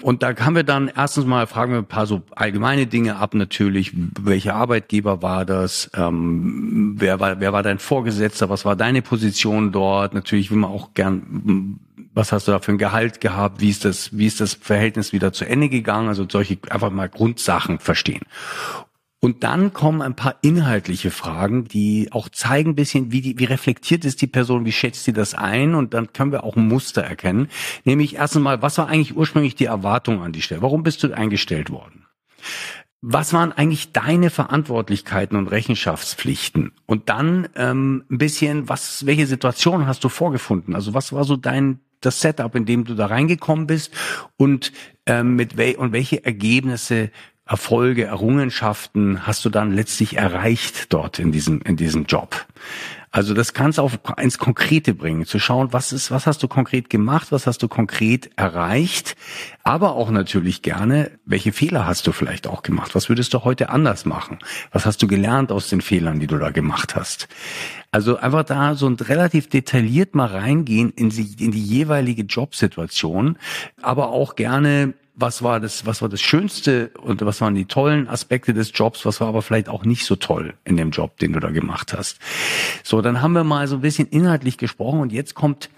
Und 0.01 0.23
da 0.23 0.35
haben 0.38 0.55
wir 0.55 0.63
dann 0.63 0.91
erstens 0.95 1.25
mal 1.25 1.47
fragen 1.47 1.73
wir 1.73 1.79
ein 1.79 1.85
paar 1.85 2.05
so 2.05 2.21
allgemeine 2.35 2.88
Dinge 2.88 3.17
ab 3.17 3.33
natürlich. 3.33 3.91
Welcher 4.19 4.55
Arbeitgeber 4.55 5.21
war 5.21 5.45
das? 5.45 5.89
Ähm, 5.93 6.95
wer 6.97 7.19
war 7.19 7.39
wer 7.39 7.53
war 7.53 7.63
dein 7.63 7.79
Vorgesetzter? 7.79 8.49
Was 8.49 8.65
war 8.65 8.75
deine 8.75 9.01
Position 9.01 9.71
dort? 9.71 10.13
Natürlich 10.13 10.51
will 10.51 10.57
man 10.57 10.71
auch 10.71 10.93
gern 10.93 11.79
was 12.13 12.31
hast 12.31 12.47
du 12.47 12.51
da 12.51 12.59
für 12.59 12.71
ein 12.71 12.77
Gehalt 12.77 13.21
gehabt, 13.21 13.62
wie 13.62 13.69
ist 13.69 13.85
das, 13.85 14.17
wie 14.17 14.25
ist 14.25 14.41
das 14.41 14.53
Verhältnis 14.53 15.13
wieder 15.13 15.31
zu 15.31 15.45
Ende 15.45 15.69
gegangen, 15.69 16.09
also 16.09 16.25
solche 16.29 16.57
einfach 16.69 16.89
mal 16.89 17.07
Grundsachen 17.07 17.79
verstehen. 17.79 18.23
Und 19.21 19.43
dann 19.43 19.73
kommen 19.73 20.01
ein 20.01 20.15
paar 20.15 20.36
inhaltliche 20.41 21.12
Fragen, 21.12 21.65
die 21.65 22.08
auch 22.12 22.29
zeigen 22.29 22.71
ein 22.71 22.75
bisschen, 22.75 23.12
wie, 23.12 23.21
die, 23.21 23.38
wie 23.38 23.45
reflektiert 23.45 24.05
ist 24.05 24.21
die 24.21 24.27
Person, 24.27 24.65
wie 24.65 24.71
schätzt 24.71 25.03
sie 25.03 25.12
das 25.12 25.34
ein 25.34 25.75
und 25.75 25.93
dann 25.93 26.13
können 26.13 26.32
wir 26.32 26.45
auch 26.45 26.55
ein 26.55 26.67
Muster 26.67 27.01
erkennen. 27.01 27.49
Nämlich 27.84 28.15
erst 28.15 28.38
einmal, 28.38 28.62
was 28.62 28.77
war 28.77 28.88
eigentlich 28.88 29.17
ursprünglich 29.17 29.55
die 29.55 29.65
Erwartung 29.65 30.21
an 30.21 30.32
die 30.32 30.41
Stelle? 30.41 30.62
Warum 30.62 30.84
bist 30.84 31.03
du 31.03 31.12
eingestellt 31.12 31.69
worden? 31.69 32.05
Was 33.01 33.34
waren 33.34 33.51
eigentlich 33.51 33.91
deine 33.91 34.29
Verantwortlichkeiten 34.29 35.38
und 35.38 35.47
Rechenschaftspflichten? 35.47 36.71
Und 36.86 37.10
dann 37.10 37.47
ähm, 37.55 38.03
ein 38.10 38.17
bisschen, 38.17 38.69
was, 38.69 39.05
welche 39.05 39.27
Situation 39.27 39.86
hast 39.86 40.03
du 40.03 40.10
vorgefunden? 40.10 40.75
Also 40.75 40.93
was 40.93 41.12
war 41.12 41.25
so 41.25 41.36
dein 41.36 41.79
das 42.01 42.21
Setup, 42.21 42.55
in 42.55 42.65
dem 42.65 42.86
du 42.86 42.95
da 42.95 43.08
reingekommen 43.08 43.67
bist 43.67 43.93
und 44.38 44.71
ähm, 45.05 45.36
mit 45.36 45.58
wel 45.58 45.75
und 45.75 45.91
welche 45.91 46.23
Ergebnisse, 46.23 47.12
Erfolge, 47.49 48.05
Errungenschaften 48.05 49.25
hast 49.25 49.43
du 49.43 49.49
dann 49.49 49.73
letztlich 49.73 50.17
erreicht 50.17 50.93
dort 50.93 51.17
in 51.17 51.31
diesem 51.31 51.62
in 51.63 51.77
diesem 51.77 52.05
Job. 52.05 52.45
Also 53.12 53.33
das 53.33 53.53
kannst 53.53 53.79
du 53.79 53.81
auf 53.81 53.97
ins 54.21 54.38
Konkrete 54.38 54.93
bringen, 54.93 55.25
zu 55.25 55.39
schauen, 55.39 55.73
was 55.73 55.91
ist, 55.91 56.12
was 56.12 56.27
hast 56.27 56.43
du 56.43 56.47
konkret 56.47 56.91
gemacht, 56.91 57.31
was 57.31 57.47
hast 57.47 57.63
du 57.63 57.67
konkret 57.67 58.29
erreicht, 58.35 59.15
aber 59.63 59.95
auch 59.95 60.12
natürlich 60.12 60.62
gerne, 60.62 61.09
welche 61.25 61.51
Fehler 61.51 61.88
hast 61.88 62.05
du 62.05 62.12
vielleicht 62.12 62.45
auch 62.45 62.62
gemacht, 62.62 62.93
was 62.93 63.09
würdest 63.09 63.33
du 63.33 63.43
heute 63.43 63.69
anders 63.69 64.05
machen, 64.05 64.38
was 64.71 64.85
hast 64.85 65.01
du 65.01 65.07
gelernt 65.07 65.51
aus 65.51 65.69
den 65.69 65.81
Fehlern, 65.81 66.19
die 66.19 66.27
du 66.27 66.38
da 66.38 66.51
gemacht 66.51 66.95
hast. 66.95 67.27
Also 67.89 68.17
einfach 68.17 68.43
da 68.43 68.75
so 68.75 68.88
ein 68.88 68.93
relativ 68.93 69.49
detailliert 69.49 70.13
mal 70.13 70.27
reingehen 70.27 70.91
in 70.91 71.09
die, 71.09 71.43
in 71.43 71.49
die 71.49 71.63
jeweilige 71.63 72.21
Jobsituation, 72.21 73.39
aber 73.81 74.09
auch 74.09 74.35
gerne 74.35 74.93
was 75.19 75.43
war 75.43 75.60
das, 75.60 75.86
was 75.86 76.01
war 76.01 76.10
das 76.10 76.21
Schönste 76.21 76.91
und 77.01 77.21
was 77.21 77.41
waren 77.41 77.53
die 77.53 77.65
tollen 77.65 78.08
Aspekte 78.08 78.53
des 78.53 78.71
Jobs, 78.73 79.05
was 79.05 79.19
war 79.19 79.27
aber 79.27 79.41
vielleicht 79.41 79.67
auch 79.67 79.84
nicht 79.84 80.05
so 80.05 80.15
toll 80.15 80.53
in 80.63 80.77
dem 80.77 80.91
Job, 80.91 81.17
den 81.17 81.34
du 81.34 81.39
da 81.39 81.49
gemacht 81.49 81.93
hast. 81.93 82.19
So, 82.84 83.01
dann 83.01 83.21
haben 83.21 83.34
wir 83.34 83.43
mal 83.43 83.67
so 83.67 83.75
ein 83.75 83.82
bisschen 83.82 84.08
inhaltlich 84.08 84.58
gesprochen 84.58 85.01
und 85.01 85.12
jetzt 85.12 85.36
kommt, 85.36 85.69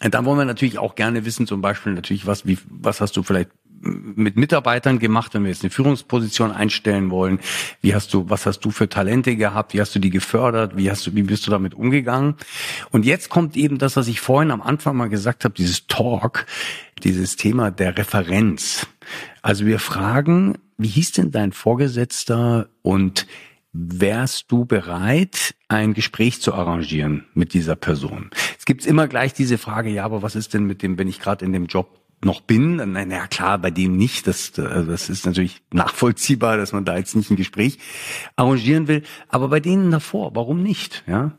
dann 0.00 0.24
wollen 0.24 0.38
wir 0.38 0.44
natürlich 0.44 0.78
auch 0.78 0.96
gerne 0.96 1.24
wissen, 1.24 1.46
zum 1.46 1.60
Beispiel 1.60 1.92
natürlich, 1.92 2.26
was, 2.26 2.46
wie, 2.46 2.58
was 2.68 3.00
hast 3.00 3.16
du 3.16 3.22
vielleicht 3.22 3.50
mit 3.80 4.36
Mitarbeitern 4.36 4.98
gemacht, 4.98 5.34
wenn 5.34 5.42
wir 5.42 5.50
jetzt 5.50 5.62
eine 5.62 5.70
Führungsposition 5.70 6.52
einstellen 6.52 7.10
wollen? 7.10 7.40
Wie 7.80 7.94
hast 7.94 8.12
du, 8.12 8.28
was 8.28 8.46
hast 8.46 8.60
du 8.60 8.70
für 8.70 8.88
Talente 8.88 9.36
gehabt? 9.36 9.74
Wie 9.74 9.80
hast 9.80 9.94
du 9.94 9.98
die 9.98 10.10
gefördert? 10.10 10.76
Wie 10.76 10.90
hast 10.90 11.06
du, 11.06 11.14
wie 11.14 11.22
bist 11.22 11.46
du 11.46 11.50
damit 11.50 11.74
umgegangen? 11.74 12.34
Und 12.90 13.06
jetzt 13.06 13.30
kommt 13.30 13.56
eben 13.56 13.78
das, 13.78 13.96
was 13.96 14.08
ich 14.08 14.20
vorhin 14.20 14.50
am 14.50 14.62
Anfang 14.62 14.96
mal 14.96 15.08
gesagt 15.08 15.44
habe, 15.44 15.54
dieses 15.54 15.86
Talk, 15.86 16.46
dieses 17.02 17.36
Thema 17.36 17.70
der 17.70 17.96
Referenz. 17.96 18.86
Also 19.42 19.66
wir 19.66 19.78
fragen, 19.78 20.58
wie 20.76 20.88
hieß 20.88 21.12
denn 21.12 21.30
dein 21.30 21.52
Vorgesetzter 21.52 22.68
und 22.82 23.26
wärst 23.72 24.50
du 24.50 24.64
bereit, 24.64 25.54
ein 25.68 25.94
Gespräch 25.94 26.40
zu 26.40 26.54
arrangieren 26.54 27.26
mit 27.34 27.54
dieser 27.54 27.76
Person? 27.76 28.30
Es 28.58 28.64
gibt 28.64 28.84
immer 28.84 29.08
gleich 29.08 29.32
diese 29.32 29.58
Frage, 29.58 29.90
ja, 29.90 30.04
aber 30.04 30.22
was 30.22 30.36
ist 30.36 30.54
denn 30.54 30.64
mit 30.64 30.82
dem, 30.82 30.98
wenn 30.98 31.08
ich 31.08 31.20
gerade 31.20 31.44
in 31.44 31.52
dem 31.52 31.66
Job 31.66 31.99
noch 32.22 32.40
bin, 32.42 32.76
na, 32.76 33.04
na 33.04 33.26
klar, 33.26 33.58
bei 33.58 33.70
dem 33.70 33.96
nicht, 33.96 34.26
das, 34.26 34.52
das 34.52 35.08
ist 35.08 35.26
natürlich 35.26 35.62
nachvollziehbar, 35.72 36.56
dass 36.56 36.72
man 36.72 36.84
da 36.84 36.96
jetzt 36.96 37.16
nicht 37.16 37.30
ein 37.30 37.36
Gespräch 37.36 37.78
arrangieren 38.36 38.88
will, 38.88 39.02
aber 39.28 39.48
bei 39.48 39.60
denen 39.60 39.90
davor, 39.90 40.34
warum 40.34 40.62
nicht, 40.62 41.02
ja? 41.06 41.32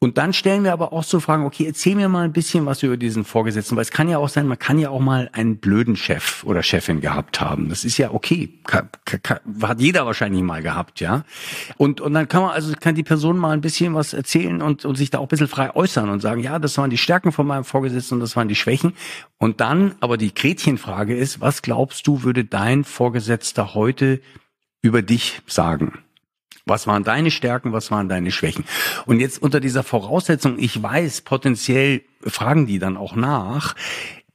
Und 0.00 0.18
dann 0.18 0.34
stellen 0.34 0.64
wir 0.64 0.74
aber 0.74 0.92
auch 0.92 1.02
so 1.02 1.18
Fragen, 1.18 1.46
okay, 1.46 1.64
erzähl 1.64 1.94
mir 1.94 2.10
mal 2.10 2.24
ein 2.24 2.32
bisschen 2.32 2.66
was 2.66 2.82
über 2.82 2.98
diesen 2.98 3.24
Vorgesetzten, 3.24 3.74
weil 3.76 3.82
es 3.82 3.90
kann 3.90 4.06
ja 4.06 4.18
auch 4.18 4.28
sein, 4.28 4.46
man 4.46 4.58
kann 4.58 4.78
ja 4.78 4.90
auch 4.90 5.00
mal 5.00 5.30
einen 5.32 5.56
blöden 5.56 5.96
Chef 5.96 6.44
oder 6.44 6.62
Chefin 6.62 7.00
gehabt 7.00 7.40
haben. 7.40 7.70
Das 7.70 7.84
ist 7.84 7.96
ja 7.96 8.10
okay. 8.10 8.60
Kann, 8.64 8.90
kann, 9.22 9.40
hat 9.62 9.80
jeder 9.80 10.04
wahrscheinlich 10.04 10.42
mal 10.42 10.62
gehabt, 10.62 11.00
ja. 11.00 11.24
Und, 11.78 12.02
und 12.02 12.12
dann 12.12 12.28
kann 12.28 12.42
man, 12.42 12.50
also 12.50 12.74
kann 12.78 12.94
die 12.94 13.02
Person 13.02 13.38
mal 13.38 13.52
ein 13.52 13.62
bisschen 13.62 13.94
was 13.94 14.12
erzählen 14.12 14.60
und, 14.60 14.84
und 14.84 14.96
sich 14.96 15.08
da 15.08 15.20
auch 15.20 15.22
ein 15.22 15.28
bisschen 15.28 15.48
frei 15.48 15.74
äußern 15.74 16.10
und 16.10 16.20
sagen, 16.20 16.42
ja, 16.42 16.58
das 16.58 16.76
waren 16.76 16.90
die 16.90 16.98
Stärken 16.98 17.32
von 17.32 17.46
meinem 17.46 17.64
Vorgesetzten 17.64 18.16
und 18.16 18.20
das 18.20 18.36
waren 18.36 18.48
die 18.48 18.56
Schwächen. 18.56 18.92
Und 19.38 19.60
dann, 19.60 19.94
aber 20.00 20.18
die 20.18 20.34
Gretchenfrage 20.34 21.16
ist, 21.16 21.40
was 21.40 21.62
glaubst 21.62 22.06
du, 22.06 22.22
würde 22.24 22.44
dein 22.44 22.84
Vorgesetzter 22.84 23.74
heute 23.74 24.20
über 24.82 25.00
dich 25.00 25.40
sagen? 25.46 26.04
Was 26.66 26.86
waren 26.86 27.04
deine 27.04 27.30
Stärken, 27.30 27.72
was 27.72 27.90
waren 27.90 28.08
deine 28.08 28.30
Schwächen? 28.30 28.64
Und 29.04 29.20
jetzt 29.20 29.42
unter 29.42 29.60
dieser 29.60 29.82
Voraussetzung, 29.82 30.58
ich 30.58 30.82
weiß, 30.82 31.20
potenziell 31.22 32.02
fragen 32.22 32.66
die 32.66 32.78
dann 32.78 32.96
auch 32.96 33.14
nach, 33.14 33.74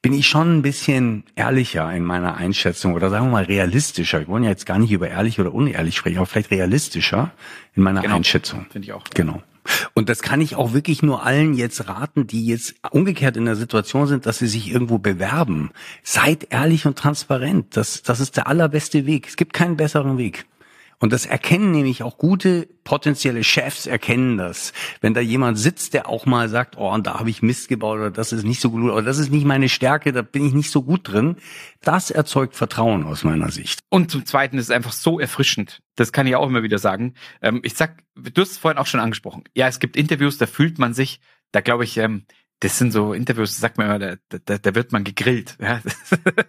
bin 0.02 0.14
ich 0.14 0.28
schon 0.28 0.58
ein 0.58 0.62
bisschen 0.62 1.24
ehrlicher 1.36 1.92
in 1.92 2.06
meiner 2.06 2.38
Einschätzung 2.38 2.94
oder 2.94 3.10
sagen 3.10 3.26
wir 3.26 3.32
mal 3.32 3.44
realistischer. 3.44 4.20
Wir 4.20 4.28
wollen 4.28 4.44
ja 4.44 4.50
jetzt 4.50 4.66
gar 4.66 4.80
nicht 4.80 4.92
über 4.92 5.10
ehrlich 5.10 5.40
oder 5.40 5.54
unehrlich 5.54 5.98
sprechen, 5.98 6.18
aber 6.18 6.26
vielleicht 6.26 6.52
realistischer 6.52 7.32
in 7.76 7.84
meiner 7.84 8.02
genau. 8.02 8.16
Einschätzung. 8.16 8.68
Finde 8.70 8.86
ich 8.86 8.94
auch. 8.94 9.04
Genau. 9.14 9.42
Und 9.94 10.10
das 10.10 10.22
kann 10.22 10.42
ich 10.42 10.56
auch 10.56 10.74
wirklich 10.74 11.04
nur 11.04 11.26
allen 11.26 11.54
jetzt 11.54 11.88
raten, 11.90 12.28
die 12.28 12.46
jetzt 12.46 12.76
umgekehrt 12.92 13.38
in 13.38 13.46
der 13.46 13.56
Situation 13.56 14.08
sind, 14.08 14.26
dass 14.26 14.40
sie 14.40 14.48
sich 14.48 14.72
irgendwo 14.72 15.00
bewerben. 15.00 15.72
Seid 16.02 16.48
ehrlich 16.50 16.86
und 16.86 16.98
transparent. 16.98 17.76
Das, 17.76 18.02
das 18.02 18.20
ist 18.20 18.38
der 18.38 18.48
allerbeste 18.48 19.06
Weg. 19.06 19.28
Es 19.28 19.36
gibt 19.36 19.54
keinen 19.54 19.78
besseren 19.78 20.18
Weg. 20.18 20.46
Und 21.00 21.14
das 21.14 21.26
erkennen 21.26 21.72
nämlich 21.72 22.04
auch 22.04 22.18
gute 22.18 22.68
potenzielle 22.84 23.44
Chefs 23.44 23.88
erkennen 23.88 24.38
das. 24.38 24.74
Wenn 25.00 25.14
da 25.14 25.22
jemand 25.22 25.58
sitzt, 25.58 25.94
der 25.94 26.10
auch 26.10 26.26
mal 26.26 26.50
sagt, 26.50 26.78
oh, 26.78 26.92
und 26.92 27.08
da 27.08 27.20
habe 27.20 27.30
ich 27.30 27.42
Mist 27.42 27.70
gebaut 27.70 28.00
oder 28.00 28.12
das 28.12 28.34
ist 28.34 28.44
nicht 28.44 28.60
so 28.60 28.72
gut 28.72 28.84
oder 28.84 29.02
das 29.02 29.18
ist 29.18 29.32
nicht 29.32 29.46
meine 29.46 29.70
Stärke, 29.70 30.12
da 30.12 30.22
bin 30.22 30.46
ich 30.46 30.54
nicht 30.54 30.72
so 30.72 30.82
gut 30.82 31.08
drin, 31.08 31.38
das 31.82 32.12
erzeugt 32.12 32.56
Vertrauen 32.56 33.06
aus 33.06 33.24
meiner 33.24 33.50
Sicht. 33.52 33.80
Und 33.90 34.12
zum 34.12 34.26
Zweiten 34.26 34.58
ist 34.58 34.66
es 34.66 34.72
einfach 34.72 34.92
so 34.92 35.20
erfrischend. 35.20 35.82
Das 35.96 36.12
kann 36.12 36.28
ich 36.28 36.36
auch 36.36 36.48
immer 36.48 36.64
wieder 36.64 36.80
sagen. 36.80 37.14
Ähm, 37.42 37.62
ich 37.64 37.76
sag, 37.76 38.04
du 38.16 38.42
hast 38.42 38.52
es 38.52 38.58
vorhin 38.58 38.78
auch 38.78 38.88
schon 38.88 39.00
angesprochen. 39.00 39.44
Ja, 39.56 39.68
es 39.68 39.80
gibt 39.80 39.96
Interviews, 39.96 40.38
da 40.38 40.48
fühlt 40.48 40.80
man 40.80 40.94
sich, 40.94 41.22
da 41.52 41.62
glaube 41.62 41.86
ich, 41.86 41.98
ähm, 41.98 42.26
das 42.60 42.78
sind 42.78 42.92
so 42.92 43.14
Interviews, 43.14 43.58
sagt 43.58 43.78
man 43.78 43.88
immer, 43.88 44.00
da, 44.00 44.38
da, 44.46 44.58
da 44.58 44.76
wird 44.76 44.92
man 44.92 45.04
gegrillt. 45.04 45.58
Ja? 45.62 45.82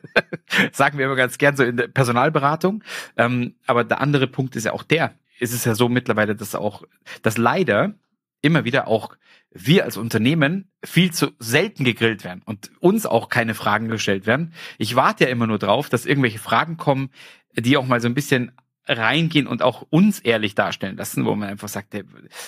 sagen 0.73 0.99
wir 0.99 1.07
immer 1.07 1.17
ganz 1.17 1.39
gern 1.39 1.57
so 1.57 1.63
in 1.63 1.77
der 1.77 1.89
Personalberatung. 1.89 2.83
Ähm, 3.17 3.55
aber 3.67 3.85
der 3.85 4.01
andere 4.01 4.27
Punkt 4.27 4.57
ist 4.57 4.65
ja 4.65 4.73
auch 4.73 4.83
der, 4.83 5.15
ist 5.39 5.55
es 5.55 5.65
ja 5.65 5.75
so 5.75 5.89
mittlerweile, 5.89 6.35
dass 6.35 6.55
auch, 6.55 6.83
dass 7.23 7.37
leider 7.39 7.95
immer 8.43 8.65
wieder 8.65 8.89
auch 8.89 9.17
wir 9.53 9.85
als 9.85 9.97
Unternehmen 9.97 10.71
viel 10.85 11.13
zu 11.13 11.33
selten 11.39 11.85
gegrillt 11.85 12.25
werden 12.25 12.43
und 12.45 12.71
uns 12.81 13.07
auch 13.07 13.29
keine 13.29 13.55
Fragen 13.55 13.89
gestellt 13.89 14.27
werden. 14.27 14.53
Ich 14.79 14.97
warte 14.97 15.25
ja 15.25 15.31
immer 15.31 15.47
nur 15.47 15.59
drauf, 15.59 15.89
dass 15.89 16.07
irgendwelche 16.07 16.39
Fragen 16.39 16.77
kommen, 16.77 17.11
die 17.55 17.77
auch 17.77 17.87
mal 17.87 18.01
so 18.01 18.09
ein 18.09 18.15
bisschen 18.15 18.53
reingehen 18.97 19.47
und 19.47 19.63
auch 19.63 19.87
uns 19.91 20.21
ehrlich 20.21 20.55
darstellen 20.55 20.97
lassen, 20.97 21.25
wo 21.25 21.35
man 21.35 21.49
einfach 21.49 21.69
sagt, 21.69 21.95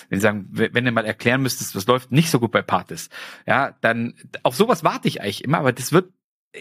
wenn 0.09 0.19
sagen, 0.19 0.47
wenn 0.51 0.85
du 0.85 0.91
mal 0.91 1.05
erklären 1.05 1.41
müsstest, 1.41 1.75
was 1.75 1.87
läuft 1.87 2.11
nicht 2.11 2.29
so 2.29 2.39
gut 2.39 2.51
bei 2.51 2.61
Partis, 2.61 3.09
ja, 3.47 3.75
dann 3.81 4.15
auf 4.43 4.55
sowas 4.55 4.83
warte 4.83 5.07
ich 5.07 5.21
eigentlich 5.21 5.43
immer, 5.43 5.59
aber 5.59 5.73
das 5.73 5.91
wird 5.91 6.11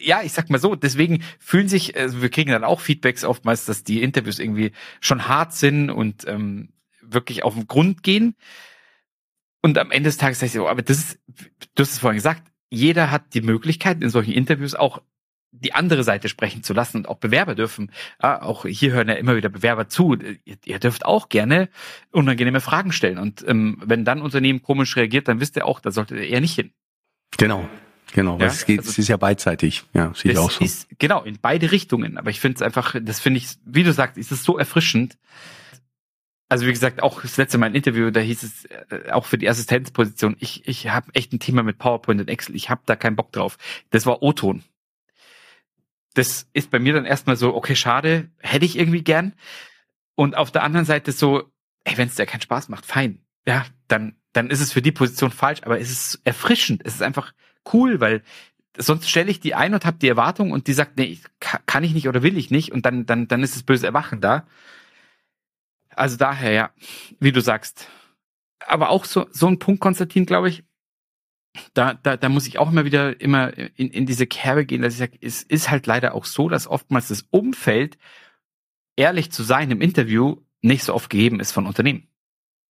ja, 0.01 0.23
ich 0.23 0.33
sag 0.33 0.49
mal 0.49 0.59
so, 0.59 0.75
deswegen 0.75 1.23
fühlen 1.39 1.69
sich, 1.69 1.97
also 1.99 2.23
wir 2.23 2.31
kriegen 2.31 2.51
dann 2.51 2.65
auch 2.65 2.81
Feedbacks 2.81 3.25
oftmals, 3.25 3.67
dass 3.67 3.85
die 3.85 4.03
Interviews 4.03 4.39
irgendwie 4.39 4.73
schon 5.01 5.29
hart 5.29 5.53
sind 5.53 5.91
und 5.91 6.27
ähm, 6.27 6.71
wirklich 7.03 7.43
auf 7.43 7.55
den 7.55 7.67
Grund 7.67 8.03
gehen. 8.03 8.35
Und 9.61 9.79
am 9.79 9.91
Ende 9.91 10.09
des 10.09 10.17
Tages 10.17 10.41
sag 10.41 10.47
ich 10.47 10.53
so, 10.53 10.67
aber 10.67 10.81
das 10.81 10.99
ist, 10.99 11.21
du 11.75 11.83
hast 11.83 11.93
es 11.93 11.99
vorhin 11.99 12.17
gesagt, 12.17 12.43
jeder 12.71 13.11
hat 13.11 13.35
die 13.35 13.43
Möglichkeit, 13.43 14.03
in 14.03 14.09
solchen 14.09 14.33
Interviews 14.33 14.75
auch 14.75 15.03
die 15.53 15.75
andere 15.75 16.03
Seite 16.03 16.29
sprechen 16.29 16.63
zu 16.63 16.73
lassen 16.73 16.99
und 16.99 17.09
auch 17.09 17.19
Bewerber 17.19 17.55
dürfen. 17.55 17.93
Ja, 18.23 18.43
auch 18.43 18.65
hier 18.67 18.93
hören 18.93 19.09
ja 19.09 19.15
immer 19.15 19.37
wieder 19.37 19.51
Bewerber 19.51 19.89
zu. 19.89 20.15
Ihr, 20.15 20.57
ihr 20.65 20.79
dürft 20.79 21.05
auch 21.05 21.29
gerne 21.29 21.69
unangenehme 22.11 22.61
Fragen 22.61 22.93
stellen. 22.93 23.19
Und 23.19 23.45
ähm, 23.47 23.81
wenn 23.85 24.05
dann 24.05 24.23
Unternehmen 24.23 24.63
komisch 24.63 24.97
reagiert, 24.97 25.29
dann 25.29 25.41
wisst 25.41 25.57
ihr 25.57 25.67
auch, 25.67 25.81
da 25.81 25.91
solltet 25.91 26.19
ihr 26.19 26.27
eher 26.27 26.41
nicht 26.41 26.55
hin. 26.55 26.73
Genau. 27.37 27.69
Genau, 28.15 28.39
ja, 28.39 28.45
es 28.45 28.67
geht, 28.67 28.81
also, 28.81 28.91
es 28.91 28.99
ist 28.99 29.09
ja 29.09 29.17
beidseitig, 29.17 29.85
ja, 29.95 30.13
sehe 30.15 30.33
ich 30.33 30.39
auch 30.39 30.51
so. 30.51 30.63
Ist, 30.63 30.87
genau, 30.99 31.23
in 31.23 31.39
beide 31.41 31.73
Richtungen. 31.73 32.19
Aber 32.19 32.29
ich 32.29 32.41
finde 32.41 32.57
es 32.57 32.63
einfach, 32.63 32.95
das 33.01 33.21
finde 33.21 33.39
ich, 33.39 33.57
wie 33.65 33.85
du 33.85 33.93
sagst, 33.95 34.19
ist 34.19 34.31
es 34.31 34.45
so 34.45 34.59
erfrischend. 34.59 35.17
Also 36.51 36.67
wie 36.67 36.73
gesagt, 36.73 37.03
auch 37.03 37.23
das 37.23 37.39
letzte 37.39 37.57
Mal 37.57 37.67
ein 37.67 37.75
Interview, 37.75 38.11
da 38.11 38.21
hieß 38.21 38.43
es 38.43 38.65
äh, 38.67 39.11
auch 39.13 39.25
für 39.25 39.39
die 39.39 39.49
Assistenzposition, 39.49 40.37
ich, 40.39 40.69
ich 40.69 40.91
habe 40.91 41.15
echt 41.15 41.33
ein 41.33 41.41
Thema 41.41 41.63
mit 41.63 41.79
PowerPoint 41.79 42.21
und 42.21 42.29
Excel, 42.29 42.55
ich 42.55 42.69
habe 42.69 42.83
da 42.85 42.97
keinen 42.97 43.17
Bock 43.17 43.33
drauf. 43.33 43.57
Das 43.89 44.05
war 44.05 44.23
O-Ton 44.23 44.63
das 46.15 46.49
ist 46.53 46.71
bei 46.71 46.79
mir 46.79 46.93
dann 46.93 47.05
erstmal 47.05 47.37
so, 47.37 47.55
okay, 47.55 47.77
schade, 47.77 48.31
hätte 48.39 48.65
ich 48.65 48.79
irgendwie 48.79 49.03
gern. 49.03 49.35
Und 50.15 50.37
auf 50.37 50.51
der 50.51 50.63
anderen 50.63 50.87
Seite 50.87 51.13
so, 51.13 51.51
ey, 51.85 51.97
wenn 51.97 52.09
es 52.09 52.17
dir 52.17 52.27
keinen 52.27 52.43
Spaß 52.43 52.69
macht, 52.69 52.87
fein. 52.87 53.21
Ja, 53.47 53.65
dann, 53.89 54.17
dann 54.33 54.51
ist 54.51 54.61
es 54.61 54.73
für 54.73 54.83
die 54.83 54.93
Position 54.93 55.31
falsch, 55.31 55.63
aber 55.65 55.81
es 55.81 55.91
ist 55.91 56.21
erfrischend. 56.25 56.83
Es 56.85 56.95
ist 56.95 57.03
einfach 57.03 57.33
cool, 57.73 58.01
weil 58.01 58.23
sonst 58.77 59.09
stelle 59.09 59.31
ich 59.31 59.41
die 59.41 59.55
ein 59.55 59.75
und 59.75 59.85
habe 59.85 59.99
die 59.99 60.09
Erwartung 60.09 60.53
und 60.53 60.67
die 60.67 60.73
sagt, 60.73 60.97
nee, 60.97 61.19
kann 61.41 61.85
ich 61.85 61.93
nicht 61.93 62.09
oder 62.09 62.23
will 62.23 62.39
ich 62.39 62.51
nicht 62.51 62.73
und 62.73 62.87
dann, 62.87 63.07
dann, 63.07 63.29
dann 63.29 63.43
ist 63.43 63.57
das 63.57 63.63
böse 63.63 63.87
Erwachen 63.87 64.21
da. 64.21 64.47
Also 65.95 66.17
daher, 66.17 66.53
ja, 66.53 66.71
wie 67.21 67.33
du 67.33 67.41
sagst. 67.41 67.89
Aber 68.67 68.91
auch 68.91 69.05
so, 69.05 69.27
so 69.31 69.47
ein 69.47 69.59
Punkt, 69.59 69.81
Konstantin, 69.81 70.25
glaube 70.25 70.49
ich, 70.49 70.65
da, 71.75 71.95
da, 71.95 72.17
da 72.17 72.29
muss 72.29 72.47
ich 72.47 72.59
auch 72.59 72.71
immer 72.71 72.85
wieder 72.85 73.21
immer 73.21 73.57
in, 73.57 73.91
in 73.91 74.07
diese 74.07 74.27
Kerbe 74.27 74.65
gehen, 74.65 74.83
dass 74.83 74.95
ich 74.95 74.99
sage, 74.99 75.19
es 75.21 75.43
ist 75.43 75.71
halt 75.71 75.87
leider 75.87 76.15
auch 76.15 76.25
so, 76.25 76.49
dass 76.49 76.67
oftmals 76.67 77.09
das 77.09 77.27
Umfeld, 77.31 77.99
ehrlich 78.97 79.33
zu 79.33 79.43
sein 79.43 79.71
im 79.71 79.81
Interview, 79.81 80.37
nicht 80.63 80.85
so 80.85 80.95
oft 80.95 81.11
gegeben 81.11 81.41
ist 81.41 81.53
von 81.53 81.67
Unternehmen. 81.67 82.09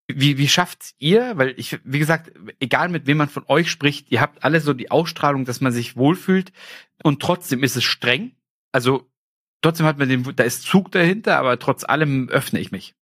Wie, 0.08 0.36
wie 0.36 0.48
schafft 0.48 0.94
ihr, 0.98 1.36
weil 1.36 1.54
ich, 1.56 1.78
wie 1.84 1.98
gesagt, 1.98 2.32
egal 2.58 2.88
mit 2.88 3.06
wem 3.06 3.18
man 3.18 3.28
von 3.28 3.44
euch 3.46 3.70
spricht, 3.70 4.10
ihr 4.10 4.20
habt 4.20 4.44
alle 4.44 4.60
so 4.60 4.72
die 4.74 4.90
Ausstrahlung, 4.90 5.44
dass 5.44 5.60
man 5.60 5.72
sich 5.72 5.96
wohlfühlt 5.96 6.52
und 7.02 7.22
trotzdem 7.22 7.62
ist 7.62 7.76
es 7.76 7.84
streng. 7.84 8.32
Also 8.72 9.08
trotzdem 9.60 9.86
hat 9.86 9.98
man 9.98 10.08
den, 10.08 10.24
da 10.34 10.42
ist 10.42 10.62
Zug 10.62 10.90
dahinter, 10.90 11.38
aber 11.38 11.58
trotz 11.58 11.84
allem 11.84 12.28
öffne 12.28 12.58
ich 12.58 12.72
mich. 12.72 12.94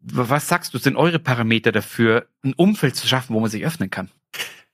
Was 0.00 0.48
sagst 0.48 0.74
du, 0.74 0.78
sind 0.78 0.96
eure 0.96 1.18
Parameter 1.18 1.72
dafür, 1.72 2.28
ein 2.42 2.54
Umfeld 2.54 2.96
zu 2.96 3.06
schaffen, 3.06 3.34
wo 3.34 3.40
man 3.40 3.50
sich 3.50 3.64
öffnen 3.64 3.90
kann? 3.90 4.10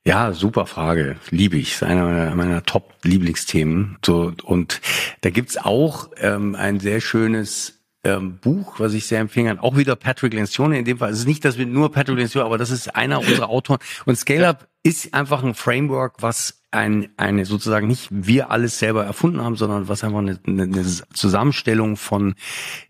Ja, 0.05 0.33
super 0.33 0.65
Frage. 0.65 1.15
Liebe 1.29 1.57
ich. 1.57 1.73
ist 1.73 1.83
einer 1.83 2.03
meiner, 2.03 2.35
meiner 2.35 2.63
Top-Lieblingsthemen. 2.63 3.97
So, 4.05 4.33
und 4.43 4.81
da 5.21 5.29
gibt's 5.29 5.57
auch 5.57 6.09
ähm, 6.17 6.55
ein 6.55 6.81
sehr 6.81 6.99
schönes 6.99 7.79
ähm, 8.03 8.37
Buch, 8.39 8.79
was 8.79 8.93
ich 8.93 9.07
sehr 9.07 9.21
empfehlen 9.21 9.47
kann. 9.47 9.59
Auch 9.59 9.77
wieder 9.77 9.95
Patrick 9.95 10.33
Lencioni 10.33 10.77
in 10.77 10.83
dem 10.83 10.97
Fall. 10.97 11.11
Es 11.11 11.19
ist 11.19 11.27
nicht, 11.27 11.45
dass 11.45 11.57
wir 11.57 11.65
nur 11.65 11.89
Patrick 11.89 12.17
Lencioni, 12.17 12.45
aber 12.45 12.57
das 12.57 12.69
ist 12.69 12.93
einer 12.95 13.19
unserer 13.19 13.49
Autoren. 13.49 13.79
Und 14.05 14.17
Scale 14.17 14.49
Up 14.49 14.67
ist 14.83 15.13
einfach 15.13 15.41
ein 15.41 15.53
Framework, 15.53 16.15
was 16.19 16.63
ein, 16.71 17.09
eine 17.15 17.45
sozusagen 17.45 17.87
nicht 17.87 18.09
wir 18.11 18.51
alles 18.51 18.79
selber 18.79 19.05
erfunden 19.05 19.41
haben, 19.41 19.55
sondern 19.55 19.87
was 19.87 20.03
einfach 20.03 20.19
eine, 20.19 20.37
eine 20.45 20.83
Zusammenstellung 21.13 21.95
von 21.95 22.35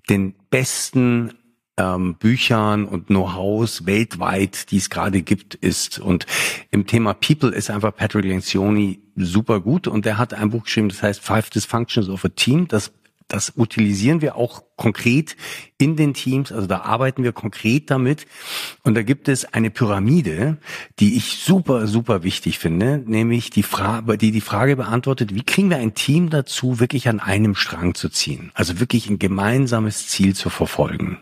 den 0.10 0.34
besten 0.50 1.34
ähm, 1.78 2.16
Büchern 2.16 2.86
und 2.86 3.08
Know-hows 3.08 3.86
weltweit, 3.86 4.72
die 4.72 4.78
es 4.78 4.90
gerade 4.90 5.22
gibt, 5.22 5.56
ist. 5.56 6.00
Und 6.00 6.26
im 6.72 6.86
Thema 6.86 7.14
People 7.14 7.50
ist 7.50 7.70
einfach 7.70 7.96
Patrick 7.96 8.26
Lencioni 8.26 9.00
super 9.16 9.60
gut 9.60 9.88
und 9.88 10.06
der 10.06 10.18
hat 10.18 10.34
ein 10.34 10.50
Buch 10.50 10.64
geschrieben, 10.64 10.90
das 10.90 11.04
heißt 11.04 11.22
Five 11.22 11.50
Dysfunctions 11.50 12.10
of 12.10 12.26
a 12.26 12.30
Team. 12.30 12.68
Das 12.68 12.92
das 13.28 13.54
utilisieren 13.56 14.22
wir 14.22 14.36
auch 14.36 14.64
konkret 14.76 15.36
in 15.78 15.96
den 15.96 16.14
Teams, 16.14 16.52
also 16.52 16.68
da 16.68 16.82
arbeiten 16.82 17.24
wir 17.24 17.32
konkret 17.32 17.90
damit. 17.90 18.26
Und 18.84 18.96
da 18.96 19.04
gibt 19.04 19.28
es 19.28 19.46
eine 19.54 19.70
Pyramide, 19.70 20.58
die 21.00 21.16
ich 21.16 21.38
super, 21.38 21.88
super 21.88 22.24
wichtig 22.24 22.60
finde, 22.60 23.02
nämlich 23.06 23.50
die 23.50 23.64
Frage, 23.64 24.18
die 24.18 24.32
die 24.32 24.42
Frage 24.42 24.76
beantwortet, 24.76 25.34
wie 25.34 25.44
kriegen 25.44 25.70
wir 25.70 25.78
ein 25.78 25.94
Team 25.94 26.30
dazu, 26.30 26.80
wirklich 26.80 27.08
an 27.10 27.20
einem 27.20 27.56
Strang 27.56 27.96
zu 27.96 28.10
ziehen? 28.10 28.52
Also 28.54 28.80
wirklich 28.80 29.10
ein 29.10 29.20
gemeinsames 29.20 30.08
Ziel 30.08 30.36
zu 30.36 30.50
verfolgen. 30.50 31.20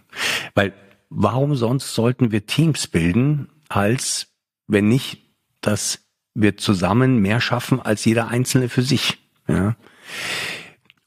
Weil 0.54 0.74
warum 1.10 1.56
sonst 1.56 1.94
sollten 1.94 2.32
wir 2.32 2.46
Teams 2.46 2.88
bilden, 2.88 3.50
als 3.70 4.28
wenn 4.68 4.88
nicht, 4.88 5.20
dass 5.62 6.00
wir 6.34 6.58
zusammen 6.58 7.20
mehr 7.20 7.42
schaffen 7.42 7.82
als 7.82 8.06
jeder 8.06 8.30
Einzelne 8.30 8.70
für 8.70 8.82
sich? 8.82 9.18
Ja. 9.48 9.76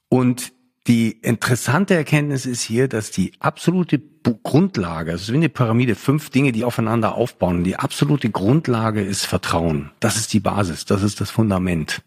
Und 0.08 0.53
die 0.86 1.12
interessante 1.12 1.94
Erkenntnis 1.94 2.44
ist 2.44 2.62
hier, 2.62 2.88
dass 2.88 3.10
die 3.10 3.32
absolute 3.38 4.00
Grundlage, 4.42 5.12
also 5.12 5.32
wie 5.32 5.36
eine 5.36 5.48
Pyramide, 5.48 5.94
fünf 5.94 6.30
Dinge, 6.30 6.52
die 6.52 6.64
aufeinander 6.64 7.14
aufbauen. 7.14 7.64
Die 7.64 7.76
absolute 7.76 8.30
Grundlage 8.30 9.02
ist 9.02 9.24
Vertrauen. 9.24 9.90
Das 10.00 10.16
ist 10.16 10.32
die 10.32 10.40
Basis, 10.40 10.84
das 10.84 11.02
ist 11.02 11.20
das 11.20 11.30
Fundament. 11.30 12.02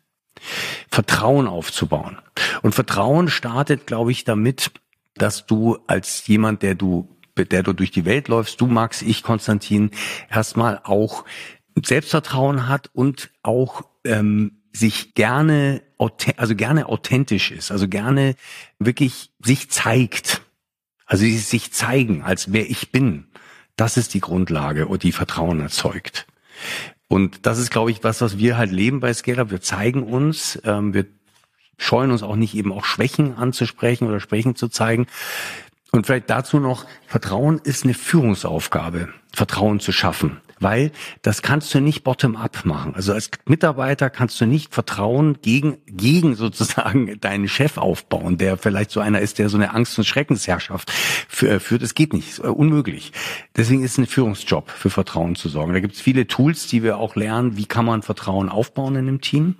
Vertrauen 0.89 1.47
aufzubauen. 1.47 2.17
Und 2.61 2.75
Vertrauen 2.75 3.29
startet, 3.29 3.87
glaube 3.87 4.11
ich, 4.11 4.23
damit, 4.23 4.71
dass 5.15 5.47
du 5.47 5.79
als 5.87 6.27
jemand, 6.27 6.61
der 6.61 6.75
du 6.75 7.09
der 7.45 7.61
du 7.61 7.73
durch 7.73 7.91
die 7.91 8.05
Welt 8.05 8.29
läufst, 8.29 8.59
du 8.61 8.65
Max, 8.65 9.03
ich 9.03 9.21
Konstantin, 9.21 9.91
erstmal 10.27 10.81
auch 10.83 11.23
Selbstvertrauen 11.85 12.67
hat 12.67 12.89
und 12.93 13.29
auch 13.43 13.83
ähm, 14.03 14.63
sich 14.77 15.13
gerne, 15.13 15.81
also 16.37 16.55
gerne 16.55 16.87
authentisch 16.87 17.51
ist, 17.51 17.71
also 17.71 17.87
gerne 17.87 18.35
wirklich 18.79 19.31
sich 19.43 19.69
zeigt. 19.69 20.41
Also 21.05 21.25
sich 21.25 21.71
zeigen, 21.71 22.21
als 22.21 22.51
wer 22.51 22.69
ich 22.69 22.91
bin. 22.91 23.27
Das 23.77 23.95
ist 23.95 24.13
die 24.13 24.19
Grundlage, 24.19 24.87
die 24.97 25.11
Vertrauen 25.11 25.61
erzeugt. 25.61 26.27
Und 27.07 27.45
das 27.45 27.59
ist, 27.59 27.71
glaube 27.71 27.91
ich, 27.91 28.03
was, 28.03 28.19
was 28.19 28.37
wir 28.37 28.57
halt 28.57 28.71
leben 28.71 28.99
bei 28.99 29.13
ScaleUp. 29.13 29.51
Wir 29.51 29.61
zeigen 29.61 30.03
uns, 30.03 30.59
ähm, 30.65 30.93
wir 30.93 31.05
scheuen 31.77 32.11
uns 32.11 32.23
auch 32.23 32.35
nicht 32.35 32.55
eben 32.55 32.73
auch 32.73 32.83
Schwächen 32.83 33.37
anzusprechen 33.37 34.07
oder 34.07 34.19
Schwächen 34.19 34.55
zu 34.55 34.67
zeigen. 34.67 35.07
Und 35.91 36.05
vielleicht 36.05 36.29
dazu 36.29 36.59
noch, 36.59 36.85
Vertrauen 37.05 37.59
ist 37.63 37.85
eine 37.85 37.93
Führungsaufgabe, 37.93 39.07
Vertrauen 39.33 39.79
zu 39.79 39.93
schaffen. 39.93 40.41
Weil 40.59 40.91
das 41.21 41.41
kannst 41.41 41.73
du 41.73 41.79
nicht 41.79 42.03
bottom-up 42.03 42.65
machen. 42.65 42.95
Also 42.95 43.13
als 43.13 43.29
Mitarbeiter 43.45 44.09
kannst 44.09 44.41
du 44.41 44.45
nicht 44.45 44.73
Vertrauen 44.73 45.37
gegen, 45.41 45.77
gegen 45.85 46.35
sozusagen 46.35 47.19
deinen 47.21 47.47
Chef 47.47 47.77
aufbauen, 47.77 48.37
der 48.37 48.57
vielleicht 48.57 48.91
so 48.91 48.99
einer 48.99 49.19
ist, 49.21 49.39
der 49.39 49.49
so 49.49 49.57
eine 49.57 49.73
Angst- 49.73 49.97
und 49.97 50.05
Schreckensherrschaft 50.05 50.91
führt. 50.91 51.81
Es 51.81 51.93
geht 51.93 52.13
nicht, 52.13 52.39
unmöglich. 52.39 53.11
Deswegen 53.55 53.83
ist 53.83 53.93
es 53.93 53.97
ein 53.99 54.07
Führungsjob, 54.07 54.69
für 54.71 54.89
Vertrauen 54.89 55.35
zu 55.35 55.49
sorgen. 55.49 55.73
Da 55.73 55.79
gibt 55.79 55.95
es 55.95 56.01
viele 56.01 56.27
Tools, 56.27 56.67
die 56.67 56.83
wir 56.83 56.97
auch 56.97 57.15
lernen, 57.15 57.57
wie 57.57 57.65
kann 57.65 57.85
man 57.85 58.01
Vertrauen 58.01 58.49
aufbauen 58.49 58.95
in 58.95 59.07
einem 59.07 59.21
Team. 59.21 59.55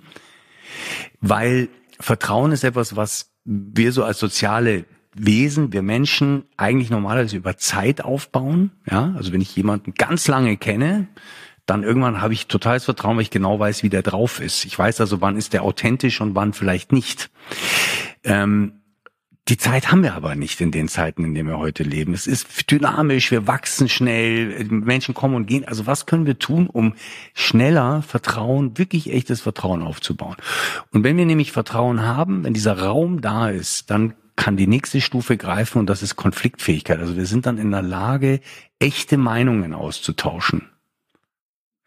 Weil 1.20 1.68
Vertrauen 2.00 2.52
ist 2.52 2.64
etwas, 2.64 2.96
was 2.96 3.30
wir 3.44 3.92
so 3.92 4.04
als 4.04 4.18
soziale 4.18 4.84
Wesen, 5.24 5.72
wir 5.72 5.82
Menschen 5.82 6.44
eigentlich 6.56 6.90
normalerweise 6.90 7.36
über 7.36 7.56
Zeit 7.56 8.04
aufbauen. 8.04 8.72
Ja, 8.90 9.14
also 9.16 9.32
wenn 9.32 9.40
ich 9.40 9.54
jemanden 9.56 9.94
ganz 9.94 10.28
lange 10.28 10.56
kenne, 10.56 11.08
dann 11.66 11.82
irgendwann 11.82 12.22
habe 12.22 12.32
ich 12.32 12.46
totales 12.46 12.86
Vertrauen, 12.86 13.16
weil 13.16 13.22
ich 13.22 13.30
genau 13.30 13.58
weiß, 13.58 13.82
wie 13.82 13.90
der 13.90 14.02
drauf 14.02 14.40
ist. 14.40 14.64
Ich 14.64 14.78
weiß 14.78 15.00
also, 15.00 15.20
wann 15.20 15.36
ist 15.36 15.52
der 15.52 15.62
authentisch 15.62 16.20
und 16.20 16.34
wann 16.34 16.54
vielleicht 16.54 16.92
nicht. 16.92 17.30
Ähm, 18.24 18.72
die 19.48 19.56
Zeit 19.56 19.90
haben 19.90 20.02
wir 20.02 20.14
aber 20.14 20.34
nicht 20.34 20.60
in 20.60 20.70
den 20.70 20.88
Zeiten, 20.88 21.24
in 21.24 21.34
denen 21.34 21.48
wir 21.48 21.58
heute 21.58 21.82
leben. 21.82 22.12
Es 22.12 22.26
ist 22.26 22.70
dynamisch, 22.70 23.30
wir 23.30 23.46
wachsen 23.46 23.88
schnell, 23.88 24.64
Menschen 24.64 25.14
kommen 25.14 25.34
und 25.34 25.46
gehen. 25.46 25.66
Also 25.66 25.86
was 25.86 26.04
können 26.04 26.26
wir 26.26 26.38
tun, 26.38 26.68
um 26.68 26.94
schneller 27.32 28.02
Vertrauen, 28.02 28.76
wirklich 28.76 29.10
echtes 29.10 29.40
Vertrauen 29.40 29.82
aufzubauen? 29.82 30.36
Und 30.92 31.02
wenn 31.02 31.16
wir 31.16 31.24
nämlich 31.24 31.52
Vertrauen 31.52 32.02
haben, 32.02 32.44
wenn 32.44 32.52
dieser 32.52 32.78
Raum 32.78 33.22
da 33.22 33.48
ist, 33.48 33.90
dann 33.90 34.14
kann 34.38 34.56
die 34.56 34.68
nächste 34.68 35.00
Stufe 35.00 35.36
greifen 35.36 35.78
und 35.78 35.90
das 35.90 36.02
ist 36.02 36.16
Konfliktfähigkeit. 36.16 37.00
Also 37.00 37.16
wir 37.16 37.26
sind 37.26 37.44
dann 37.44 37.58
in 37.58 37.72
der 37.72 37.82
Lage, 37.82 38.40
echte 38.78 39.18
Meinungen 39.18 39.74
auszutauschen. 39.74 40.70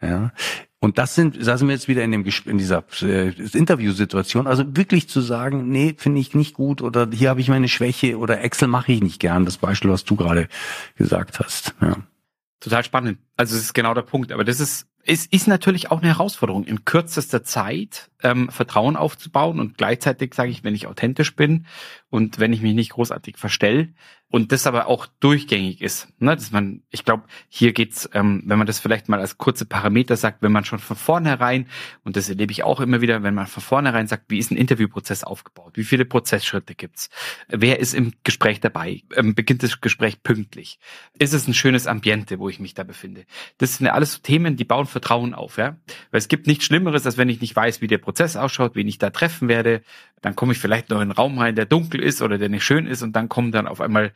Ja, 0.02 0.34
und 0.80 0.98
das 0.98 1.16
sind, 1.16 1.48
da 1.48 1.58
sind 1.58 1.68
wir 1.68 1.76
jetzt 1.76 1.88
wieder 1.88 2.04
in 2.04 2.12
dem 2.12 2.26
in 2.46 2.58
dieser 2.58 2.84
äh, 3.04 3.30
Interviewsituation. 3.30 4.48
Also 4.48 4.76
wirklich 4.76 5.08
zu 5.08 5.22
sagen, 5.22 5.70
nee, 5.70 5.96
finde 5.98 6.20
ich 6.20 6.36
nicht 6.36 6.54
gut 6.54 6.82
oder 6.82 7.08
hier 7.12 7.30
habe 7.30 7.40
ich 7.40 7.48
meine 7.48 7.70
Schwäche 7.70 8.18
oder 8.18 8.42
Excel 8.42 8.68
mache 8.68 8.92
ich 8.92 9.02
nicht 9.02 9.20
gern. 9.20 9.46
Das 9.46 9.58
Beispiel, 9.58 9.92
was 9.92 10.04
du 10.04 10.16
gerade 10.16 10.48
gesagt 10.98 11.40
hast. 11.40 11.74
Ja. 11.82 11.98
Total 12.60 12.84
spannend. 12.84 13.20
Also 13.38 13.56
es 13.56 13.62
ist 13.62 13.74
genau 13.74 13.94
der 13.94 14.02
Punkt. 14.02 14.32
Aber 14.32 14.44
das 14.44 14.60
ist 14.60 14.88
es 15.06 15.26
ist 15.26 15.48
natürlich 15.48 15.90
auch 15.92 16.00
eine 16.00 16.10
Herausforderung, 16.10 16.66
in 16.66 16.86
kürzester 16.86 17.44
Zeit 17.44 18.10
ähm, 18.22 18.50
Vertrauen 18.50 18.96
aufzubauen 18.96 19.60
und 19.60 19.78
gleichzeitig 19.78 20.34
sage 20.34 20.52
ich, 20.52 20.64
wenn 20.64 20.76
ich 20.76 20.88
authentisch 20.88 21.36
bin 21.36 21.66
und 22.12 22.40
wenn 22.40 22.54
ich 22.54 22.62
mich 22.62 22.76
nicht 22.76 22.92
großartig 22.92 23.38
verstelle 23.38 23.88
und 24.28 24.52
das 24.52 24.68
aber 24.68 24.88
auch 24.88 25.08
durchgängig 25.20 25.82
ist, 25.82 26.08
ne, 26.20 26.36
dass 26.36 26.52
man, 26.52 26.84
ich 26.90 27.04
glaube, 27.04 27.24
hier 27.50 27.74
geht's, 27.74 28.10
ähm, 28.14 28.44
wenn 28.46 28.58
man 28.58 28.68
das 28.68 28.80
vielleicht 28.80 29.10
mal 29.10 29.20
als 29.20 29.38
kurze 29.38 29.66
Parameter 29.66 30.16
sagt, 30.16 30.42
wenn 30.42 30.52
man 30.52 30.64
schon 30.64 30.80
von 30.80 30.96
vornherein 30.96 31.68
und 32.04 32.16
das 32.16 32.30
erlebe 32.30 32.52
ich 32.52 32.64
auch 32.64 32.80
immer 32.82 33.02
wieder, 33.02 33.24
wenn 33.24 33.34
man 33.34 33.48
von 33.48 33.64
vornherein 33.64 34.08
sagt, 34.08 34.26
wie 34.28 34.38
ist 34.38 34.52
ein 34.52 34.58
Interviewprozess 34.58 35.24
aufgebaut, 35.24 35.74
wie 35.76 35.84
viele 35.84 36.06
Prozessschritte 36.06 36.76
gibt's, 36.76 37.10
wer 37.48 37.80
ist 37.80 37.94
im 37.94 38.14
Gespräch 38.24 38.60
dabei, 38.60 39.04
ähm, 39.16 39.34
beginnt 39.34 39.64
das 39.64 39.82
Gespräch 39.82 40.22
pünktlich, 40.22 40.80
ist 41.18 41.34
es 41.34 41.48
ein 41.48 41.54
schönes 41.54 41.88
Ambiente, 41.88 42.40
wo 42.40 42.50
ich 42.50 42.60
mich 42.60 42.74
da 42.74 42.84
befinde, 42.84 43.26
das 43.58 43.78
sind 43.78 43.88
ja 43.88 43.94
alles 43.94 44.14
so 44.14 44.20
Themen, 44.20 44.58
die 44.58 44.66
bauen 44.66 44.86
Vertrauen 44.86 45.34
auf, 45.34 45.58
ja, 45.58 45.78
weil 46.12 46.20
es 46.20 46.28
gibt 46.28 46.46
nichts 46.46 46.66
Schlimmeres, 46.66 47.06
als 47.06 47.18
wenn 47.18 47.30
ich 47.30 47.40
nicht 47.42 47.56
weiß, 47.56 47.82
wie 47.82 47.88
der 47.88 48.00
Prozess 48.00 48.36
ausschaut, 48.36 48.76
wen 48.76 48.88
ich 48.88 48.98
da 48.98 49.10
treffen 49.10 49.48
werde. 49.48 49.82
Dann 50.22 50.36
komme 50.36 50.52
ich 50.54 50.60
vielleicht 50.60 50.90
noch 50.90 50.98
in 50.98 51.04
einen 51.04 51.12
Raum 51.12 51.40
rein, 51.40 51.56
der 51.56 51.66
dunkel 51.66 52.01
ist 52.02 52.22
oder 52.22 52.38
der 52.38 52.50
nicht 52.50 52.64
schön 52.64 52.88
ist 52.88 53.02
und 53.02 53.14
dann 53.14 53.30
kommt 53.30 53.56
dann 53.56 53.68
auf 53.68 53.82
einmal 53.82 54.14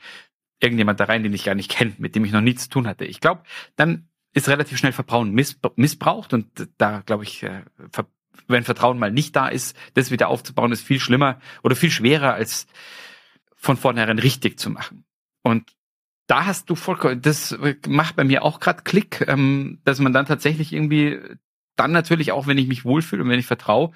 irgendjemand 0.60 1.00
da 1.00 1.06
rein, 1.06 1.24
den 1.24 1.34
ich 1.34 1.44
gar 1.44 1.56
nicht 1.56 1.72
kenne, 1.72 1.94
mit 1.98 2.16
dem 2.16 2.26
ich 2.26 2.32
noch 2.32 2.42
nie 2.42 2.56
zu 2.56 2.70
tun 2.70 2.88
hatte. 2.88 3.06
Ich 3.06 3.20
glaube, 3.20 3.44
dann 3.76 4.10
ist 4.34 4.50
relativ 4.50 4.78
schnell 4.78 4.92
Vertrauen 4.92 5.32
missbraucht 5.32 6.34
und 6.34 6.70
da 6.78 7.02
glaube 7.06 7.24
ich, 7.24 7.44
äh, 7.44 7.64
wenn 8.48 8.64
Vertrauen 8.64 9.00
mal 9.00 9.12
nicht 9.12 9.36
da 9.36 9.48
ist, 9.48 9.78
das 9.94 10.12
wieder 10.12 10.28
aufzubauen, 10.28 10.72
ist 10.72 10.82
viel 10.82 11.00
schlimmer 11.00 11.40
oder 11.64 11.76
viel 11.76 11.92
schwerer 11.92 12.34
als 12.34 12.68
von 13.56 13.78
vornherein 13.78 14.20
richtig 14.20 14.60
zu 14.60 14.70
machen. 14.70 15.06
Und 15.42 15.72
da 16.28 16.46
hast 16.46 16.70
du 16.70 16.76
vollkommen, 16.76 17.22
das 17.22 17.58
macht 17.88 18.16
bei 18.16 18.24
mir 18.24 18.44
auch 18.44 18.60
gerade 18.60 18.84
Klick, 18.84 19.26
ähm, 19.28 19.80
dass 19.84 20.00
man 20.00 20.14
dann 20.14 20.26
tatsächlich 20.26 20.74
irgendwie 20.74 21.20
dann 21.76 21.92
natürlich 21.92 22.32
auch, 22.32 22.48
wenn 22.48 22.58
ich 22.58 22.68
mich 22.68 22.86
wohlfühle 22.86 23.24
und 23.24 23.30
wenn 23.30 23.40
ich 23.40 23.46
vertraue, 23.46 23.92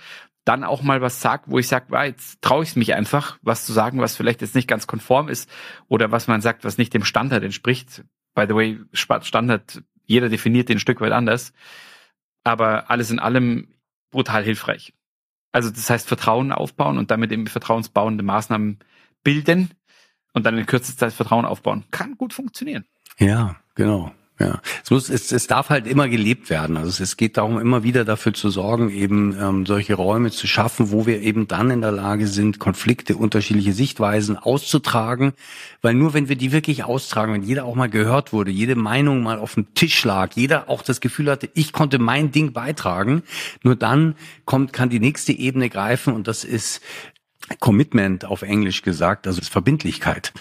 dann 0.49 0.63
auch 0.63 0.81
mal 0.81 0.99
was 0.99 1.21
sagt, 1.21 1.45
wo 1.47 1.59
ich 1.59 1.67
sage, 1.67 1.95
ah, 1.95 2.05
jetzt 2.05 2.41
traue 2.41 2.63
ich 2.63 2.69
es 2.69 2.75
mich 2.75 2.95
einfach, 2.95 3.37
was 3.43 3.67
zu 3.67 3.71
sagen, 3.71 4.01
was 4.01 4.15
vielleicht 4.15 4.41
jetzt 4.41 4.55
nicht 4.55 4.67
ganz 4.67 4.87
konform 4.87 5.29
ist 5.29 5.47
oder 5.87 6.11
was 6.11 6.27
man 6.27 6.41
sagt, 6.41 6.63
was 6.63 6.79
nicht 6.79 6.91
dem 6.91 7.03
Standard 7.03 7.43
entspricht. 7.43 8.03
By 8.33 8.45
the 8.47 8.55
way, 8.55 8.79
Standard, 8.91 9.83
jeder 10.05 10.27
definiert 10.27 10.69
den 10.69 10.77
ein 10.77 10.79
Stück 10.79 11.01
weit 11.01 11.11
anders, 11.11 11.53
aber 12.43 12.89
alles 12.89 13.11
in 13.11 13.19
allem 13.19 13.75
brutal 14.09 14.43
hilfreich. 14.43 14.95
Also 15.51 15.69
das 15.69 15.87
heißt 15.87 16.07
Vertrauen 16.07 16.51
aufbauen 16.51 16.97
und 16.97 17.11
damit 17.11 17.31
eben 17.31 17.45
vertrauensbauende 17.45 18.23
Maßnahmen 18.23 18.79
bilden 19.23 19.69
und 20.33 20.47
dann 20.47 20.57
in 20.57 20.65
kürzester 20.65 21.09
Zeit 21.09 21.13
Vertrauen 21.13 21.45
aufbauen. 21.45 21.85
Kann 21.91 22.17
gut 22.17 22.33
funktionieren. 22.33 22.85
Ja, 23.19 23.55
genau. 23.75 24.11
Ja, 24.39 24.61
es 24.81 24.89
muss, 24.89 25.09
es, 25.09 25.33
es 25.33 25.47
darf 25.47 25.69
halt 25.69 25.85
immer 25.85 26.07
gelebt 26.07 26.49
werden. 26.49 26.77
Also 26.77 27.03
es, 27.03 27.17
geht 27.17 27.35
darum, 27.35 27.59
immer 27.59 27.83
wieder 27.83 28.05
dafür 28.05 28.33
zu 28.33 28.49
sorgen, 28.49 28.89
eben 28.89 29.35
ähm, 29.37 29.65
solche 29.65 29.95
Räume 29.95 30.31
zu 30.31 30.47
schaffen, 30.47 30.91
wo 30.91 31.05
wir 31.05 31.21
eben 31.21 31.49
dann 31.49 31.69
in 31.71 31.81
der 31.81 31.91
Lage 31.91 32.25
sind, 32.25 32.57
Konflikte, 32.57 33.17
unterschiedliche 33.17 33.73
Sichtweisen 33.73 34.37
auszutragen. 34.37 35.33
Weil 35.81 35.93
nur 35.93 36.13
wenn 36.13 36.29
wir 36.29 36.37
die 36.37 36.53
wirklich 36.53 36.85
austragen, 36.85 37.33
wenn 37.33 37.43
jeder 37.43 37.65
auch 37.65 37.75
mal 37.75 37.89
gehört 37.89 38.31
wurde, 38.31 38.49
jede 38.49 38.75
Meinung 38.75 39.23
mal 39.23 39.39
auf 39.39 39.55
dem 39.55 39.73
Tisch 39.73 40.05
lag, 40.05 40.31
jeder 40.35 40.69
auch 40.69 40.83
das 40.83 41.01
Gefühl 41.01 41.29
hatte, 41.29 41.49
ich 41.53 41.73
konnte 41.73 41.99
mein 41.99 42.31
Ding 42.31 42.53
beitragen, 42.53 43.23
nur 43.63 43.75
dann 43.75 44.15
kommt, 44.45 44.71
kann 44.71 44.89
die 44.89 45.01
nächste 45.01 45.33
Ebene 45.33 45.69
greifen 45.69 46.13
und 46.13 46.29
das 46.29 46.45
ist 46.45 46.79
Commitment 47.59 48.23
auf 48.23 48.41
Englisch 48.43 48.83
gesagt, 48.83 49.27
also 49.27 49.41
ist 49.41 49.51
Verbindlichkeit 49.51 50.31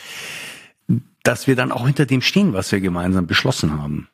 dass 1.29 1.47
wir 1.47 1.57
dann 1.57 1.73
auch 1.73 1.85
hinter 1.85 2.07
dem 2.07 2.23
stehen, 2.23 2.55
was 2.55 2.73
wir 2.73 2.81
gemeinsam 2.81 3.27
beschlossen 3.27 3.79
haben. 3.79 4.09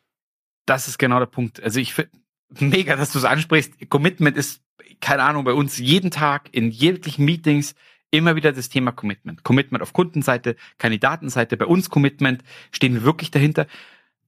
Das 0.66 0.88
ist 0.88 0.98
genau 0.98 1.20
der 1.20 1.26
Punkt. 1.26 1.62
Also 1.62 1.78
ich 1.78 1.94
finde 1.94 2.10
mega, 2.58 2.96
dass 2.96 3.12
du 3.12 3.18
es 3.18 3.24
ansprichst. 3.24 3.88
Commitment 3.88 4.36
ist, 4.36 4.64
keine 5.00 5.22
Ahnung, 5.22 5.44
bei 5.44 5.52
uns 5.52 5.78
jeden 5.78 6.10
Tag 6.10 6.48
in 6.50 6.72
jeglichen 6.72 7.24
Meetings 7.24 7.76
immer 8.10 8.34
wieder 8.34 8.50
das 8.50 8.68
Thema 8.68 8.90
Commitment. 8.90 9.44
Commitment 9.44 9.80
auf 9.80 9.92
Kundenseite, 9.92 10.56
Kandidatenseite, 10.78 11.56
bei 11.56 11.66
uns 11.66 11.88
Commitment, 11.88 12.42
stehen 12.72 12.94
wir 12.94 13.04
wirklich 13.04 13.30
dahinter. 13.30 13.68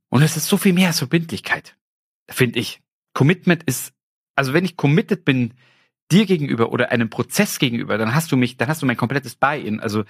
Und 0.09 0.22
es 0.22 0.37
ist 0.37 0.47
so 0.47 0.57
viel 0.57 0.72
mehr 0.72 0.87
als 0.87 0.99
Verbindlichkeit, 0.99 1.76
finde 2.28 2.61
ich. 2.61 2.82
Commitment 3.14 3.64
ist, 3.64 3.95
also 4.37 4.53
wenn 4.53 4.64
ich 4.64 4.76
committed 4.76 5.24
bin, 5.24 5.55
dir 6.12 6.24
gegenüber 6.24 6.70
oder 6.70 6.93
einem 6.93 7.11
Prozess 7.11 7.59
gegenüber, 7.59 7.99
dann 7.99 8.14
hast 8.14 8.30
du 8.30 8.37
mich, 8.37 8.59
dann 8.59 8.68
hast 8.68 8.80
du 8.80 8.87
mein 8.87 8.97
komplettes 8.97 9.34
Buy-in. 9.34 9.80
Also 9.80 10.05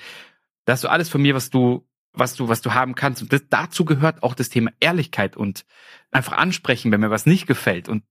da 0.66 0.74
hast 0.74 0.84
du 0.84 0.88
alles 0.88 1.08
von 1.08 1.22
mir, 1.22 1.34
was 1.34 1.48
du 1.48 1.86
was 2.16 2.34
du, 2.34 2.48
was 2.48 2.62
du 2.62 2.74
haben 2.74 2.94
kannst. 2.94 3.22
Und 3.22 3.32
das, 3.32 3.42
dazu 3.48 3.84
gehört 3.84 4.22
auch 4.22 4.34
das 4.34 4.48
Thema 4.48 4.72
Ehrlichkeit 4.80 5.36
und 5.36 5.64
einfach 6.10 6.32
ansprechen, 6.32 6.90
wenn 6.90 7.00
mir 7.00 7.10
was 7.10 7.26
nicht 7.26 7.46
gefällt. 7.46 7.88
Und 7.88 8.04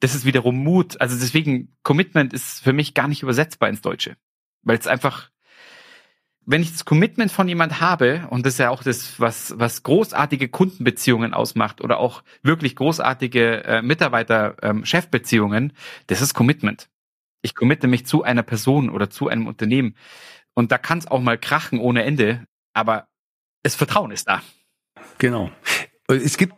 das 0.00 0.14
ist 0.14 0.24
wiederum 0.24 0.56
Mut. 0.56 1.00
Also 1.00 1.18
deswegen, 1.18 1.76
Commitment 1.82 2.32
ist 2.32 2.62
für 2.62 2.72
mich 2.72 2.94
gar 2.94 3.08
nicht 3.08 3.22
übersetzbar 3.22 3.68
ins 3.68 3.82
Deutsche. 3.82 4.16
Weil 4.62 4.78
es 4.78 4.86
einfach, 4.86 5.30
wenn 6.46 6.62
ich 6.62 6.72
das 6.72 6.84
Commitment 6.84 7.30
von 7.30 7.48
jemand 7.48 7.80
habe, 7.80 8.26
und 8.30 8.46
das 8.46 8.54
ist 8.54 8.58
ja 8.58 8.70
auch 8.70 8.82
das, 8.82 9.18
was, 9.20 9.54
was 9.58 9.82
großartige 9.82 10.48
Kundenbeziehungen 10.48 11.34
ausmacht 11.34 11.80
oder 11.80 11.98
auch 11.98 12.22
wirklich 12.42 12.76
großartige 12.76 13.64
äh, 13.64 13.82
Mitarbeiter-Chefbeziehungen, 13.82 15.64
ähm, 15.64 15.72
das 16.06 16.22
ist 16.22 16.34
Commitment. 16.34 16.88
Ich 17.42 17.54
committe 17.54 17.86
mich 17.86 18.06
zu 18.06 18.22
einer 18.22 18.42
Person 18.42 18.90
oder 18.90 19.10
zu 19.10 19.28
einem 19.28 19.46
Unternehmen. 19.46 19.94
Und 20.54 20.72
da 20.72 20.78
kann 20.78 20.98
es 20.98 21.06
auch 21.06 21.20
mal 21.20 21.38
krachen 21.38 21.78
ohne 21.78 22.02
Ende. 22.02 22.44
Aber 22.72 23.06
das 23.68 23.76
Vertrauen 23.76 24.10
ist 24.10 24.26
da. 24.26 24.40
Genau. 25.18 25.50
Es 26.08 26.38
gibt 26.38 26.54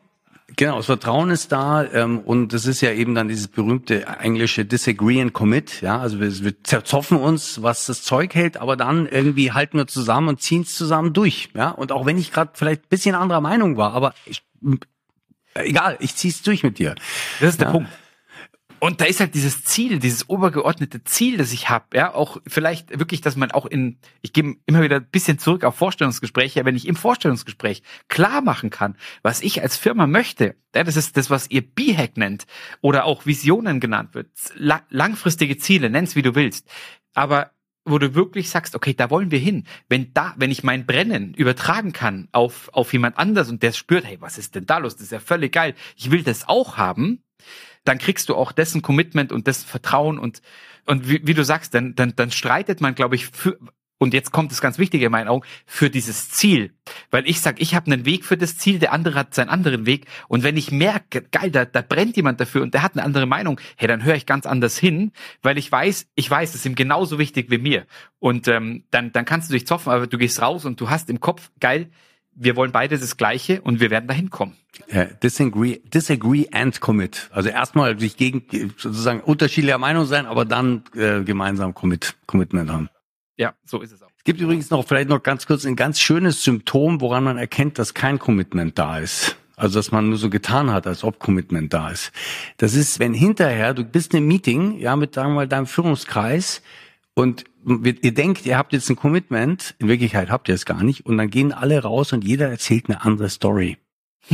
Genau, 0.57 0.77
das 0.77 0.87
Vertrauen 0.87 1.31
ist 1.31 1.53
da 1.53 1.85
ähm, 1.85 2.19
und 2.19 2.53
das 2.53 2.67
ist 2.67 2.81
ja 2.81 2.93
eben 2.93 3.15
dann 3.15 3.29
dieses 3.29 3.49
berühmte 3.49 4.05
englische 4.21 4.65
Disagree 4.65 5.21
and 5.21 5.33
Commit. 5.33 5.81
Ja, 5.81 6.01
also 6.01 6.21
wir, 6.21 6.39
wir 6.41 6.63
zerzoffen 6.65 7.19
uns, 7.19 7.63
was 7.63 7.87
das 7.87 8.03
Zeug 8.03 8.35
hält, 8.35 8.57
aber 8.57 8.77
dann 8.77 9.07
irgendwie 9.07 9.53
halten 9.53 9.79
wir 9.79 9.87
zusammen 9.87 10.29
und 10.29 10.43
ziehen 10.43 10.63
es 10.63 10.75
zusammen 10.75 11.13
durch. 11.13 11.51
Ja, 11.55 11.71
und 11.71 11.93
auch 11.93 12.05
wenn 12.05 12.19
ich 12.19 12.33
gerade 12.33 12.51
vielleicht 12.55 12.83
ein 12.83 12.89
bisschen 12.91 13.15
anderer 13.15 13.41
Meinung 13.41 13.77
war, 13.77 13.95
aber 13.95 14.13
ich, 14.27 14.43
egal, 15.55 15.97
ich 16.01 16.17
zieh's 16.17 16.43
durch 16.43 16.63
mit 16.63 16.79
dir. 16.79 16.95
Das 17.39 17.51
ist 17.51 17.61
der 17.61 17.69
ja. 17.69 17.73
Punkt. 17.73 17.91
Und 18.81 19.03
da 19.03 19.05
ist 19.05 19.21
halt 19.21 19.35
dieses 19.35 19.63
Ziel, 19.63 19.99
dieses 19.99 20.31
obergeordnete 20.31 21.05
Ziel, 21.05 21.37
das 21.37 21.53
ich 21.53 21.69
habe, 21.69 21.85
ja, 21.95 22.15
auch 22.15 22.39
vielleicht 22.47 22.99
wirklich, 22.99 23.21
dass 23.21 23.37
man 23.37 23.51
auch 23.51 23.67
in, 23.67 23.99
ich 24.23 24.33
gehe 24.33 24.57
immer 24.65 24.81
wieder 24.81 24.97
ein 24.97 25.07
bisschen 25.11 25.39
zurück 25.39 25.65
auf 25.65 25.77
Vorstellungsgespräche, 25.77 26.65
wenn 26.65 26.77
ich 26.77 26.89
im 26.89 26.97
Vorstellungsgespräch 26.97 27.83
klar 28.09 28.41
machen 28.41 28.71
kann, 28.71 28.97
was 29.23 29.43
ich 29.43 29.61
als 29.63 29.77
Firma 29.77 30.07
möchte, 30.07 30.57
ja, 30.75 30.83
das 30.83 30.97
ist 30.97 31.19
das, 31.19 31.29
was 31.29 31.51
ihr 31.51 31.61
B-Hack 31.61 32.17
nennt 32.17 32.47
oder 32.81 33.05
auch 33.05 33.27
Visionen 33.27 33.81
genannt 33.81 34.15
wird, 34.15 34.29
langfristige 34.57 35.59
Ziele, 35.59 35.91
nenn's 35.91 36.17
wie 36.17 36.23
du 36.23 36.35
willst. 36.35 36.67
Aber 37.13 37.51
wo 37.85 37.99
du 37.99 38.15
wirklich 38.15 38.49
sagst, 38.49 38.75
okay, 38.75 38.95
da 38.95 39.11
wollen 39.11 39.31
wir 39.31 39.39
hin. 39.39 39.65
Wenn 39.89 40.13
da, 40.15 40.35
wenn 40.37 40.51
ich 40.51 40.63
mein 40.63 40.87
Brennen 40.87 41.35
übertragen 41.35 41.93
kann 41.93 42.29
auf, 42.33 42.71
auf 42.73 42.93
jemand 42.93 43.19
anders 43.19 43.51
und 43.51 43.63
der 43.63 43.73
spürt, 43.73 44.05
hey, 44.05 44.19
was 44.21 44.39
ist 44.39 44.55
denn 44.55 44.67
da 44.67 44.79
los? 44.79 44.97
Das 44.97 45.05
ist 45.05 45.13
ja 45.13 45.21
völlig 45.21 45.53
geil. 45.53 45.75
Ich 45.97 46.11
will 46.11 46.23
das 46.23 46.49
auch 46.49 46.77
haben 46.77 47.23
dann 47.85 47.99
kriegst 47.99 48.29
du 48.29 48.35
auch 48.35 48.53
dessen 48.53 48.83
Commitment 48.83 49.33
und 49.33 49.47
dessen 49.47 49.67
Vertrauen 49.67 50.19
und 50.19 50.43
und 50.87 51.09
wie, 51.09 51.21
wie 51.25 51.35
du 51.35 51.45
sagst, 51.45 51.75
dann, 51.75 51.95
dann, 51.95 52.15
dann 52.17 52.31
streitet 52.31 52.81
man, 52.81 52.95
glaube 52.95 53.15
ich, 53.15 53.27
für, 53.27 53.59
und 53.99 54.15
jetzt 54.15 54.33
kommt 54.33 54.51
das 54.51 54.63
ganz 54.63 54.79
Wichtige 54.79 55.07
in 55.07 55.13
meinen 55.13 55.29
Augen, 55.29 55.47
für 55.67 55.91
dieses 55.91 56.31
Ziel. 56.31 56.73
Weil 57.11 57.29
ich 57.29 57.43
sag, 57.43 57.61
ich 57.61 57.75
habe 57.75 57.93
einen 57.93 58.07
Weg 58.07 58.25
für 58.25 58.39
das 58.39 58.57
Ziel, 58.57 58.79
der 58.79 58.93
andere 58.93 59.15
hat 59.15 59.35
seinen 59.35 59.51
anderen 59.51 59.85
Weg. 59.85 60.07
Und 60.27 60.43
wenn 60.43 60.57
ich 60.57 60.73
merke, 60.73 61.23
geil, 61.31 61.51
da, 61.51 61.67
da 61.67 61.83
brennt 61.83 62.17
jemand 62.17 62.41
dafür 62.41 62.63
und 62.63 62.73
der 62.73 62.83
hat 62.83 62.95
eine 62.95 63.05
andere 63.05 63.27
Meinung, 63.27 63.61
hey, 63.77 63.87
dann 63.87 64.03
höre 64.03 64.15
ich 64.15 64.25
ganz 64.25 64.47
anders 64.47 64.79
hin, 64.79 65.13
weil 65.43 65.59
ich 65.59 65.71
weiß, 65.71 66.09
ich 66.15 66.31
weiß, 66.31 66.49
es 66.51 66.57
ist 66.57 66.67
ihm 66.67 66.75
genauso 66.75 67.19
wichtig 67.19 67.51
wie 67.51 67.59
mir. 67.59 67.87
Und 68.19 68.49
ähm, 68.49 68.85
dann, 68.91 69.13
dann 69.13 69.27
kannst 69.27 69.51
du 69.51 69.53
dich 69.53 69.67
zoffen, 69.67 69.93
aber 69.93 70.07
du 70.07 70.17
gehst 70.17 70.41
raus 70.41 70.65
und 70.65 70.81
du 70.81 70.89
hast 70.89 71.11
im 71.11 71.21
Kopf, 71.21 71.51
geil, 71.61 71.91
wir 72.35 72.57
wollen 72.57 72.73
beide 72.73 72.99
das 72.99 73.17
Gleiche 73.17 73.61
und 73.61 73.81
wir 73.81 73.91
werden 73.91 74.07
dahin 74.07 74.31
kommen. 74.31 74.57
Ja, 74.91 75.05
disagree, 75.05 75.81
disagree 75.85 76.47
and 76.53 76.81
commit. 76.81 77.29
Also 77.33 77.49
erstmal 77.49 77.99
sich 77.99 78.17
gegen 78.17 78.45
sozusagen 78.77 79.21
unterschiedlicher 79.21 79.79
Meinung 79.79 80.07
sein, 80.07 80.27
aber 80.27 80.45
dann 80.45 80.85
äh, 80.95 81.23
gemeinsam 81.23 81.75
commit, 81.75 82.17
Commitment 82.27 82.71
haben. 82.71 82.89
Ja, 83.37 83.55
so 83.65 83.81
ist 83.81 83.93
es 83.93 84.03
auch. 84.03 84.11
Es 84.19 84.25
gibt 84.25 84.41
übrigens 84.41 84.71
noch 84.71 84.87
vielleicht 84.87 85.09
noch 85.09 85.23
ganz 85.23 85.47
kurz 85.47 85.65
ein 85.65 85.77
ganz 85.77 85.99
schönes 85.99 86.45
Symptom, 86.45 87.01
woran 87.01 87.25
man 87.25 87.39
erkennt, 87.39 87.79
dass 87.79 87.95
kein 87.95 88.19
Commitment 88.19 88.79
da 88.79 88.99
ist. 88.99 89.37
Also 89.57 89.79
dass 89.79 89.93
man 89.93 90.09
nur 90.09 90.19
so 90.19 90.31
getan 90.31 90.71
hat, 90.71 90.87
als 90.87 91.05
ob 91.05 91.19
Commitment 91.19 91.73
da 91.73 91.91
ist. 91.91 92.13
Das 92.57 92.75
ist, 92.75 92.99
wenn 92.99 93.13
hinterher 93.13 93.75
du 93.75 93.85
bist 93.85 94.15
in 94.15 94.19
einem 94.19 94.29
Meeting, 94.29 94.79
ja, 94.79 94.97
mit 94.97 95.15
sagen 95.15 95.31
wir 95.31 95.35
mal 95.37 95.49
deinem 95.49 95.67
Führungskreis 95.67 96.63
und 97.15 97.45
ihr 97.67 98.15
denkt, 98.15 98.47
ihr 98.47 98.57
habt 98.57 98.73
jetzt 98.73 98.89
ein 98.89 98.97
Commitment, 98.97 99.75
in 99.79 99.89
Wirklichkeit 99.89 100.31
habt 100.31 100.49
ihr 100.49 100.55
es 100.55 100.65
gar 100.65 100.83
nicht, 100.83 101.07
und 101.07 101.19
dann 101.19 101.31
gehen 101.31 101.53
alle 101.53 101.83
raus 101.83 102.13
und 102.13 102.25
jeder 102.25 102.49
erzählt 102.49 102.89
eine 102.89 103.05
andere 103.05 103.29
Story. 103.29 103.79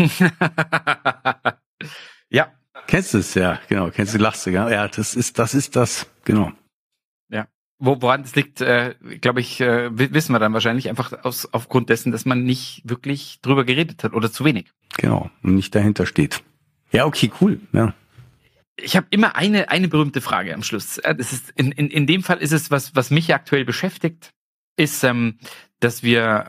ja. 2.29 2.53
Kennst 2.87 3.15
du 3.15 3.19
es, 3.19 3.35
ja, 3.35 3.59
genau, 3.69 3.91
kennst 3.91 4.15
du, 4.15 4.19
lachst 4.19 4.47
du, 4.47 4.51
ja, 4.51 4.71
ja, 4.71 4.87
das 4.87 5.15
ist, 5.15 5.39
das 5.39 5.55
ist 5.55 5.75
das, 5.75 6.07
genau. 6.25 6.53
Ja. 7.29 7.49
Wo, 7.79 8.01
woran 8.01 8.23
das 8.23 8.37
liegt, 8.37 8.61
äh, 8.61 8.95
glaube 9.21 9.41
ich, 9.41 9.61
äh, 9.61 9.91
wissen 9.93 10.33
wir 10.33 10.39
dann 10.39 10.53
wahrscheinlich 10.53 10.89
einfach 10.89 11.25
aus, 11.25 11.53
aufgrund 11.53 11.89
dessen, 11.91 12.13
dass 12.13 12.25
man 12.25 12.45
nicht 12.45 12.83
wirklich 12.85 13.41
drüber 13.43 13.65
geredet 13.65 14.05
hat 14.05 14.13
oder 14.13 14.31
zu 14.31 14.45
wenig. 14.45 14.73
Genau, 14.97 15.31
und 15.43 15.57
nicht 15.57 15.75
dahinter 15.75 16.07
steht. 16.07 16.45
Ja, 16.93 17.07
okay, 17.07 17.33
cool, 17.41 17.61
ja 17.73 17.93
ich 18.77 18.97
habe 18.97 19.07
immer 19.11 19.37
eine, 19.37 19.71
eine 19.71 19.89
berühmte 19.89 20.21
Frage 20.21 20.55
am 20.55 20.63
Schluss. 20.63 20.99
Äh, 20.99 21.15
das 21.15 21.33
ist, 21.33 21.51
in, 21.57 21.73
in, 21.73 21.89
in 21.91 22.07
dem 22.07 22.23
Fall 22.23 22.39
ist 22.39 22.53
es, 22.53 22.71
was, 22.71 22.95
was 22.95 23.11
mich 23.11 23.33
aktuell 23.35 23.65
beschäftigt, 23.65 24.31
ist, 24.77 25.03
ähm, 25.05 25.39
dass 25.81 26.03
wir 26.03 26.49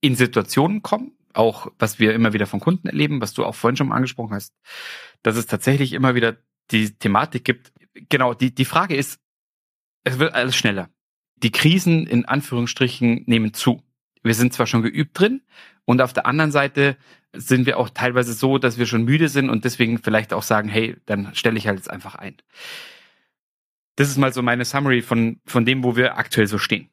in 0.00 0.14
Situationen 0.14 0.82
kommen, 0.82 1.12
auch 1.34 1.70
was 1.78 1.98
wir 1.98 2.14
immer 2.14 2.32
wieder 2.32 2.46
von 2.46 2.60
Kunden 2.60 2.88
erleben, 2.88 3.20
was 3.20 3.34
du 3.34 3.44
auch 3.44 3.54
vorhin 3.54 3.76
schon 3.76 3.88
mal 3.88 3.96
angesprochen 3.96 4.34
hast, 4.34 4.54
dass 5.22 5.36
es 5.36 5.46
tatsächlich 5.46 5.92
immer 5.92 6.14
wieder 6.14 6.36
die 6.70 6.92
Thematik 6.96 7.44
gibt. 7.44 7.72
Genau, 8.08 8.34
die, 8.34 8.54
die 8.54 8.64
Frage 8.64 8.96
ist, 8.96 9.20
es 10.04 10.18
wird 10.18 10.34
alles 10.34 10.56
schneller. 10.56 10.88
Die 11.36 11.50
Krisen 11.50 12.06
in 12.06 12.24
Anführungsstrichen 12.24 13.24
nehmen 13.26 13.52
zu. 13.52 13.82
Wir 14.22 14.34
sind 14.34 14.52
zwar 14.52 14.66
schon 14.66 14.82
geübt 14.82 15.18
drin 15.18 15.42
und 15.84 16.00
auf 16.00 16.12
der 16.12 16.26
anderen 16.26 16.52
Seite 16.52 16.96
sind 17.32 17.66
wir 17.66 17.78
auch 17.78 17.90
teilweise 17.90 18.32
so, 18.32 18.58
dass 18.58 18.78
wir 18.78 18.86
schon 18.86 19.04
müde 19.04 19.28
sind 19.28 19.50
und 19.50 19.64
deswegen 19.64 19.98
vielleicht 19.98 20.32
auch 20.32 20.42
sagen, 20.42 20.68
hey, 20.68 20.96
dann 21.06 21.34
stelle 21.34 21.58
ich 21.58 21.66
halt 21.66 21.78
jetzt 21.78 21.90
einfach 21.90 22.14
ein. 22.14 22.36
Das 23.96 24.08
ist 24.08 24.16
mal 24.16 24.32
so 24.32 24.42
meine 24.42 24.64
Summary 24.64 25.02
von, 25.02 25.40
von 25.44 25.64
dem, 25.64 25.84
wo 25.84 25.96
wir 25.96 26.16
aktuell 26.16 26.46
so 26.46 26.58
stehen. 26.58 26.88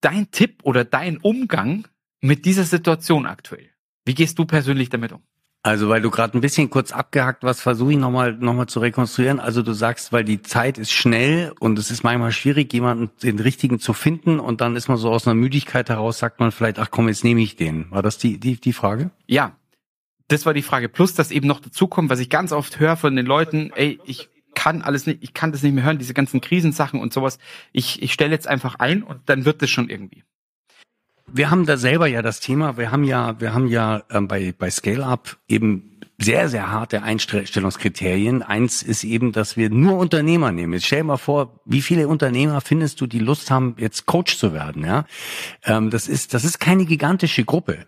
Dein 0.00 0.30
Tipp 0.30 0.60
oder 0.62 0.84
dein 0.84 1.16
Umgang 1.18 1.88
mit 2.20 2.44
dieser 2.44 2.64
Situation 2.64 3.26
aktuell. 3.26 3.70
Wie 4.04 4.14
gehst 4.14 4.38
du 4.38 4.44
persönlich 4.44 4.88
damit 4.88 5.12
um? 5.12 5.22
Also 5.66 5.88
weil 5.88 6.00
du 6.00 6.12
gerade 6.12 6.38
ein 6.38 6.40
bisschen 6.40 6.70
kurz 6.70 6.92
abgehackt 6.92 7.42
was 7.42 7.60
versuche 7.60 7.90
ich 7.90 7.98
nochmal 7.98 8.34
noch 8.34 8.54
mal 8.54 8.68
zu 8.68 8.78
rekonstruieren. 8.78 9.40
Also 9.40 9.62
du 9.62 9.72
sagst, 9.72 10.12
weil 10.12 10.22
die 10.22 10.40
Zeit 10.40 10.78
ist 10.78 10.92
schnell 10.92 11.52
und 11.58 11.76
es 11.76 11.90
ist 11.90 12.04
manchmal 12.04 12.30
schwierig, 12.30 12.72
jemanden 12.72 13.10
den 13.20 13.40
richtigen 13.40 13.80
zu 13.80 13.92
finden 13.92 14.38
und 14.38 14.60
dann 14.60 14.76
ist 14.76 14.86
man 14.86 14.96
so 14.96 15.10
aus 15.10 15.26
einer 15.26 15.34
Müdigkeit 15.34 15.88
heraus, 15.88 16.20
sagt 16.20 16.38
man 16.38 16.52
vielleicht, 16.52 16.78
ach 16.78 16.92
komm, 16.92 17.08
jetzt 17.08 17.24
nehme 17.24 17.40
ich 17.40 17.56
den. 17.56 17.90
War 17.90 18.02
das 18.02 18.16
die, 18.16 18.38
die, 18.38 18.60
die 18.60 18.72
Frage? 18.72 19.10
Ja, 19.26 19.56
das 20.28 20.46
war 20.46 20.54
die 20.54 20.62
Frage. 20.62 20.88
Plus, 20.88 21.14
dass 21.14 21.32
eben 21.32 21.48
noch 21.48 21.58
dazu 21.58 21.88
kommt, 21.88 22.10
was 22.10 22.20
ich 22.20 22.30
ganz 22.30 22.52
oft 22.52 22.78
höre 22.78 22.96
von 22.96 23.16
den 23.16 23.26
Leuten, 23.26 23.72
ey, 23.74 23.98
ich 24.04 24.28
kann 24.54 24.82
alles 24.82 25.06
nicht, 25.06 25.18
ich 25.24 25.34
kann 25.34 25.50
das 25.50 25.64
nicht 25.64 25.74
mehr 25.74 25.82
hören, 25.82 25.98
diese 25.98 26.14
ganzen 26.14 26.40
Krisensachen 26.40 27.00
und 27.00 27.12
sowas. 27.12 27.38
Ich, 27.72 28.00
ich 28.02 28.12
stelle 28.12 28.30
jetzt 28.30 28.46
einfach 28.46 28.76
ein 28.76 29.02
und 29.02 29.18
dann 29.26 29.44
wird 29.44 29.60
es 29.64 29.70
schon 29.70 29.88
irgendwie. 29.88 30.22
Wir 31.32 31.50
haben 31.50 31.66
da 31.66 31.76
selber 31.76 32.06
ja 32.06 32.22
das 32.22 32.40
Thema, 32.40 32.76
wir 32.76 32.92
haben 32.92 33.04
ja, 33.04 33.40
wir 33.40 33.52
haben 33.52 33.66
ja 33.66 34.02
ähm, 34.10 34.28
bei, 34.28 34.54
bei 34.56 34.70
Scale 34.70 35.04
Up 35.04 35.36
eben 35.48 35.96
sehr, 36.18 36.48
sehr 36.48 36.70
harte 36.70 37.02
Einstellungskriterien. 37.02 38.42
Eins 38.42 38.82
ist 38.82 39.04
eben, 39.04 39.32
dass 39.32 39.56
wir 39.56 39.68
nur 39.68 39.98
Unternehmer 39.98 40.50
nehmen. 40.50 40.72
Jetzt 40.72 40.86
stell 40.86 41.00
dir 41.00 41.04
mal 41.04 41.16
vor, 41.18 41.60
wie 41.66 41.82
viele 41.82 42.08
Unternehmer 42.08 42.60
findest 42.62 43.00
du, 43.00 43.06
die 43.06 43.18
Lust 43.18 43.50
haben, 43.50 43.74
jetzt 43.78 44.06
Coach 44.06 44.38
zu 44.38 44.54
werden, 44.54 44.84
ja? 44.84 45.04
Ähm, 45.64 45.90
das 45.90 46.08
ist, 46.08 46.32
das 46.32 46.44
ist 46.44 46.58
keine 46.58 46.86
gigantische 46.86 47.44
Gruppe. 47.44 47.84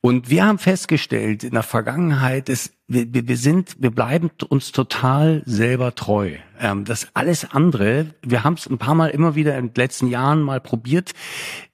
Und 0.00 0.30
wir 0.30 0.46
haben 0.46 0.58
festgestellt 0.58 1.42
in 1.42 1.54
der 1.54 1.64
Vergangenheit, 1.64 2.48
dass 2.48 2.70
wir, 2.86 3.06
wir 3.10 3.36
sind, 3.36 3.74
wir 3.80 3.90
bleiben 3.90 4.30
uns 4.48 4.70
total 4.70 5.42
selber 5.44 5.96
treu. 5.96 6.36
Ähm, 6.60 6.84
das 6.84 7.08
alles 7.14 7.50
andere, 7.50 8.14
wir 8.22 8.44
haben 8.44 8.54
es 8.54 8.68
ein 8.68 8.78
paar 8.78 8.94
Mal 8.94 9.08
immer 9.08 9.34
wieder 9.34 9.58
in 9.58 9.72
den 9.72 9.74
letzten 9.74 10.06
Jahren 10.06 10.42
mal 10.42 10.60
probiert. 10.60 11.12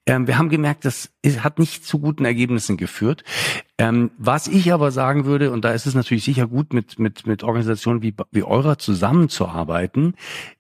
Ähm, 0.05 0.27
wir 0.27 0.37
haben 0.37 0.49
gemerkt, 0.49 0.85
das 0.85 1.11
hat 1.39 1.59
nicht 1.59 1.87
zu 1.87 2.01
guten 2.01 2.25
Ergebnissen 2.25 2.77
geführt. 2.77 3.23
Ähm, 3.79 4.11
was 4.19 4.49
ich 4.49 4.73
aber 4.73 4.91
sagen 4.91 5.25
würde, 5.25 5.53
und 5.53 5.65
da 5.65 5.73
ist 5.73 5.87
es 5.87 5.95
natürlich 5.95 6.25
sicher 6.25 6.49
gut, 6.49 6.73
mit, 6.73 6.99
mit, 6.99 7.27
mit 7.27 7.45
Organisationen 7.45 8.03
wie, 8.03 8.15
wie 8.33 8.43
eurer 8.43 8.79
zusammenzuarbeiten, 8.79 10.15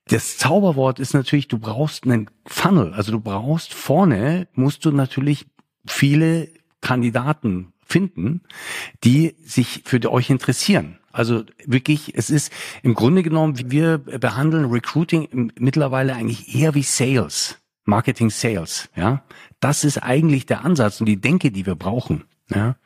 das 0.08 0.38
Zauberwort 0.38 1.00
ist 1.00 1.14
natürlich, 1.14 1.48
du 1.48 1.58
brauchst 1.58 2.04
einen 2.04 2.30
Funnel. 2.46 2.94
Also 2.94 3.10
du 3.10 3.20
brauchst 3.20 3.74
vorne, 3.74 4.46
musst 4.54 4.84
du 4.84 4.92
natürlich 4.92 5.46
viele 5.86 6.48
Kandidaten 6.80 7.72
finden, 7.84 8.42
die 9.02 9.34
sich 9.42 9.82
für 9.84 10.10
euch 10.10 10.30
interessieren. 10.30 10.98
Also 11.10 11.44
wirklich, 11.66 12.14
es 12.14 12.30
ist 12.30 12.52
im 12.82 12.94
Grunde 12.94 13.22
genommen, 13.22 13.70
wir 13.70 13.98
behandeln 13.98 14.66
Recruiting 14.66 15.52
mittlerweile 15.58 16.14
eigentlich 16.14 16.54
eher 16.54 16.74
wie 16.74 16.82
Sales. 16.82 17.61
Marketing 17.84 18.30
Sales, 18.30 18.88
ja. 18.94 19.24
Das 19.60 19.84
ist 19.84 19.98
eigentlich 19.98 20.46
der 20.46 20.64
Ansatz 20.64 21.00
und 21.00 21.06
die 21.06 21.20
Denke, 21.20 21.50
die 21.50 21.66
wir 21.66 21.74
brauchen, 21.74 22.24
ja. 22.48 22.76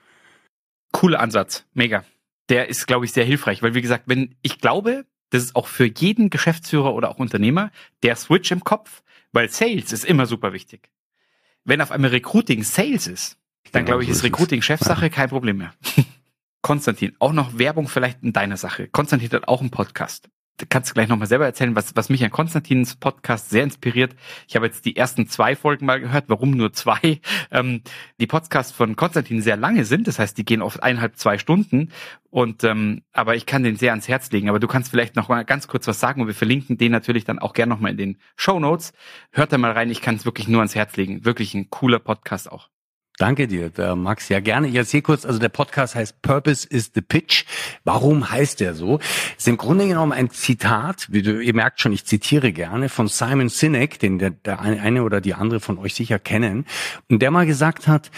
Cooler 0.93 1.21
Ansatz, 1.21 1.67
mega. 1.75 2.05
Der 2.49 2.69
ist, 2.69 2.87
glaube 2.87 3.05
ich, 3.05 3.13
sehr 3.13 3.25
hilfreich, 3.25 3.63
weil 3.63 3.75
wie 3.75 3.83
gesagt, 3.83 4.05
wenn 4.07 4.35
ich 4.43 4.61
glaube, 4.61 5.05
das 5.31 5.43
ist 5.43 5.57
auch 5.57 5.67
für 5.67 5.87
jeden 5.87 6.31
Geschäftsführer 6.31 6.95
oder 6.95 7.11
auch 7.11 7.19
Unternehmer 7.19 7.71
der 8.03 8.17
Switch 8.17 8.51
im 8.51 8.63
Kopf, 8.65 9.03
weil 9.33 9.51
Sales 9.51 9.93
ist 9.93 10.05
immer 10.05 10.27
super 10.27 10.53
wichtig. 10.53 10.89
Wenn 11.65 11.81
auf 11.81 11.91
einmal 11.91 12.11
Recruiting 12.11 12.63
Sales 12.63 13.07
ist, 13.09 13.39
dann 13.73 13.85
genau, 13.85 13.99
glaube 13.99 14.05
ich, 14.05 14.09
so 14.09 14.15
ist 14.15 14.25
Recruiting 14.25 14.63
Chefsache 14.63 15.11
kein 15.11 15.29
Problem 15.29 15.59
mehr. 15.59 15.75
Konstantin, 16.63 17.15
auch 17.19 17.33
noch 17.33 17.59
Werbung 17.59 17.89
vielleicht 17.89 18.23
in 18.23 18.33
deiner 18.33 18.57
Sache. 18.57 18.89
Konstantin 18.89 19.31
hat 19.31 19.49
auch 19.49 19.61
einen 19.61 19.71
Podcast 19.71 20.31
kannst 20.69 20.91
du 20.91 20.95
gleich 20.95 21.09
nochmal 21.09 21.29
selber 21.29 21.45
erzählen, 21.45 21.75
was, 21.77 21.95
was 21.97 22.09
mich 22.09 22.25
an 22.25 22.31
Konstantins 22.31 22.97
Podcast 22.97 23.51
sehr 23.51 23.63
inspiriert. 23.63 24.15
Ich 24.49 24.57
habe 24.57 24.67
jetzt 24.67 24.85
die 24.85 24.97
ersten 24.97 25.29
zwei 25.29 25.55
Folgen 25.55 25.87
mal 25.87 26.01
gehört, 26.01 26.25
warum 26.29 26.51
nur 26.53 26.73
zwei. 26.73 27.21
Ähm, 27.53 27.83
die 28.19 28.27
Podcasts 28.27 28.73
von 28.73 28.97
Konstantin 28.97 29.41
sehr 29.41 29.57
lange 29.57 29.85
sind, 29.85 30.09
das 30.09 30.19
heißt, 30.19 30.37
die 30.37 30.45
gehen 30.45 30.63
oft 30.63 30.83
eineinhalb, 30.83 31.17
zwei 31.17 31.39
Stunden. 31.39 31.93
Und 32.31 32.65
ähm, 32.65 33.03
aber 33.13 33.37
ich 33.37 33.47
kann 33.47 33.63
den 33.63 33.77
sehr 33.77 33.93
ans 33.93 34.09
Herz 34.09 34.31
legen. 34.33 34.49
Aber 34.49 34.59
du 34.59 34.67
kannst 34.67 34.91
vielleicht 34.91 35.17
noch 35.17 35.29
mal 35.29 35.45
ganz 35.45 35.69
kurz 35.69 35.87
was 35.87 36.01
sagen 36.01 36.21
und 36.21 36.27
wir 36.27 36.35
verlinken 36.35 36.77
den 36.77 36.93
natürlich 36.93 37.25
dann 37.25 37.39
auch 37.39 37.53
gerne 37.53 37.73
nochmal 37.73 37.93
in 37.93 37.99
den 37.99 38.19
Show 38.37 38.59
Notes. 38.59 38.93
Hört 39.31 39.53
da 39.53 39.59
mal 39.59 39.73
rein, 39.73 39.91
ich 39.91 40.01
kann 40.01 40.17
es 40.17 40.25
wirklich 40.25 40.49
nur 40.49 40.61
ans 40.61 40.75
Herz 40.75 40.97
legen. 40.97 41.25
Wirklich 41.25 41.55
ein 41.55 41.71
cooler 41.71 41.99
Podcast 41.99 42.51
auch. 42.51 42.69
Danke 43.19 43.49
dir, 43.49 43.71
Max. 43.97 44.29
Ja, 44.29 44.41
gerne. 44.41 44.69
Ich 44.69 44.75
erzähle 44.75 45.03
kurz, 45.03 45.25
also 45.25 45.39
der 45.39 45.49
Podcast 45.49 45.95
heißt 45.95 46.21
Purpose 46.21 46.69
is 46.69 46.93
the 46.95 47.01
Pitch. 47.01 47.45
Warum 47.85 48.31
heißt 48.31 48.61
der 48.61 48.75
so? 48.75 49.01
Ist 49.39 49.49
im 49.49 49.57
Grunde 49.57 49.89
genommen 49.89 50.13
ein 50.13 50.31
Zitat, 50.31 51.07
wie 51.11 51.23
du, 51.23 51.41
ihr 51.41 51.55
merkt 51.55 51.81
schon, 51.81 51.93
ich 51.93 52.05
zitiere 52.05 52.53
gerne, 52.53 52.91
von 52.91 53.09
Simon 53.09 53.49
Sinek, 53.49 53.99
den 53.99 54.19
der, 54.19 54.31
der 54.31 54.61
eine 54.61 55.03
oder 55.03 55.23
die 55.23 55.33
andere 55.33 55.61
von 55.61 55.79
euch 55.79 55.95
sicher 55.95 56.19
kennen, 56.19 56.67
und 57.09 57.23
der 57.23 57.31
mal 57.31 57.47
gesagt 57.47 57.89
hat, 57.89 58.11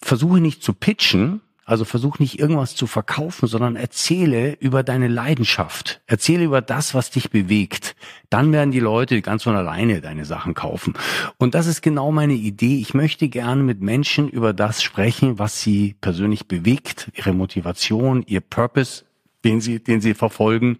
versuche 0.00 0.40
nicht 0.40 0.62
zu 0.62 0.72
pitchen, 0.72 1.42
Also 1.68 1.84
versuch 1.84 2.18
nicht 2.18 2.38
irgendwas 2.38 2.74
zu 2.74 2.86
verkaufen, 2.86 3.46
sondern 3.46 3.76
erzähle 3.76 4.56
über 4.58 4.82
deine 4.82 5.06
Leidenschaft. 5.06 6.00
Erzähle 6.06 6.44
über 6.44 6.62
das, 6.62 6.94
was 6.94 7.10
dich 7.10 7.28
bewegt. 7.28 7.94
Dann 8.30 8.52
werden 8.52 8.70
die 8.70 8.80
Leute 8.80 9.20
ganz 9.20 9.42
von 9.42 9.54
alleine 9.54 10.00
deine 10.00 10.24
Sachen 10.24 10.54
kaufen. 10.54 10.94
Und 11.36 11.54
das 11.54 11.66
ist 11.66 11.82
genau 11.82 12.10
meine 12.10 12.32
Idee. 12.32 12.78
Ich 12.78 12.94
möchte 12.94 13.28
gerne 13.28 13.62
mit 13.62 13.82
Menschen 13.82 14.30
über 14.30 14.54
das 14.54 14.82
sprechen, 14.82 15.38
was 15.38 15.60
sie 15.60 15.94
persönlich 16.00 16.48
bewegt, 16.48 17.10
ihre 17.14 17.34
Motivation, 17.34 18.24
ihr 18.26 18.40
Purpose, 18.40 19.04
den 19.44 19.60
sie, 19.60 19.78
den 19.78 20.00
sie 20.00 20.14
verfolgen, 20.14 20.78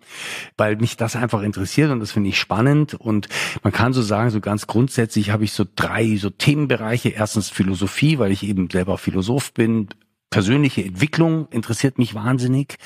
weil 0.57 0.76
mich 0.76 0.97
das 0.97 1.16
einfach 1.16 1.43
interessiert 1.43 1.91
und 1.91 2.01
das 2.01 2.12
finde 2.12 2.30
ich 2.30 2.39
spannend. 2.39 2.95
Und 2.95 3.28
man 3.62 3.74
kann 3.74 3.93
so 3.93 4.01
sagen, 4.01 4.30
so 4.30 4.41
ganz 4.41 4.66
grundsätzlich 4.66 5.32
habe 5.32 5.45
ich 5.45 5.53
so 5.53 5.66
drei 5.76 6.16
so 6.16 6.30
Themenbereiche. 6.30 7.11
Erstens 7.11 7.51
Philosophie, 7.51 8.18
weil 8.18 8.32
ich 8.32 8.43
eben 8.43 8.70
selber 8.70 8.97
Philosoph 8.97 9.53
bin, 9.53 9.89
persönliche 10.31 10.85
Entwicklung 10.85 11.49
interessiert 11.51 11.99
mich 11.99 12.14
wahnsinnig, 12.14 12.76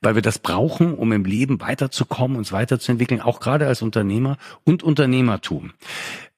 weil 0.00 0.14
wir 0.14 0.22
das 0.22 0.38
brauchen, 0.38 0.94
um 0.94 1.12
im 1.12 1.24
Leben 1.24 1.60
weiterzukommen, 1.60 2.36
uns 2.36 2.52
weiterzuentwickeln, 2.52 3.20
auch 3.20 3.40
gerade 3.40 3.66
als 3.66 3.82
Unternehmer 3.82 4.36
und 4.64 4.82
Unternehmertum. 4.82 5.72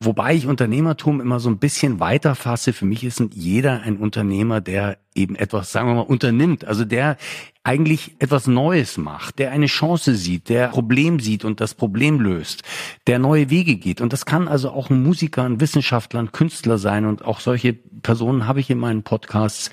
Wobei 0.01 0.35
ich 0.35 0.47
Unternehmertum 0.47 1.21
immer 1.21 1.41
so 1.41 1.49
ein 1.49 1.59
bisschen 1.59 2.01
weiter 2.01 2.35
fasse. 2.35 2.73
Für 2.73 2.85
mich 2.85 3.05
ist 3.05 3.23
jeder 3.33 3.83
ein 3.83 3.97
Unternehmer, 3.97 4.61
der 4.61 4.99
eben 5.15 5.37
etwas, 5.37 5.73
sagen 5.73 5.89
wir 5.89 5.95
mal, 5.95 6.01
unternimmt. 6.01 6.65
Also 6.65 6.85
der 6.85 7.17
eigentlich 7.63 8.17
etwas 8.19 8.47
Neues 8.47 8.99
macht, 8.99 9.39
der 9.39 9.51
eine 9.51 9.67
Chance 9.67 10.15
sieht, 10.15 10.51
der 10.51 10.69
Problem 10.69 11.21
sieht 11.21 11.45
und 11.45 11.61
das 11.61 11.75
Problem 11.75 12.21
löst, 12.21 12.63
der 13.07 13.19
neue 13.19 13.49
Wege 13.49 13.77
geht. 13.77 14.03
Und 14.03 14.13
das 14.13 14.27
kann 14.27 14.49
also 14.49 14.71
auch 14.71 14.91
ein 14.91 15.03
Musiker, 15.03 15.45
ein 15.45 15.61
Wissenschaftler, 15.61 16.21
ein 16.21 16.33
Künstler 16.33 16.77
sein. 16.77 17.07
Und 17.07 17.25
auch 17.25 17.41
solche 17.41 17.73
Personen 17.73 18.47
habe 18.47 18.61
ich 18.61 18.69
in 18.69 18.79
meinen 18.79 19.03
Podcasts 19.03 19.71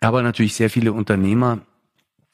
aber 0.00 0.22
natürlich 0.22 0.54
sehr 0.54 0.70
viele 0.70 0.92
Unternehmer. 0.92 1.60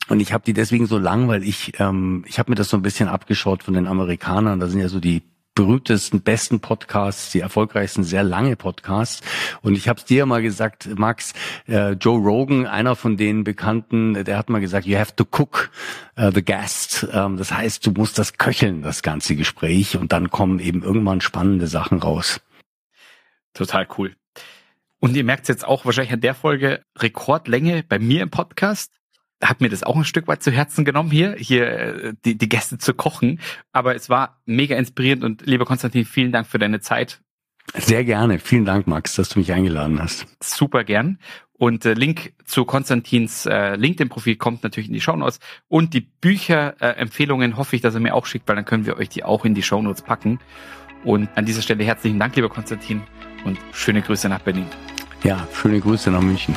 Und 0.08 0.20
ich 0.20 0.32
habe 0.32 0.44
die 0.44 0.52
deswegen 0.52 0.86
so 0.86 0.98
lang, 0.98 1.28
weil 1.28 1.44
ich, 1.44 1.78
ähm, 1.78 2.24
ich 2.26 2.38
habe 2.38 2.50
mir 2.50 2.56
das 2.56 2.68
so 2.68 2.76
ein 2.76 2.82
bisschen 2.82 3.08
abgeschaut 3.08 3.62
von 3.62 3.74
den 3.74 3.86
Amerikanern. 3.86 4.58
Da 4.58 4.66
sind 4.66 4.80
ja 4.80 4.88
so 4.88 5.00
die 5.00 5.22
berühmtesten, 5.54 6.22
besten 6.22 6.60
Podcasts, 6.60 7.30
die 7.30 7.40
erfolgreichsten, 7.40 8.04
sehr 8.04 8.22
lange 8.22 8.56
Podcasts. 8.56 9.20
Und 9.60 9.74
ich 9.74 9.88
habe 9.88 9.98
es 9.98 10.04
dir 10.04 10.24
mal 10.26 10.42
gesagt, 10.42 10.88
Max, 10.98 11.34
äh, 11.68 11.92
Joe 11.92 12.18
Rogan, 12.18 12.66
einer 12.66 12.96
von 12.96 13.16
den 13.16 13.44
Bekannten, 13.44 14.24
der 14.24 14.38
hat 14.38 14.48
mal 14.48 14.60
gesagt, 14.60 14.86
you 14.86 14.96
have 14.96 15.14
to 15.14 15.24
cook 15.24 15.70
uh, 16.18 16.30
the 16.32 16.44
guest. 16.44 17.06
Ähm, 17.12 17.36
das 17.36 17.52
heißt, 17.52 17.86
du 17.86 17.90
musst 17.92 18.18
das 18.18 18.38
köcheln, 18.38 18.82
das 18.82 19.02
ganze 19.02 19.36
Gespräch. 19.36 19.96
Und 19.96 20.12
dann 20.12 20.30
kommen 20.30 20.58
eben 20.58 20.82
irgendwann 20.82 21.20
spannende 21.20 21.66
Sachen 21.66 21.98
raus. 21.98 22.40
Total 23.52 23.86
cool. 23.98 24.16
Und 25.02 25.16
ihr 25.16 25.24
merkt 25.24 25.48
jetzt 25.48 25.66
auch 25.66 25.84
wahrscheinlich 25.84 26.12
an 26.12 26.20
der 26.20 26.32
Folge 26.32 26.84
Rekordlänge 26.96 27.82
bei 27.82 27.98
mir 27.98 28.22
im 28.22 28.30
Podcast. 28.30 28.92
Hat 29.42 29.60
mir 29.60 29.68
das 29.68 29.82
auch 29.82 29.96
ein 29.96 30.04
Stück 30.04 30.28
weit 30.28 30.44
zu 30.44 30.52
Herzen 30.52 30.84
genommen 30.84 31.10
hier, 31.10 31.34
hier 31.36 31.66
äh, 31.66 32.14
die, 32.24 32.38
die 32.38 32.48
Gäste 32.48 32.78
zu 32.78 32.94
kochen. 32.94 33.40
Aber 33.72 33.96
es 33.96 34.08
war 34.08 34.40
mega 34.46 34.76
inspirierend 34.76 35.24
und 35.24 35.44
lieber 35.44 35.64
Konstantin, 35.64 36.04
vielen 36.04 36.30
Dank 36.30 36.46
für 36.46 36.60
deine 36.60 36.78
Zeit. 36.78 37.20
Sehr 37.74 38.04
gerne. 38.04 38.38
Vielen 38.38 38.64
Dank, 38.64 38.86
Max, 38.86 39.16
dass 39.16 39.28
du 39.30 39.40
mich 39.40 39.52
eingeladen 39.52 40.00
hast. 40.00 40.28
Super 40.40 40.84
gern. 40.84 41.18
Und 41.52 41.84
äh, 41.84 41.94
Link 41.94 42.34
zu 42.44 42.64
Konstantins 42.64 43.44
äh, 43.44 43.74
LinkedIn-Profil 43.74 44.36
kommt 44.36 44.62
natürlich 44.62 44.86
in 44.86 44.94
die 44.94 45.00
Shownotes. 45.00 45.40
Und 45.66 45.94
die 45.94 46.02
Bücher-Empfehlungen 46.02 47.56
hoffe 47.56 47.74
ich, 47.74 47.82
dass 47.82 47.94
er 47.94 48.00
mir 48.00 48.14
auch 48.14 48.26
schickt, 48.26 48.46
weil 48.46 48.54
dann 48.54 48.64
können 48.64 48.86
wir 48.86 48.96
euch 48.98 49.08
die 49.08 49.24
auch 49.24 49.44
in 49.44 49.54
die 49.54 49.64
Shownotes 49.64 50.02
packen. 50.02 50.38
Und 51.02 51.28
an 51.34 51.44
dieser 51.44 51.62
Stelle 51.62 51.82
herzlichen 51.82 52.20
Dank, 52.20 52.36
lieber 52.36 52.48
Konstantin, 52.48 53.02
und 53.44 53.58
schöne 53.72 54.02
Grüße 54.02 54.28
nach 54.28 54.40
Berlin. 54.40 54.66
Ja, 55.24 55.46
schöne 55.52 55.80
Grüße 55.80 56.10
nach 56.10 56.20
München. 56.20 56.56